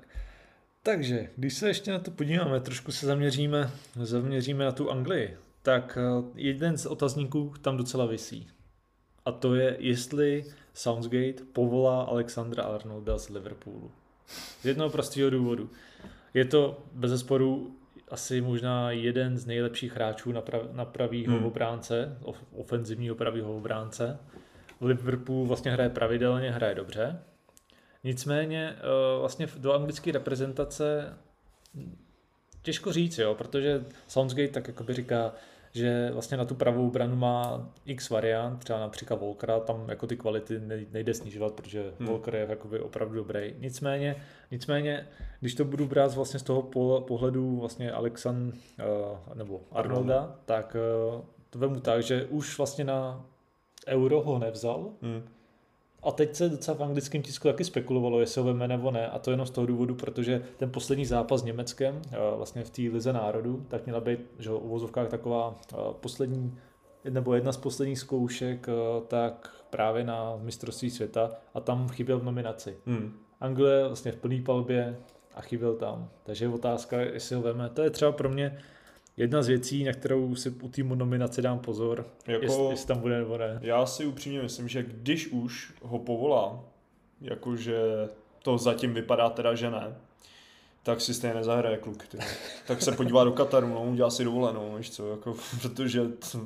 Takže, 0.84 1.30
když 1.36 1.54
se 1.54 1.68
ještě 1.68 1.92
na 1.92 2.00
to 2.00 2.12
podíváme, 2.12 2.60
trošku 2.60 2.92
se 2.92 3.06
zaměříme, 3.06 3.72
zaměříme 3.96 4.66
na 4.66 4.72
tu 4.72 4.92
Anglii, 4.92 5.38
tak 5.64 5.98
eh, 6.02 6.24
jeden 6.36 6.78
z 6.78 6.86
otazníků 6.86 7.54
tam 7.62 7.78
docela 7.78 8.06
visí. 8.06 8.48
A 9.26 9.32
to 9.32 9.56
je, 9.56 9.76
jestli 9.80 10.46
Soundsgate 10.74 11.44
povolá 11.54 12.02
Alexandra 12.02 12.64
Arnolda 12.64 13.18
z 13.18 13.30
Liverpoolu. 13.30 13.92
Z 14.62 14.66
jednoho 14.66 14.90
prostého 14.90 15.30
důvodu. 15.30 15.70
Je 16.34 16.46
to 16.46 16.84
bez 16.94 17.12
zesporu 17.12 17.76
asi 18.10 18.42
možná 18.42 18.92
jeden 18.92 19.38
z 19.38 19.46
nejlepších 19.46 19.94
hráčů 19.96 20.32
na, 20.32 20.42
prav, 20.42 20.62
na 20.72 20.86
pravýho 20.86 21.36
Hmm. 21.38 21.46
obránce, 21.46 22.18
of, 22.22 22.38
ofenzivního 22.56 23.16
pravýho 23.16 23.58
obránce. 23.58 24.20
V 24.80 24.86
Liverpoolu 24.86 25.46
vlastně 25.46 25.72
hraje 25.72 25.90
pravidelně, 25.90 26.52
hraje 26.52 26.76
dobře. 26.76 27.20
Nicméně 28.04 28.76
eh, 28.78 29.20
vlastně 29.20 29.48
do 29.58 29.74
anglické 29.74 30.12
reprezentace 30.12 31.18
těžko 32.62 32.94
říct, 32.94 33.18
jo, 33.18 33.36
protože 33.36 33.86
Soundsgate 34.08 34.48
tak 34.48 34.68
jakoby 34.68 34.94
říká, 34.94 35.34
že 35.72 36.10
vlastně 36.14 36.38
na 36.38 36.46
tu 36.46 36.56
pravou 36.56 36.90
branu 36.92 37.16
má 37.16 37.70
x 37.86 38.10
variant, 38.10 38.60
třeba 38.60 38.80
například 38.80 39.20
Volkera, 39.20 39.60
tam 39.60 39.90
jako 39.90 40.08
ty 40.08 40.18
kvality 40.18 40.60
nej- 40.60 40.88
nejde 40.92 41.14
snižovat, 41.14 41.54
protože 41.54 41.82
Hmm. 41.82 41.92
hmm. 42.00 42.08
Volker 42.08 42.36
je 42.36 42.46
jakoby 42.50 42.80
opravdu 42.80 43.16
dobrý. 43.16 43.56
Nicméně, 43.60 44.16
nicméně, 44.52 45.08
když 45.40 45.56
to 45.56 45.66
budu 45.66 45.88
brát 45.88 46.16
vlastně 46.16 46.40
z 46.40 46.44
toho 46.44 46.62
pohl- 46.62 47.02
pohledu 47.02 47.60
vlastně 47.60 47.92
Alexan 47.92 48.52
uh, 48.54 49.36
nebo 49.36 49.62
Arnolda, 49.72 50.36
tak 50.46 50.76
uh, 51.16 51.22
to 51.50 51.60
vemu 51.60 51.80
tak, 51.80 52.04
že 52.04 52.26
už 52.26 52.58
vlastně 52.58 52.84
na 52.84 53.26
Euro 53.88 54.22
ho 54.22 54.40
nevzal, 54.40 54.90
Hm. 55.02 55.30
A 56.04 56.12
teď 56.12 56.36
se 56.36 56.50
docela 56.50 56.78
v 56.78 56.84
anglickém 56.84 57.22
tisku 57.22 57.48
taky 57.48 57.64
spekulovalo, 57.64 58.20
jestli 58.20 58.42
ho 58.42 58.48
veme 58.48 58.68
nebo 58.68 58.92
ne. 58.92 59.08
A 59.08 59.20
to 59.20 59.32
jenom 59.32 59.46
z 59.46 59.52
toho 59.52 59.68
důvodu, 59.68 59.96
protože 59.96 60.44
ten 60.58 60.72
poslední 60.72 61.06
zápas 61.06 61.42
s 61.42 61.44
Německem, 61.44 62.02
eh, 62.12 62.18
vlastně 62.36 62.64
v 62.64 62.70
té 62.70 62.82
Lize 62.82 63.14
národů, 63.14 63.66
tak 63.68 63.86
měla 63.86 64.02
být 64.02 64.20
že 64.40 64.50
v 64.50 64.56
uvozovkách 64.56 65.08
taková 65.10 65.60
eh, 65.74 65.76
poslední, 66.00 66.58
nebo 67.10 67.34
jedna 67.34 67.52
z 67.52 67.58
posledních 67.58 68.00
zkoušek, 68.00 68.68
eh, 68.70 69.02
tak 69.08 69.56
právě 69.70 70.04
na 70.04 70.38
mistrovství 70.42 70.90
světa 70.90 71.32
a 71.54 71.60
tam 71.60 71.90
chyběl 71.90 72.20
v 72.20 72.24
nominaci. 72.24 72.78
Hm. 72.86 73.20
Anglie 73.42 73.88
vlastně 73.88 74.12
v 74.12 74.16
plný 74.16 74.42
palbě 74.42 74.98
a 75.36 75.42
chyběl 75.42 75.76
tam. 75.76 76.10
Takže 76.24 76.46
je 76.46 76.50
otázka, 76.50 77.02
jestli 77.02 77.36
ho 77.36 77.42
veme. 77.42 77.70
To 77.70 77.82
je 77.82 77.90
třeba 77.90 78.12
pro 78.12 78.30
mě 78.30 78.58
jedna 79.20 79.42
z 79.42 79.48
věcí, 79.48 79.84
na 79.84 79.94
kterou 79.94 80.36
si 80.36 80.50
u 80.50 80.70
týmu 80.70 80.96
nominace 80.96 81.42
dám 81.42 81.60
pozor, 81.60 82.06
Jako- 82.28 82.46
jestli, 82.46 82.66
jestli 82.70 82.88
tam 82.88 83.00
bude 83.00 83.18
nebo 83.18 83.38
ne. 83.38 83.60
Já 83.62 83.86
si 83.86 84.06
upřímně 84.06 84.42
myslím, 84.42 84.68
že 84.68 84.84
když 84.84 85.28
už 85.28 85.74
ho 85.82 86.00
povolá, 86.00 86.64
jakože 87.22 87.78
to 88.44 88.58
zatím 88.58 88.94
vypadá 88.94 89.30
teda, 89.30 89.56
že 89.56 89.72
ne, 89.72 89.96
tak 90.84 91.02
si 91.02 91.14
stejně 91.14 91.36
nezahraje 91.36 91.78
kluk. 91.78 92.08
Ty. 92.08 92.18
Tak 92.68 92.82
se 92.82 92.92
podívá 92.92 93.24
do 93.24 93.32
Kataru, 93.32 93.68
no, 93.68 93.84
udělá 93.84 94.10
si 94.10 94.24
dovolenou, 94.24 94.76
víš 94.78 94.92
co, 94.92 95.12
jako, 95.12 95.36
protože 95.62 96.08
t, 96.08 96.38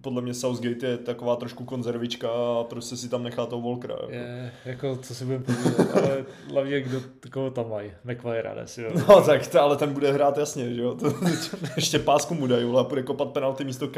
podle 0.00 0.22
mě 0.22 0.34
Southgate 0.34 0.86
je 0.86 0.98
taková 0.98 1.36
trošku 1.36 1.64
konzervička 1.64 2.28
a 2.28 2.64
prostě 2.64 2.96
si 2.96 3.08
tam 3.08 3.22
nechá 3.22 3.46
toho 3.46 3.62
Volkera. 3.62 3.94
Jako. 3.94 4.12
Je, 4.12 4.52
jako 4.64 4.96
co 5.02 5.14
si 5.14 5.24
budeme 5.24 5.44
povídat, 5.44 5.96
ale 5.96 6.24
hlavně 6.50 6.80
kdo 6.80 7.00
koho 7.32 7.50
tam 7.50 7.70
mají, 7.70 7.90
McVire 8.04 8.66
si 8.66 8.82
jo. 8.82 8.90
No 9.08 9.22
tak, 9.22 9.46
to, 9.46 9.62
ale 9.62 9.76
ten 9.76 9.92
bude 9.92 10.12
hrát 10.12 10.38
jasně, 10.38 10.74
že 10.74 10.82
jo, 10.82 10.94
to, 10.94 11.14
ještě 11.76 11.98
pásku 11.98 12.34
mu 12.34 12.46
dají, 12.46 12.64
vole, 12.64 12.80
a 12.80 12.84
bude 12.84 13.02
kopat 13.02 13.28
penalty 13.28 13.64
místo 13.64 13.88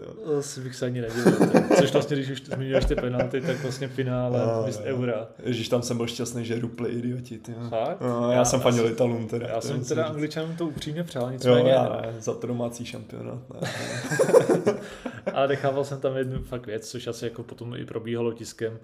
jo. 0.00 0.14
To 0.24 0.42
si 0.42 0.60
bych 0.60 0.74
se 0.74 0.86
ani 0.86 1.00
nedělal. 1.00 1.32
Což 1.78 1.92
vlastně, 1.92 2.16
když 2.16 2.30
už 2.30 2.42
zmiňuješ 2.44 2.84
ty 2.84 2.94
penalty, 2.94 3.40
tak 3.40 3.62
vlastně 3.62 3.88
finále 3.88 4.38
No, 4.38 4.46
no. 4.46 4.84
Eura. 4.84 5.26
Ježíš, 5.42 5.68
tam 5.68 5.82
jsem 5.82 5.96
byl 5.96 6.06
šťastný, 6.06 6.44
že 6.44 6.60
rupli 6.60 6.90
idioti, 6.90 7.38
ty. 7.38 7.52
jo. 7.52 7.58
Fakt? 7.70 8.00
No, 8.00 8.30
já, 8.30 8.38
Já- 8.38 8.44
jsem 8.44 8.60
jsem- 8.72 8.86
Italům 8.86 9.28
teda. 9.28 9.46
Já 9.48 9.60
jsem 9.60 9.84
teda 9.84 10.04
angličanům 10.06 10.56
to 10.56 10.66
upřímně 10.66 11.04
přál, 11.04 11.22
Jo, 11.24 11.30
nicméně, 11.30 11.70
já 11.70 11.82
ne, 12.02 12.14
za 12.18 12.34
to 12.34 12.46
domácí 12.46 12.84
šampionát. 12.84 13.38
Ne. 13.60 13.68
a 15.34 15.46
nechával 15.46 15.84
jsem 15.84 16.00
tam 16.00 16.16
jednu 16.16 16.42
fakt 16.42 16.66
věc, 16.66 16.90
což 16.90 17.06
asi 17.06 17.24
jako 17.24 17.42
potom 17.42 17.74
i 17.74 17.84
probíhalo 17.84 18.32
tiskem, 18.32 18.78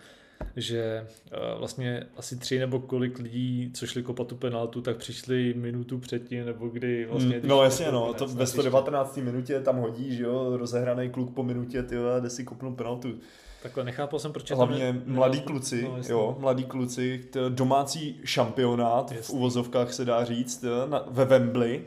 že 0.56 1.06
eh, 1.32 1.36
vlastně 1.58 2.06
asi 2.16 2.36
tři 2.36 2.58
nebo 2.58 2.80
kolik 2.80 3.18
lidí, 3.18 3.70
co 3.74 3.86
šli 3.86 4.02
kopat 4.02 4.26
tu 4.26 4.36
penaltu, 4.36 4.80
tak 4.82 4.96
přišli 4.96 5.54
minutu 5.56 5.98
předtím, 5.98 6.46
nebo 6.46 6.68
kdy 6.68 7.06
vlastně... 7.10 7.38
když 7.38 7.50
no 7.50 7.62
jasně, 7.62 7.86
no, 7.92 8.14
to 8.14 8.26
ve 8.26 8.32
hřiště. 8.34 8.46
119. 8.46 9.16
minutě 9.16 9.60
tam 9.60 9.76
hodí, 9.76 10.16
že 10.16 10.22
jo, 10.22 10.56
rozehraný 10.56 11.10
kluk 11.10 11.34
po 11.34 11.42
minutě, 11.42 11.82
ty 11.82 11.94
jo, 11.94 12.02
jde 12.20 12.30
si 12.30 12.44
kopnout 12.44 12.76
penaltu. 12.76 13.14
Takhle 13.62 13.84
nechápal 13.84 14.18
jsem, 14.18 14.32
proč 14.32 14.50
je 14.50 14.56
to 14.56 14.66
Hlavně 14.66 14.92
ne- 14.92 15.02
mladí 15.06 15.38
nedal- 15.38 15.46
kluci, 15.46 15.82
no, 15.82 15.96
jo, 16.08 16.36
mladí 16.40 16.64
kluci, 16.64 17.24
domácí 17.48 18.20
šampionát 18.24 19.10
v 19.10 19.14
Jasný. 19.14 19.34
uvozovkách 19.38 19.92
se 19.92 20.04
dá 20.04 20.24
říct, 20.24 20.62
jo, 20.64 20.86
na, 20.86 21.04
ve 21.10 21.24
Wembley, 21.24 21.82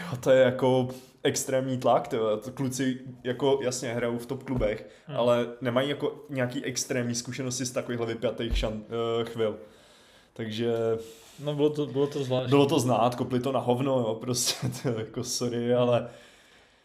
jo, 0.00 0.16
to 0.20 0.30
je 0.30 0.42
jako 0.42 0.88
extrémní 1.22 1.78
tlak, 1.78 2.08
to, 2.08 2.36
to 2.36 2.50
kluci 2.50 3.00
jako 3.24 3.58
jasně 3.62 3.92
hrajou 3.94 4.18
v 4.18 4.26
top 4.26 4.42
klubech, 4.42 4.88
Hmm. 5.06 5.16
ale 5.16 5.46
nemají 5.60 5.88
jako 5.88 6.24
nějaký 6.30 6.64
extrémní 6.64 7.14
zkušenosti 7.14 7.64
z 7.66 7.70
takovýchhle 7.70 8.06
vypjatých 8.06 8.58
šan, 8.58 8.72
uh, 8.72 9.24
chvil. 9.24 9.56
Takže 10.32 10.74
No 11.44 11.54
bylo 11.54 11.70
to, 11.70 11.86
bylo 11.86 12.06
to 12.06 12.24
zvláštní. 12.24 12.50
bylo 12.50 12.66
to 12.66 12.80
znát, 12.80 13.14
kopli 13.14 13.40
to 13.40 13.52
na 13.52 13.60
hovno, 13.60 13.92
jo, 13.98 14.14
prostě, 14.20 14.68
to 14.82 14.88
jako 14.88 15.24
sorry, 15.24 15.74
ale 15.74 16.08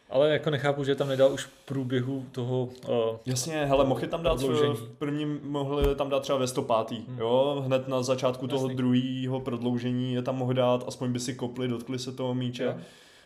Ale 0.10 0.30
jako 0.30 0.50
nechápu, 0.50 0.84
že 0.84 0.96
tam 0.96 1.08
nedal 1.08 1.34
už 1.34 1.44
v 1.44 1.50
průběhu 1.66 2.26
toho... 2.32 2.64
Uh, 2.90 3.18
Jasně, 3.26 3.66
hele, 3.66 3.86
mohl 3.86 4.02
je 4.02 4.08
tam 4.08 4.24
dát 4.24 4.34
v, 4.42 4.46
Prodloužení. 4.46 4.76
v 4.76 4.90
prvním, 4.98 5.40
mohli 5.44 5.96
tam 5.96 6.10
dát 6.10 6.20
třeba 6.20 6.38
ve 6.38 6.48
105. 6.48 6.92
Hmm. 6.92 7.20
Jo, 7.20 7.64
hned 7.66 7.88
na 7.88 8.04
začátku 8.04 8.48
toho 8.48 8.66
Jasný. 8.68 8.76
druhého 8.78 9.40
prodloužení 9.40 10.14
je 10.14 10.22
tam 10.22 10.36
mohl 10.36 10.54
dát, 10.54 10.84
aspoň 10.88 11.12
by 11.12 11.20
si 11.20 11.34
kopli, 11.34 11.68
dotkli 11.68 12.00
se 12.00 12.12
toho 12.12 12.34
míče. 12.34 12.64
jo. 12.64 12.76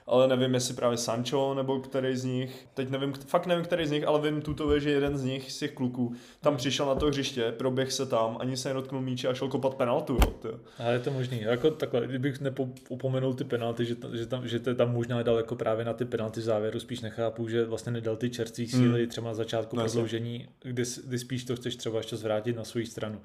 Ale 0.10 0.28
nevím, 0.28 0.54
jestli 0.54 0.74
právě 0.74 0.98
Sancho 0.98 1.54
nebo 1.54 1.80
který 1.80 2.18
z 2.18 2.24
nich, 2.24 2.68
teď 2.74 2.90
nevím, 2.90 3.14
fakt 3.14 3.46
nevím, 3.46 3.66
který 3.66 3.88
z 3.88 3.92
nich, 3.92 4.08
ale 4.08 4.22
vím 4.22 4.42
tuto, 4.42 4.80
že 4.80 4.90
jeden 4.90 5.18
z 5.18 5.24
nich, 5.24 5.52
z 5.52 5.60
těch 5.60 5.72
kluků, 5.72 6.14
tam 6.42 6.58
přišel 6.58 6.86
na 6.86 6.96
to 6.96 7.06
hřiště, 7.06 7.52
proběh 7.52 7.92
se 7.92 8.06
tam, 8.06 8.38
ani 8.40 8.58
se 8.58 8.70
nedotknul 8.70 9.02
míče 9.02 9.28
a 9.28 9.34
šel 9.34 9.48
kopat 9.48 9.76
penaltu. 9.76 10.18
Jo, 10.46 10.60
ale 10.80 10.94
je 10.94 11.00
to 11.00 11.12
možný. 11.12 11.42
Jako 11.42 11.72
takhle, 11.72 12.08
kdybych 12.08 12.42
neupomenul 12.42 13.34
ty 13.34 13.44
penalty, 13.44 13.86
že, 13.86 13.96
že, 14.14 14.26
tam, 14.26 14.48
že 14.48 14.60
to 14.60 14.76
tam 14.76 14.94
možná 14.94 15.24
dal 15.24 15.38
jako 15.38 15.56
právě 15.56 15.86
na 15.86 15.94
ty 15.94 16.06
penalty 16.06 16.42
závěru, 16.42 16.80
spíš 16.80 17.02
nechápu, 17.02 17.48
že 17.48 17.66
vlastně 17.66 17.92
nedal 17.92 18.16
ty 18.16 18.30
čerství 18.30 18.68
síly 18.68 19.00
hmm. 19.00 19.10
třeba 19.10 19.28
na 19.28 19.34
začátku 19.34 19.76
no, 19.76 19.84
prodloužení, 19.84 20.48
kdy, 20.64 20.84
kdy 21.06 21.20
spíš 21.20 21.44
to 21.44 21.56
chceš 21.56 21.76
třeba 21.76 21.98
ještě 21.98 22.16
zvrátit 22.16 22.56
na 22.56 22.64
svou 22.64 22.86
stranu. 22.86 23.22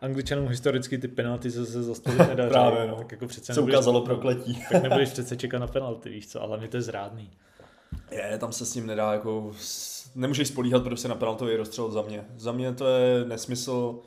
Angličanům 0.00 0.48
historicky 0.48 0.98
ty 0.98 1.08
penalty 1.08 1.50
se, 1.50 1.66
se 1.66 1.82
zastavit 1.82 2.18
nedaří. 2.28 2.50
Právě, 2.50 2.86
no. 2.86 2.96
Tak 2.96 3.12
jako 3.12 3.26
přece 3.26 3.54
se 3.54 3.60
ukázalo 3.60 4.00
prokletí. 4.00 4.62
tak 4.72 4.82
nebudeš 4.82 5.08
přece 5.12 5.36
čekat 5.36 5.58
na 5.58 5.66
penalty, 5.66 6.10
víš 6.10 6.28
co, 6.28 6.42
ale 6.42 6.58
mě 6.58 6.68
to 6.68 6.76
je 6.76 6.82
zrádný. 6.82 7.30
Je, 8.10 8.38
tam 8.38 8.52
se 8.52 8.66
s 8.66 8.74
ním 8.74 8.86
nedá 8.86 9.12
jako, 9.12 9.52
nemůžeš 10.14 10.48
spolíhat 10.48 10.82
prostě 10.82 11.08
na 11.08 11.14
penaltový 11.14 11.56
rozstřel 11.56 11.90
za 11.90 12.02
mě. 12.02 12.24
Za 12.36 12.52
mě 12.52 12.72
to 12.72 12.86
je 12.86 13.24
nesmysl, 13.24 14.00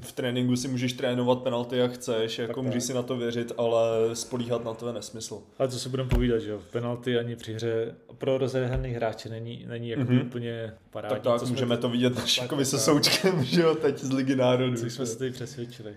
v 0.00 0.12
tréninku 0.12 0.56
si 0.56 0.68
můžeš 0.68 0.92
trénovat 0.92 1.42
penalty 1.42 1.76
jak 1.76 1.92
chceš, 1.92 2.38
jako 2.38 2.54
tak 2.54 2.64
můžeš 2.64 2.82
tak. 2.82 2.86
si 2.86 2.94
na 2.94 3.02
to 3.02 3.16
věřit, 3.16 3.52
ale 3.58 3.80
spolíhat 4.16 4.64
na 4.64 4.74
to 4.74 4.86
je 4.86 4.92
nesmysl. 4.92 5.42
Ale 5.58 5.68
co 5.68 5.78
se 5.78 5.88
budeme 5.88 6.08
povídat, 6.08 6.40
že 6.40 6.50
jo, 6.50 6.60
penalty 6.70 7.18
ani 7.18 7.36
při 7.36 7.54
hře 7.54 7.94
pro 8.18 8.38
rozehraný 8.38 8.90
hráče 8.90 9.28
není, 9.28 9.64
není 9.68 9.88
jako 9.88 10.02
mm-hmm. 10.02 10.26
úplně 10.26 10.74
parádní. 10.90 11.14
Tak 11.14 11.22
tak, 11.22 11.40
co 11.40 11.46
můžeme 11.46 11.76
to 11.76 11.88
vidět 11.88 12.16
na 12.16 12.26
Šakovi 12.26 12.64
se 12.64 12.78
Součkem, 12.78 13.44
že 13.44 13.62
jo, 13.62 13.74
teď 13.74 13.98
z 13.98 14.12
Ligy 14.12 14.36
národů. 14.36 14.76
Co 14.76 14.86
jsme 14.86 15.06
se 15.06 15.18
tady 15.18 15.30
přesvědčili. 15.30 15.94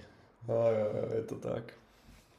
No, 0.47 0.55
jo, 0.55 0.91
jo, 0.93 1.09
je 1.15 1.23
to 1.23 1.36
tak. 1.36 1.73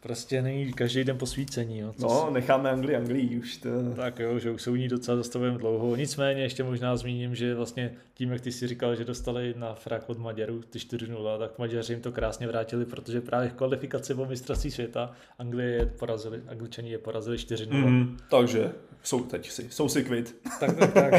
Prostě 0.01 0.43
není 0.43 0.73
každý 0.73 1.05
den 1.05 1.19
posvícení. 1.19 1.79
Jo. 1.79 1.95
no, 1.99 2.27
si... 2.29 2.35
necháme 2.35 2.71
Anglii, 2.71 2.97
Anglii 2.97 3.39
už 3.39 3.57
to... 3.57 3.69
Tak 3.97 4.19
jo, 4.19 4.39
že 4.39 4.51
už 4.51 4.63
se 4.63 4.71
u 4.71 4.75
ní 4.75 4.89
docela 4.89 5.17
zastavujeme 5.17 5.59
dlouho. 5.59 5.97
Nicméně 5.97 6.43
ještě 6.43 6.63
možná 6.63 6.97
zmíním, 6.97 7.35
že 7.35 7.55
vlastně 7.55 7.93
tím, 8.15 8.33
jak 8.33 8.41
ty 8.41 8.53
si 8.53 8.67
říkal, 8.67 8.97
že 8.97 9.05
dostali 9.05 9.55
na 9.57 9.75
frak 9.75 10.11
od 10.11 10.19
Maďarů 10.19 10.63
ty 10.63 10.79
4-0, 10.79 11.39
tak 11.39 11.59
Maďaři 11.59 11.93
jim 11.93 12.03
to 12.03 12.13
krásně 12.13 12.47
vrátili, 12.47 12.85
protože 12.85 13.21
právě 13.21 13.49
v 13.49 13.53
kvalifikaci 13.53 14.15
po 14.15 14.27
mistrovství 14.27 14.71
světa 14.71 15.13
Anglie 15.39 15.69
je 15.69 15.87
porazili, 15.87 16.43
Angličani 16.49 16.91
je 16.91 16.99
porazili 16.99 17.37
4-0. 17.37 17.87
Mm, 17.87 18.17
takže 18.31 18.73
jsou 19.03 19.25
teď 19.25 19.51
si, 19.51 19.67
jsou 19.71 19.89
si 19.89 20.05
kvit. 20.05 20.37
Tak, 20.61 20.77
tak, 20.77 20.93
tak. 20.93 21.15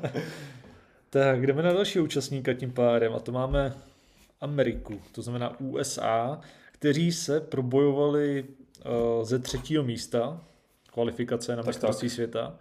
tak, 1.10 1.46
jdeme 1.46 1.62
na 1.62 1.72
další 1.72 2.00
účastníka 2.00 2.54
tím 2.54 2.72
pádem 2.72 3.14
a 3.14 3.18
to 3.18 3.32
máme 3.32 3.74
Ameriku, 4.40 5.00
to 5.12 5.22
znamená 5.22 5.60
USA, 5.60 6.40
kteří 6.78 7.12
se 7.12 7.40
probojovali 7.40 8.44
uh, 8.44 9.24
ze 9.24 9.38
třetího 9.38 9.82
místa 9.82 10.40
kvalifikace 10.92 11.56
na 11.56 11.62
mistrovství 11.62 12.10
světa. 12.10 12.54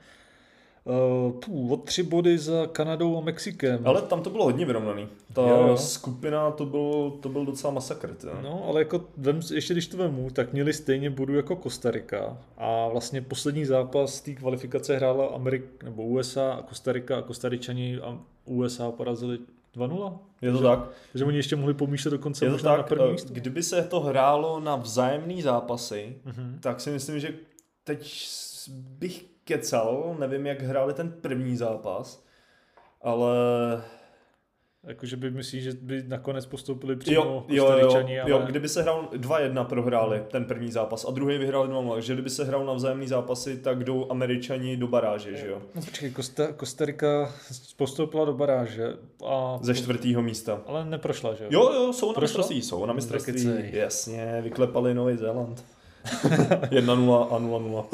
Uh, 0.84 1.32
pů, 1.40 1.74
o 1.74 1.78
tři 1.78 2.04
body 2.04 2.38
za 2.38 2.68
Kanadou 2.68 3.18
a 3.18 3.22
Mexikem. 3.22 3.88
Ale 3.88 4.02
tam 4.02 4.22
to 4.22 4.30
bylo 4.30 4.44
hodně 4.44 4.66
vyrovnaný. 4.66 5.08
Ta 5.34 5.42
jo. 5.42 5.78
skupina, 5.78 6.52
to 6.52 6.66
byl, 6.66 7.12
to 7.22 7.30
byl 7.30 7.46
docela 7.46 7.74
masakr. 7.74 8.16
Tě. 8.16 8.28
No, 8.44 8.66
ale 8.68 8.82
jako, 8.82 9.06
vem, 9.18 9.40
ještě 9.54 9.74
když 9.74 9.88
to 9.88 9.98
vemu, 9.98 10.30
tak 10.30 10.54
měli 10.54 10.74
stejně 10.74 11.10
bodů 11.10 11.36
jako 11.36 11.56
Kostarika. 11.56 12.38
A 12.58 12.88
vlastně 12.88 13.22
poslední 13.22 13.66
zápas 13.66 14.22
té 14.22 14.34
kvalifikace 14.34 14.96
hrála 14.96 15.28
Amerik, 15.28 15.84
nebo 15.84 16.04
USA 16.04 16.54
a 16.54 16.62
Kostarika 16.62 17.18
a 17.18 17.22
Kostaričani 17.22 18.00
a 18.00 18.20
USA 18.46 18.92
porazili 18.92 19.40
2-0. 19.78 20.20
Je 20.42 20.52
to 20.52 20.62
tak. 20.62 20.80
Takže 21.12 21.26
oni 21.26 21.38
ještě 21.38 21.56
mohli 21.56 21.74
pomýšlet 21.74 22.12
dokonce 22.12 22.46
je 22.46 22.50
to 22.50 22.54
možná 22.54 22.72
tak, 22.72 22.78
na 22.78 22.84
první 22.84 23.08
eh, 23.08 23.12
místo. 23.12 23.34
Kdyby 23.34 23.64
se 23.64 23.82
to 23.84 24.00
hrálo 24.00 24.60
na 24.60 24.76
vzájemný 24.76 25.42
zápasy, 25.42 26.16
uh-huh. 26.26 26.60
tak 26.60 26.82
si 26.82 26.90
myslím, 26.90 27.20
že 27.20 27.34
teď 27.84 28.28
bych 28.70 29.26
kecal, 29.44 30.16
nevím, 30.20 30.46
jak 30.46 30.62
hráli 30.62 30.94
ten 30.94 31.12
první 31.12 31.58
zápas, 31.58 32.24
ale 33.02 33.36
Jakože 34.88 35.18
by 35.18 35.32
myslíš, 35.32 35.64
že 35.64 35.72
by 35.82 36.04
nakonec 36.08 36.46
postoupili 36.46 36.96
přímo 36.96 37.46
jo, 37.48 37.66
jo, 37.66 37.78
jo, 37.80 37.92
ale... 37.92 38.30
jo, 38.30 38.40
kdyby 38.46 38.70
se 38.70 38.82
hrál 38.82 39.08
2-1 39.14 39.66
prohráli 39.66 40.24
ten 40.32 40.46
první 40.46 40.72
zápas 40.72 41.06
a 41.06 41.12
druhý 41.12 41.38
vyhráli 41.38 41.70
2-0, 41.70 41.98
že 41.98 42.14
kdyby 42.14 42.30
se 42.30 42.46
hrál 42.46 42.66
na 42.66 42.74
vzájemný 42.74 43.08
zápasy, 43.08 43.58
tak 43.58 43.84
jdou 43.84 44.08
američani 44.10 44.78
do 44.78 44.88
baráže, 44.88 45.38
že 45.38 45.48
jo? 45.48 45.62
No 45.76 45.82
počkej, 45.82 46.12
Kosta, 46.12 46.54
Kostarika 46.54 47.32
postoupila 47.78 48.26
do 48.26 48.34
baráže 48.34 48.94
a... 49.26 49.60
Ze 49.62 49.76
čtvrtého 49.76 50.22
místa. 50.22 50.62
Ale 50.68 50.86
neprošla, 50.86 51.34
že 51.34 51.44
jo? 51.44 51.50
Jo, 51.52 51.74
jo, 51.74 51.94
jsou 51.94 52.14
na 52.14 52.22
mistrovství, 52.22 52.62
jsou 52.62 52.86
na 52.86 52.94
mistrovství, 52.94 53.70
jasně, 53.72 54.40
vyklepali 54.42 54.94
Nový 54.94 55.18
Zéland. 55.18 55.66
1-0 56.26 57.28
a 57.32 57.40
0-0. 57.40 57.86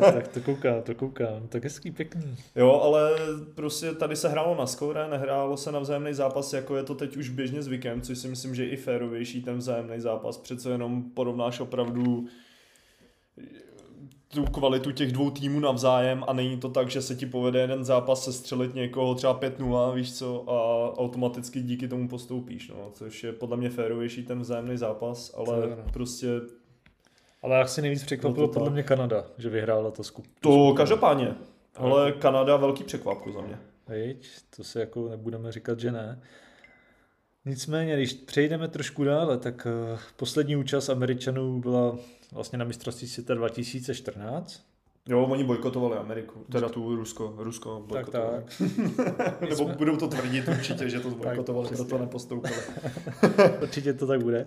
tak 0.12 0.28
to 0.28 0.40
koukám, 0.40 0.82
to 0.82 0.94
koukám. 0.94 1.48
Tak 1.48 1.64
hezký, 1.64 1.90
pěkný. 1.90 2.36
Jo, 2.56 2.80
ale 2.82 3.10
prostě 3.54 3.92
tady 3.92 4.16
se 4.16 4.28
hrálo 4.28 4.56
na 4.58 4.66
skóre, 4.66 5.08
nehrálo 5.08 5.56
se 5.56 5.72
na 5.72 5.78
vzájemný 5.78 6.14
zápas, 6.14 6.52
jako 6.52 6.76
je 6.76 6.82
to 6.82 6.94
teď 6.94 7.16
už 7.16 7.28
běžně 7.28 7.62
zvykem, 7.62 8.00
což 8.00 8.18
si 8.18 8.28
myslím, 8.28 8.54
že 8.54 8.64
je 8.64 8.70
i 8.70 8.76
férovější 8.76 9.42
ten 9.42 9.56
vzájemný 9.56 10.00
zápas. 10.00 10.38
Přece 10.38 10.70
jenom 10.70 11.02
porovnáš 11.02 11.60
opravdu 11.60 12.26
tu 14.34 14.44
kvalitu 14.44 14.90
těch 14.92 15.12
dvou 15.12 15.30
týmů 15.30 15.60
navzájem 15.60 16.24
a 16.26 16.32
není 16.32 16.56
to 16.56 16.68
tak, 16.68 16.90
že 16.90 17.02
se 17.02 17.14
ti 17.14 17.26
povede 17.26 17.60
jeden 17.60 17.84
zápas 17.84 18.24
se 18.24 18.32
střelit 18.32 18.74
někoho 18.74 19.14
třeba 19.14 19.40
5-0, 19.40 19.94
víš 19.94 20.14
co, 20.14 20.50
a 20.50 20.90
automaticky 20.98 21.62
díky 21.62 21.88
tomu 21.88 22.08
postoupíš, 22.08 22.68
no, 22.68 22.90
což 22.92 23.24
je 23.24 23.32
podle 23.32 23.56
mě 23.56 23.70
férovější 23.70 24.22
ten 24.22 24.40
vzájemný 24.40 24.76
zápas, 24.76 25.34
ale 25.36 25.60
no. 25.60 25.92
prostě 25.92 26.28
ale 27.42 27.58
jak 27.58 27.68
si 27.68 27.82
nejvíc 27.82 28.04
překvapilo 28.04 28.46
no 28.46 28.52
podle 28.52 28.70
mě 28.70 28.82
Kanada, 28.82 29.24
že 29.38 29.48
vyhrála 29.48 29.90
to 29.90 30.04
skup. 30.04 30.26
To 30.40 30.74
každopádně. 30.76 31.34
Ale 31.76 32.12
Kanada 32.12 32.56
velký 32.56 32.84
překvapku 32.84 33.32
za 33.32 33.40
mě. 33.40 33.58
Víč, 33.88 34.28
to 34.56 34.64
si 34.64 34.78
jako 34.78 35.08
nebudeme 35.08 35.52
říkat, 35.52 35.80
že 35.80 35.92
ne. 35.92 36.22
Nicméně, 37.44 37.96
když 37.96 38.12
přejdeme 38.12 38.68
trošku 38.68 39.04
dále, 39.04 39.38
tak 39.38 39.66
uh, 39.92 39.98
poslední 40.16 40.56
účast 40.56 40.88
Američanů 40.88 41.60
byla 41.60 41.98
vlastně 42.32 42.58
na 42.58 42.64
mistrovství 42.64 43.08
světa 43.08 43.34
2014. 43.34 44.69
Jo, 45.08 45.22
oni 45.24 45.44
bojkotovali 45.44 45.96
Ameriku, 45.96 46.44
teda 46.52 46.68
tu 46.68 46.96
Rusko, 46.96 47.34
Rusko 47.38 47.84
bojkotovali. 47.86 48.42
Tak, 48.42 49.16
tak. 49.16 49.40
Nebo 49.40 49.56
jsme... 49.56 49.74
budou 49.74 49.96
to 49.96 50.08
tvrdit 50.08 50.48
určitě, 50.48 50.88
že 50.88 51.00
to 51.00 51.10
bojkotovali, 51.10 51.68
proto 51.68 51.98
nepostoupili. 51.98 52.54
určitě 53.62 53.92
to 53.92 54.06
tak 54.06 54.22
bude. 54.22 54.46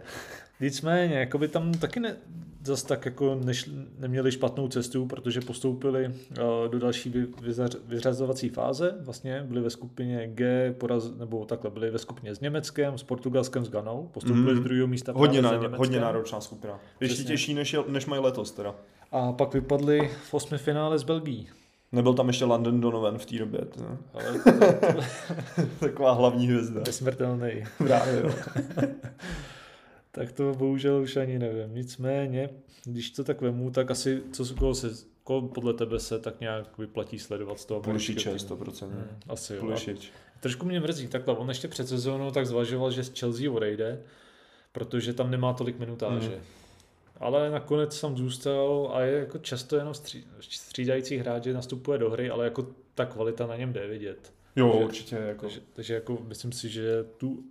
Nicméně, 0.59 1.15
jako 1.15 1.37
by 1.37 1.47
tam 1.47 1.71
taky 1.71 1.99
ne, 1.99 2.17
zase 2.63 2.87
tak 2.87 3.05
jako 3.05 3.35
neš, 3.43 3.69
neměli 3.99 4.31
špatnou 4.31 4.67
cestu, 4.67 5.05
protože 5.05 5.41
postoupili 5.41 6.07
uh, 6.07 6.71
do 6.71 6.79
další 6.79 7.09
vy, 7.09 7.27
vyzař, 7.41 7.75
vyřazovací 7.85 8.49
fáze. 8.49 8.95
Vlastně 9.01 9.43
byli 9.43 9.61
ve 9.61 9.69
skupině 9.69 10.27
G, 10.27 10.73
poraz, 10.77 11.11
nebo 11.17 11.45
takhle, 11.45 11.71
byli 11.71 11.91
ve 11.91 11.99
skupině 11.99 12.35
s 12.35 12.39
Německem, 12.39 12.97
s 12.97 13.03
Portugalskem, 13.03 13.65
s 13.65 13.69
Ganou. 13.69 14.09
Postoupili 14.13 14.53
mm. 14.53 14.59
z 14.59 14.63
druhého 14.63 14.87
místa 14.87 15.11
hodně, 15.15 15.41
na, 15.41 15.51
hodně 15.75 15.99
náročná 15.99 16.41
skupina. 16.41 16.79
Ještě 16.99 17.23
těžší, 17.23 17.53
než, 17.53 17.75
než 17.87 18.05
mají 18.05 18.23
letos 18.23 18.51
teda. 18.51 18.75
A 19.13 19.31
pak 19.31 19.53
vypadli 19.53 20.09
v 20.29 20.33
osmi 20.33 20.57
finále 20.57 20.99
s 20.99 21.03
Belgií. 21.03 21.49
Nebyl 21.91 22.13
tam 22.13 22.27
ještě 22.27 22.45
London 22.45 22.81
Donovan 22.81 23.17
v 23.17 23.25
té 23.25 23.37
době. 23.37 23.59
To. 23.65 23.97
Ale 24.13 24.39
to, 24.39 25.01
Taková 25.79 26.11
hlavní 26.11 26.47
hvězda. 26.47 26.81
Nesmrtelný. 26.85 27.63
Právě, 27.77 28.21
jo. 28.23 28.33
tak 30.11 30.31
to 30.31 30.53
bohužel 30.53 31.01
už 31.01 31.17
ani 31.17 31.39
nevím. 31.39 31.75
Nicméně, 31.75 32.49
když 32.85 33.11
to 33.11 33.23
tak 33.23 33.41
vemu, 33.41 33.71
tak 33.71 33.91
asi 33.91 34.21
co 34.31 34.55
koho 34.55 34.75
se, 34.75 34.89
koho 35.23 35.41
podle 35.41 35.73
tebe 35.73 35.99
se 35.99 36.19
tak 36.19 36.39
nějak 36.39 36.77
vyplatí 36.77 37.19
sledovat 37.19 37.59
z 37.59 37.65
toho 37.65 37.81
Pulisiče, 37.81 38.35
100%. 38.35 38.87
Hmm, 38.87 39.07
asi 39.29 39.57
Pulisič. 39.57 40.11
Trošku 40.39 40.65
mě 40.65 40.79
mrzí 40.79 41.07
takhle, 41.07 41.37
on 41.37 41.49
ještě 41.49 41.67
před 41.67 41.87
sezónou 41.87 42.31
tak 42.31 42.47
zvažoval, 42.47 42.91
že 42.91 43.03
z 43.03 43.19
Chelsea 43.19 43.51
odejde, 43.51 44.01
protože 44.71 45.13
tam 45.13 45.31
nemá 45.31 45.53
tolik 45.53 45.79
minutáže. 45.79 46.29
Hmm. 46.29 46.62
Ale 47.23 47.49
nakonec 47.49 48.01
tam 48.01 48.17
zůstal 48.17 48.91
a 48.93 49.01
je 49.01 49.19
jako 49.19 49.37
často 49.37 49.75
jenom 49.75 49.93
stří, 49.93 50.27
střídající 50.39 51.17
hráč, 51.17 51.43
že 51.43 51.53
nastupuje 51.53 51.97
do 51.97 52.09
hry, 52.09 52.29
ale 52.29 52.45
jako 52.45 52.67
ta 52.95 53.05
kvalita 53.05 53.47
na 53.47 53.55
něm 53.55 53.73
jde 53.73 53.87
vidět. 53.87 54.33
Jo, 54.55 54.69
takže, 54.71 54.85
určitě. 54.85 55.15
Jako. 55.15 55.41
Takže, 55.41 55.61
takže 55.73 55.93
jako 55.93 56.17
myslím 56.27 56.51
si, 56.51 56.69
že 56.69 57.03
tu 57.17 57.43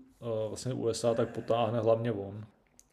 vlastně 0.49 0.73
USA 0.73 1.15
tak 1.15 1.29
potáhne 1.29 1.81
hlavně 1.81 2.13
on. 2.13 2.45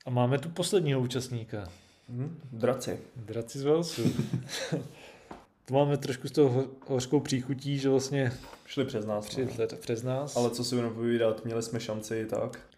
A 0.05 0.09
máme 0.09 0.39
tu 0.39 0.49
posledního 0.49 0.99
účastníka. 0.99 1.69
Hmm, 2.09 2.39
draci. 2.51 2.99
Draci 3.15 3.59
z 3.59 3.63
Walesu. 3.63 4.01
to 5.65 5.73
máme 5.73 5.97
trošku 5.97 6.27
z 6.27 6.31
toho 6.31 6.65
hořkou 6.87 7.19
příchutí, 7.19 7.77
že 7.77 7.89
vlastně 7.89 8.31
šli 8.65 8.85
přes 8.85 9.05
nás. 9.05 9.29
Šli 9.29 9.47
no. 9.59 9.77
přes 9.79 10.03
nás. 10.03 10.35
Ale 10.35 10.49
co 10.49 10.63
si 10.63 10.75
budeme 10.75 10.93
povídat, 10.93 11.45
měli 11.45 11.63
jsme 11.63 11.79
šanci 11.79 12.17
i 12.17 12.25
tak. 12.25 12.68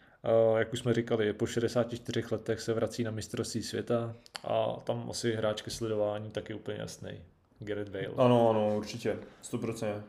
Jak 0.58 0.74
už 0.74 0.80
jsme 0.80 0.94
říkali, 0.94 1.34
po 1.34 1.46
64 1.46 2.24
letech 2.32 2.62
se 2.62 2.74
vrací 2.74 3.04
na 3.04 3.12
mistrovství 3.12 3.64
světa 3.64 4.16
a 4.44 4.76
tam 4.84 5.08
asi 5.10 5.36
hráč 5.36 5.62
ke 5.62 5.72
sledování 5.72 6.32
taky 6.32 6.54
úplně 6.54 6.78
jasný. 6.78 7.12
Gareth 7.60 7.92
Bale. 7.92 8.14
Ano, 8.18 8.50
ano, 8.50 8.78
určitě, 8.78 9.18
100% 9.44 10.02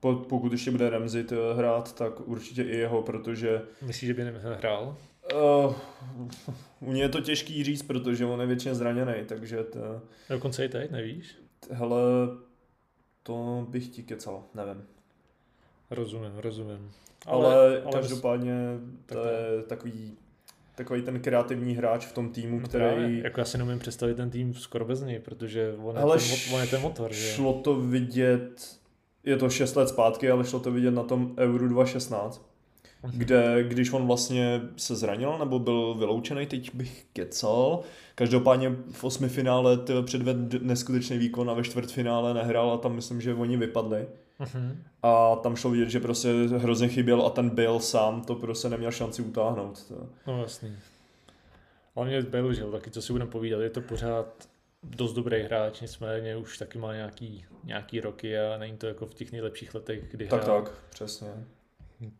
pokud 0.00 0.52
ještě 0.52 0.70
bude 0.70 0.90
Ramzit 0.90 1.32
eh, 1.32 1.54
hrát, 1.56 1.94
tak 1.94 2.28
určitě 2.28 2.62
i 2.62 2.76
jeho, 2.76 3.02
protože... 3.02 3.62
Myslíš, 3.82 4.06
že 4.06 4.14
by 4.14 4.24
nehrál? 4.24 4.96
Uh, 5.34 5.74
u 6.80 6.92
něj 6.92 7.02
je 7.02 7.08
to 7.08 7.20
těžký 7.20 7.64
říct, 7.64 7.82
protože 7.82 8.26
on 8.26 8.40
je 8.40 8.46
většině 8.46 8.74
zraněný, 8.74 9.14
takže 9.26 9.64
to... 9.64 9.78
Dokonce 10.28 10.64
i 10.64 10.68
teď, 10.68 10.90
nevíš? 10.90 11.36
Hele, 11.70 12.00
to 13.22 13.66
bych 13.70 13.88
ti 13.88 14.02
kecal, 14.02 14.44
nevím. 14.54 14.86
Rozumím, 15.90 16.32
rozumím. 16.36 16.90
Ale, 17.26 17.54
ale, 17.54 17.82
ale 17.82 17.92
každopádně 17.92 18.54
to 19.06 19.14
tak 19.14 19.24
je 19.24 19.62
takový, 19.62 20.12
takový 20.74 21.02
ten 21.02 21.20
kreativní 21.20 21.74
hráč 21.74 22.06
v 22.06 22.12
tom 22.12 22.28
týmu, 22.28 22.60
No 22.60 22.68
který... 22.68 22.84
Právě, 22.84 23.22
jako 23.24 23.40
já 23.40 23.44
si 23.44 23.58
nemůžu 23.58 23.78
představit 23.78 24.14
ten 24.14 24.30
tým 24.30 24.54
skoro 24.54 24.84
bez 24.84 25.02
něj, 25.02 25.18
protože 25.18 25.74
on, 25.84 25.98
Ale 25.98 26.16
je, 26.16 26.20
ten, 26.20 26.28
mo- 26.28 26.54
on 26.54 26.60
je 26.60 26.66
ten 26.66 26.80
motor, 26.80 27.12
že? 27.12 27.28
Šlo 27.32 27.52
to 27.52 27.74
vidět, 27.80 28.78
je 29.24 29.36
to 29.36 29.50
6 29.50 29.74
let 29.76 29.88
zpátky, 29.88 30.30
ale 30.30 30.44
šlo 30.44 30.60
to 30.60 30.72
vidět 30.72 30.90
na 30.90 31.02
tom 31.02 31.34
Euro 31.38 31.68
2016, 31.68 32.50
Mhm. 33.02 33.18
kde 33.18 33.64
když 33.68 33.92
on 33.92 34.06
vlastně 34.06 34.60
se 34.76 34.96
zranil 34.96 35.38
nebo 35.38 35.58
byl 35.58 35.94
vyloučený, 35.94 36.46
teď 36.46 36.74
bych 36.74 37.06
kecal. 37.12 37.80
Každopádně 38.14 38.76
v 38.92 39.04
osmi 39.04 39.28
finále 39.28 39.78
předved 40.04 40.62
neskutečný 40.62 41.18
výkon 41.18 41.50
a 41.50 41.54
ve 41.54 41.62
čtvrtfinále 41.62 42.34
nehrál 42.34 42.72
a 42.72 42.76
tam 42.78 42.94
myslím, 42.94 43.20
že 43.20 43.34
oni 43.34 43.56
vypadli. 43.56 44.06
Mhm. 44.40 44.82
A 45.02 45.36
tam 45.36 45.56
šlo 45.56 45.70
vidět, 45.70 45.88
že 45.90 46.00
prostě 46.00 46.28
hrozně 46.56 46.88
chyběl 46.88 47.26
a 47.26 47.30
ten 47.30 47.50
byl 47.50 47.80
sám 47.80 48.22
to 48.24 48.34
prostě 48.34 48.68
neměl 48.68 48.90
šanci 48.92 49.22
utáhnout. 49.22 49.86
To. 49.88 50.06
No 50.26 50.42
jasný. 50.42 50.76
Hlavně 51.96 52.22
Bale, 52.22 52.54
že 52.54 52.60
jo, 52.62 52.70
taky 52.72 52.90
co 52.90 53.02
si 53.02 53.12
budeme 53.12 53.30
povídat, 53.30 53.60
je 53.60 53.70
to 53.70 53.80
pořád 53.80 54.48
dost 54.82 55.12
dobrý 55.12 55.42
hráč, 55.42 55.80
nicméně 55.80 56.36
už 56.36 56.58
taky 56.58 56.78
má 56.78 56.94
nějaký, 56.94 57.44
nějaký 57.64 58.00
roky 58.00 58.38
a 58.38 58.58
není 58.58 58.76
to 58.76 58.86
jako 58.86 59.06
v 59.06 59.14
těch 59.14 59.32
nejlepších 59.32 59.74
letech, 59.74 60.10
kdy 60.10 60.26
Tak 60.26 60.42
hrál. 60.44 60.62
tak, 60.62 60.72
přesně. 60.90 61.28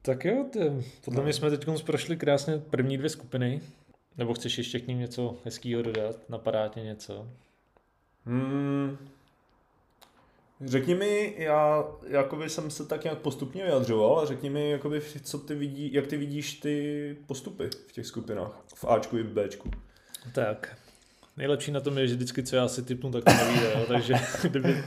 Tak 0.02 0.24
jo, 0.24 0.44
ty, 0.52 0.58
podle 1.04 1.16
No. 1.18 1.22
mě 1.24 1.32
jsme 1.32 1.50
teď 1.50 1.66
prošli 1.84 2.16
krásně 2.16 2.58
první 2.58 2.98
dvě 2.98 3.10
skupiny. 3.10 3.60
Nebo 4.16 4.34
chceš 4.34 4.58
ještě 4.58 4.80
k 4.80 4.86
ním 4.86 4.98
něco 4.98 5.36
hezkýho 5.44 5.82
dodat? 5.82 6.16
Napadá 6.28 6.68
tě 6.68 6.80
něco? 6.80 7.26
Hmm. 8.26 8.98
Řekni 10.64 10.94
mi, 10.94 11.34
já 11.38 11.84
jakoby 12.06 12.50
jsem 12.50 12.70
se 12.70 12.86
tak 12.86 13.04
nějak 13.04 13.18
postupně 13.18 13.64
vyjadřoval 13.64 14.20
a 14.20 14.26
řekni 14.26 14.50
mi, 14.50 14.70
jakoby, 14.70 15.02
co 15.22 15.38
ty 15.38 15.54
vidí, 15.54 15.92
jak 15.92 16.06
ty 16.06 16.16
vidíš 16.16 16.54
ty 16.54 17.16
postupy 17.26 17.70
v 17.88 17.92
těch 17.92 18.06
skupinách, 18.06 18.64
v 18.74 18.84
Ačku 18.84 19.18
i 19.18 19.22
v 19.22 19.32
Bčku. 19.32 19.70
Tak. 20.34 20.76
Nejlepší 21.36 21.72
na 21.72 21.80
tom 21.80 21.98
je, 21.98 22.08
že 22.08 22.14
vždycky, 22.14 22.42
co 22.42 22.56
já 22.56 22.68
si 22.68 22.82
typnu, 22.82 23.10
tak 23.10 23.24
to 23.24 23.44
nevíde, 23.44 23.72
jo? 23.74 23.84
takže 23.88 24.14
kdyby... 24.48 24.84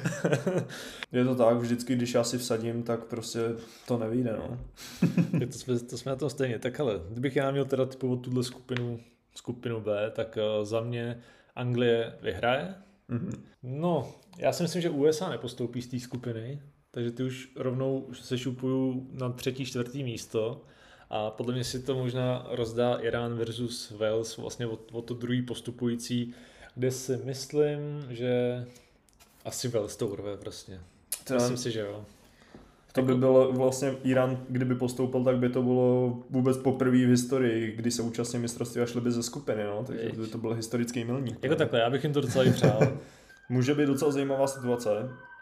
Je 1.12 1.26
to 1.26 1.36
tak, 1.36 1.58
vždycky, 1.58 1.96
když 1.96 2.14
já 2.14 2.24
si 2.24 2.38
vsadím, 2.38 2.84
tak 2.84 3.04
prostě 3.04 3.40
to 3.88 3.98
nevíde, 3.98 4.34
no. 4.34 4.60
Je 5.40 5.48
to, 5.48 5.58
jsme, 5.58 5.80
to 5.80 5.98
jsme 5.98 6.10
na 6.10 6.16
tom 6.16 6.30
stejně. 6.30 6.60
Tak 6.60 6.80
ale, 6.80 7.02
kdybych 7.10 7.36
já 7.36 7.52
měl 7.52 7.66
teda 7.66 7.86
typovat 7.86 8.22
tuhle 8.22 8.44
skupinu, 8.44 9.00
skupinu 9.36 9.82
B, 9.82 10.12
tak 10.12 10.38
uh, 10.38 10.66
za 10.66 10.82
mě 10.82 11.20
Anglie 11.56 12.14
vyhraje. 12.22 12.76
Mhm. 13.08 13.44
No, 13.64 14.12
já 14.38 14.54
si 14.54 14.64
myslím, 14.64 14.82
že 14.82 14.90
USA 14.90 15.30
nepostoupí 15.30 15.82
z 15.82 15.88
té 15.88 16.00
skupiny, 16.00 16.62
takže 16.92 17.12
ty 17.12 17.24
už 17.24 17.52
rovnou 17.56 18.08
se 18.14 18.38
šupuju 18.38 19.08
na 19.12 19.30
třetí, 19.30 19.66
čtvrtý 19.66 20.04
místo 20.04 20.62
a 21.10 21.30
podle 21.30 21.54
mě 21.54 21.64
si 21.64 21.80
to 21.80 21.96
možná 21.96 22.48
rozdá 22.52 22.96
Irán 22.96 23.38
versus 23.38 23.92
Wales 23.92 24.38
vlastně 24.38 24.68
o, 24.68 24.80
o 24.92 25.02
to 25.02 25.14
druhý 25.14 25.42
postupující, 25.42 26.34
kde 26.76 26.92
si 26.92 27.20
myslím, 27.24 27.80
že 28.10 28.66
asi 29.46 29.68
Wales 29.68 29.96
to 29.96 30.08
urve 30.08 30.38
prostě. 30.38 30.80
To, 31.24 31.34
Myslím 31.34 31.58
si, 31.58 31.72
že 31.72 31.80
jo. 31.80 32.06
to 32.92 33.02
by 33.02 33.16
bylo 33.16 33.52
vlastně 33.52 33.96
Irán, 34.04 34.46
kdyby 34.50 34.76
postoupil, 34.76 35.24
tak 35.24 35.38
by 35.38 35.50
to 35.50 35.62
bylo 35.62 36.20
vůbec 36.30 36.58
poprvé 36.58 36.98
v 36.98 37.10
historii, 37.10 37.72
kdy 37.76 37.92
se 37.92 38.02
účastní 38.02 38.40
mistrovství 38.40 38.82
a 38.82 38.86
šli 38.86 39.02
by 39.02 39.12
ze 39.12 39.24
skupiny, 39.24 39.64
no. 39.64 39.84
Takže 39.88 40.10
by 40.22 40.28
to 40.28 40.38
byl 40.38 40.54
historický 40.54 41.04
milník. 41.04 41.40
Jako 41.42 41.56
takhle, 41.56 41.80
já 41.80 41.90
bych 41.90 42.04
jim 42.04 42.14
to 42.14 42.22
docela 42.22 42.44
i 42.44 42.52
přál. 42.52 42.80
Může 43.50 43.74
být 43.74 43.86
docela 43.86 44.12
zajímavá 44.12 44.48
situace. 44.48 44.90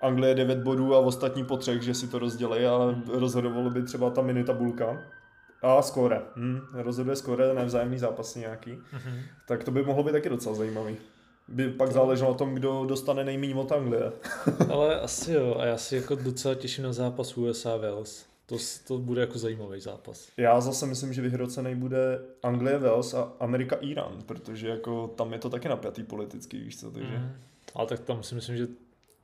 Anglie 0.01 0.35
9 0.35 0.57
bodů 0.57 0.95
a 0.95 0.99
ostatní 0.99 1.45
po 1.45 1.57
třech, 1.57 1.81
že 1.81 1.93
si 1.93 2.07
to 2.07 2.19
rozdělí 2.19 2.65
a 2.65 2.77
Hmm. 2.77 3.03
rozhodovalo 3.07 3.69
by 3.69 3.83
třeba 3.83 4.09
ta 4.09 4.21
mini 4.21 4.43
tabulka. 4.43 4.97
A 5.61 5.81
skóre. 5.81 6.21
Hm, 6.35 6.59
rozhoduje 6.73 7.15
skóre, 7.15 7.53
nevzájemný 7.53 7.97
zápas 7.99 8.35
nějaký. 8.35 8.71
Mhm. 8.71 9.19
Tak 9.47 9.63
to 9.63 9.71
by 9.71 9.83
mohlo 9.83 10.03
být 10.03 10.11
taky 10.11 10.29
docela 10.29 10.55
zajímavý. 10.55 10.97
By 11.47 11.69
pak 11.69 11.91
záleželo 11.91 12.31
na 12.31 12.37
tom, 12.37 12.55
kdo 12.55 12.85
dostane 12.85 13.23
nejméně 13.23 13.55
od 13.55 13.71
Anglie. 13.71 14.11
Ale 14.73 14.99
asi 14.99 15.33
jo, 15.33 15.55
a 15.59 15.65
já 15.65 15.77
si 15.77 15.95
jako 15.95 16.15
docela 16.15 16.55
těším 16.55 16.83
na 16.83 16.93
zápas 16.93 17.37
USA 17.37 17.77
Wales. 17.77 18.25
To, 18.45 18.55
to 18.87 18.97
bude 18.97 19.21
jako 19.21 19.39
zajímavý 19.39 19.81
zápas. 19.81 20.27
Já 20.37 20.61
zase 20.61 20.85
myslím, 20.85 21.13
že 21.13 21.21
vyhrocený 21.21 21.75
bude 21.75 22.19
Anglie, 22.43 22.79
Wales 22.79 23.13
a 23.13 23.33
Amerika, 23.39 23.75
Irán, 23.75 24.17
protože 24.25 24.67
jako 24.67 25.07
tam 25.07 25.33
je 25.33 25.39
to 25.39 25.49
taky 25.49 25.69
napjatý 25.69 26.03
politický, 26.03 26.59
víš 26.59 26.79
co, 26.79 26.91
takže... 26.91 27.17
Mm. 27.17 27.31
Ale 27.75 27.87
tak 27.87 27.99
tam 27.99 28.23
si 28.23 28.35
myslím, 28.35 28.57
že 28.57 28.67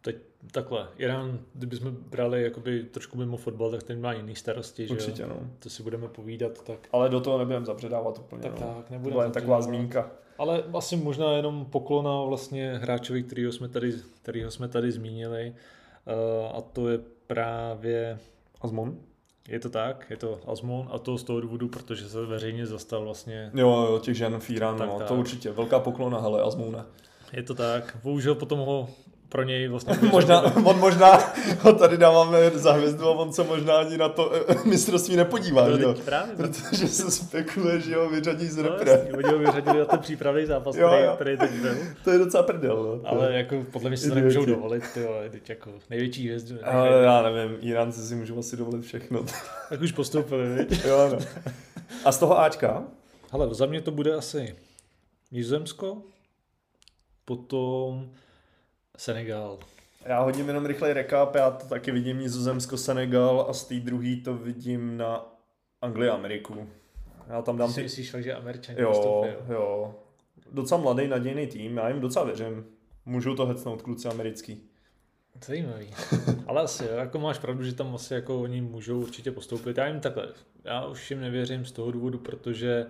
teď 0.01 0.15
takhle. 0.51 0.87
Irán, 0.97 1.39
kdybychom 1.53 1.91
brali 1.91 2.43
jakoby 2.43 2.83
trošku 2.83 3.17
mimo 3.17 3.37
fotbal, 3.37 3.71
tak 3.71 3.83
ten 3.83 4.01
má 4.01 4.13
jiný 4.13 4.35
starosti, 4.35 4.87
že 4.87 4.93
Určitě, 4.93 5.21
jo? 5.21 5.27
no. 5.29 5.49
To 5.59 5.69
si 5.69 5.83
budeme 5.83 6.07
povídat, 6.07 6.63
tak, 6.63 6.79
Ale 6.91 7.09
do 7.09 7.21
toho 7.21 7.37
nebudeme 7.37 7.65
zabředávat 7.65 8.19
úplně, 8.19 8.41
tak, 8.41 8.59
no. 8.59 8.73
tak 8.77 8.87
To 8.87 8.93
nebudeme 8.93 9.11
byla 9.13 9.23
jen 9.23 9.31
taková 9.31 9.61
zmínka. 9.61 10.11
Ale 10.37 10.63
asi 10.73 10.95
možná 10.95 11.31
jenom 11.31 11.65
poklona 11.65 12.23
vlastně 12.23 12.79
hráčovi, 12.81 13.23
kterýho 13.23 13.51
jsme 13.51 13.69
tady, 13.69 13.93
kterýho 14.21 14.51
jsme 14.51 14.67
tady 14.67 14.91
zmínili. 14.91 15.55
Uh, 16.05 16.57
a 16.57 16.61
to 16.61 16.89
je 16.89 16.99
právě, 17.27 18.19
Azmon? 18.61 18.97
je 19.47 19.59
to 19.59 19.69
tak, 19.69 20.05
je 20.09 20.17
to 20.17 20.39
Asmon 20.47 20.89
a 20.91 20.99
to 20.99 21.17
z 21.17 21.23
toho 21.23 21.41
důvodu, 21.41 21.67
protože 21.67 22.09
se 22.09 22.25
veřejně 22.25 22.65
zastal 22.65 23.03
vlastně 23.05 23.51
Jo, 23.53 23.87
jo, 23.91 23.99
těch 23.99 24.17
žen 24.17 24.39
v 24.39 24.49
Iránu, 24.49 24.77
Tak, 24.77 24.89
no, 24.89 24.97
tak. 24.99 25.07
to 25.07 25.15
určitě. 25.15 25.51
Velká 25.51 25.79
poklona, 25.79 26.19
hele, 26.19 26.41
Azmoune. 26.41 26.85
Je 27.33 27.43
to 27.43 27.53
tak. 27.55 27.97
Bohužel 28.03 28.35
potom 28.35 28.59
ho 28.59 28.89
pro 29.29 29.43
něj 29.43 29.67
vlastně... 29.67 29.95
možná, 30.11 30.55
on 30.55 30.79
možná 30.79 31.33
ho 31.59 31.73
tady 31.73 31.97
dáváme 31.97 32.49
za 32.53 32.71
hvězdu 32.73 33.05
a 33.07 33.11
on 33.11 33.33
se 33.33 33.43
možná 33.43 33.77
ani 33.77 33.97
na 33.97 34.09
to 34.09 34.31
eh, 34.49 34.55
mistrovství 34.65 35.15
nepodívá, 35.15 35.67
No, 35.69 35.77
že 35.77 35.83
jo? 35.83 35.95
právě. 36.05 36.35
Protože 36.35 36.87
se 36.87 37.11
spekuluje, 37.11 37.79
že 37.79 37.95
ho 37.95 38.09
vyřadí 38.09 38.47
z 38.47 38.57
No, 38.57 38.63
repre. 38.63 38.91
jasně, 38.91 39.11
Oni 39.13 39.27
ho 39.29 39.37
vyřadili 39.39 39.79
na 39.79 39.85
ten 39.85 39.99
přípravný 39.99 40.45
zápas, 40.45 40.75
Jo, 40.75 40.87
který, 40.87 41.03
jo. 41.05 41.11
který 41.15 41.37
teď 41.37 41.51
byl. 41.51 41.75
To 42.03 42.11
je 42.11 42.17
docela 42.17 42.43
prdel, 42.43 42.83
no. 42.83 42.99
To- 42.99 43.07
Ale 43.07 43.33
jako 43.33 43.65
podle 43.71 43.89
mě 43.89 43.97
si 43.97 44.09
to 44.09 44.15
nemůžou 44.15 44.45
dovolit, 44.45 44.83
ty 44.93 45.03
vole, 45.03 45.29
teď 45.29 45.49
jako 45.49 45.71
největší 45.89 46.25
hvězdu. 46.27 46.55
Ale 46.63 46.89
já 47.03 47.21
nevím, 47.21 47.57
Iránci 47.61 48.01
si 48.01 48.15
můžou 48.15 48.39
asi 48.39 48.57
dovolit 48.57 48.81
všechno. 48.85 49.25
Tak 49.69 49.81
už 49.81 49.91
postoupili, 49.91 50.49
viď? 50.55 50.85
jo, 50.85 51.09
no. 51.13 51.19
A 52.05 52.11
z 52.11 52.17
toho 52.17 52.39
Ačka? 52.39 52.83
Hele, 53.31 53.53
za 53.55 53.65
mě 53.65 53.81
to 53.81 53.91
bude 53.91 54.13
asi 54.15 54.55
Nizozemsko, 55.31 55.97
potom 57.27 58.11
Senegal. 58.97 59.59
Já 60.05 60.21
hodím 60.21 60.47
jenom 60.47 60.65
rychlej 60.65 60.93
recap, 60.93 61.35
já 61.35 61.51
to 61.51 61.67
taky 61.67 61.91
vidím 61.91 62.19
Nizozemsko, 62.19 62.77
Senegal 62.77 63.45
a 63.49 63.53
z 63.53 63.65
té 63.65 63.75
druhé 63.75 64.15
to 64.23 64.33
vidím 64.33 64.97
na 64.97 65.25
Anglii 65.81 66.09
Ameriku. 66.09 66.69
Já 67.27 67.41
tam 67.41 67.57
dám 67.57 67.73
Ty 67.73 67.83
myslíš 67.83 68.11
fakt, 68.11 68.23
že 68.23 68.33
Američani 68.33 68.81
Jo, 68.81 68.91
jo? 69.03 69.35
jo. 69.49 69.95
Docela 70.51 70.81
mladý, 70.81 71.07
nadějný 71.07 71.47
tým, 71.47 71.77
já 71.77 71.89
jim 71.89 71.99
docela 71.99 72.25
věřím. 72.25 72.65
Můžou 73.05 73.35
to 73.35 73.45
hecnout 73.45 73.81
kluci 73.81 74.07
americký. 74.07 74.61
Zajímavý. 75.45 75.93
Ale 76.47 76.61
asi, 76.61 76.85
jako 76.95 77.19
máš 77.19 77.39
pravdu, 77.39 77.63
že 77.63 77.73
tam 77.75 77.95
asi 77.95 78.13
jako 78.13 78.41
oni 78.41 78.61
můžou 78.61 78.99
určitě 78.99 79.31
postoupit. 79.31 79.77
Já 79.77 79.87
jim 79.87 79.99
takhle, 79.99 80.27
já 80.63 80.85
už 80.85 81.11
jim 81.11 81.21
nevěřím 81.21 81.65
z 81.65 81.71
toho 81.71 81.91
důvodu, 81.91 82.19
protože 82.19 82.85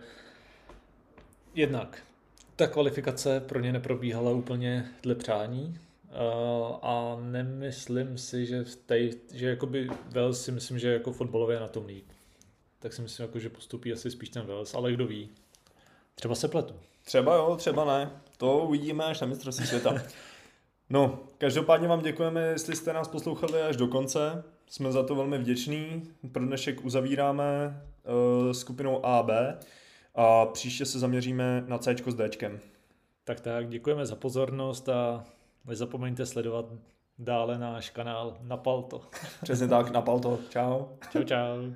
jednak 1.54 2.04
ta 2.58 2.68
kvalifikace 2.68 3.40
pro 3.40 3.60
ně 3.60 3.74
neprobíhala 3.74 4.32
úplně 4.32 4.86
dle 5.04 5.16
přání 5.16 5.80
eh, 5.80 6.14
a 6.82 7.18
nemyslím 7.22 8.18
si, 8.18 8.46
že 8.46 8.64
v 8.64 8.76
tej, 8.76 9.14
že 9.34 9.50
jakoby 9.50 9.90
Wales 10.10 10.46
si 10.46 10.52
myslím, 10.52 10.80
že 10.80 10.94
jako 10.94 11.12
fotbalově 11.12 11.60
na 11.60 11.68
tom 11.68 11.86
líp. 11.86 12.06
Tak 12.80 12.94
si 12.94 13.02
myslím, 13.02 13.24
jako, 13.24 13.40
že 13.40 13.50
postupí 13.50 13.94
asi 13.94 14.12
spíš 14.12 14.30
ten 14.30 14.46
Wales, 14.46 14.76
ale 14.76 14.92
kdo 14.92 15.08
ví. 15.08 15.30
Třeba 16.16 16.36
se 16.36 16.48
pletu. 16.48 16.74
Třeba 17.06 17.36
jo, 17.36 17.56
třeba 17.56 17.86
ne. 17.86 18.12
To 18.38 18.58
uvidíme 18.58 19.04
až 19.04 19.22
na 19.22 19.28
mistrovství 19.28 19.68
světa. 19.68 19.96
No, 20.90 21.20
každopádně 21.38 21.88
vám 21.88 22.02
děkujeme, 22.02 22.42
jestli 22.42 22.76
jste 22.76 22.94
nás 22.94 23.08
poslouchali 23.08 23.62
až 23.62 23.76
do 23.76 23.88
konce. 23.88 24.44
Jsme 24.70 24.92
za 24.92 25.04
to 25.04 25.16
velmi 25.16 25.38
vděční. 25.38 26.04
Pro 26.32 26.46
dnešek 26.46 26.86
uzavíráme 26.86 27.82
uh, 28.46 28.52
skupinou 28.52 29.06
A 29.06 29.22
a 30.18 30.46
příště 30.46 30.86
se 30.86 31.00
zaměříme 31.00 31.64
na 31.68 31.78
C 31.78 31.96
s 32.08 32.16
Dčkem. 32.30 32.60
Tak 33.24 33.40
tak, 33.40 33.70
děkujeme 33.70 34.06
za 34.06 34.16
pozornost 34.16 34.90
a 34.90 35.24
nezapomeňte 35.66 36.26
sledovat 36.26 36.66
dále 37.20 37.58
náš 37.58 37.90
kanál 37.90 38.38
Napal 38.42 38.84
to. 38.84 39.02
Přesně 39.44 39.68
tak, 39.68 39.92
napal 39.92 40.20
to. 40.20 40.40
Čau. 40.50 40.86
Čau, 41.12 41.24
čau. 41.24 41.72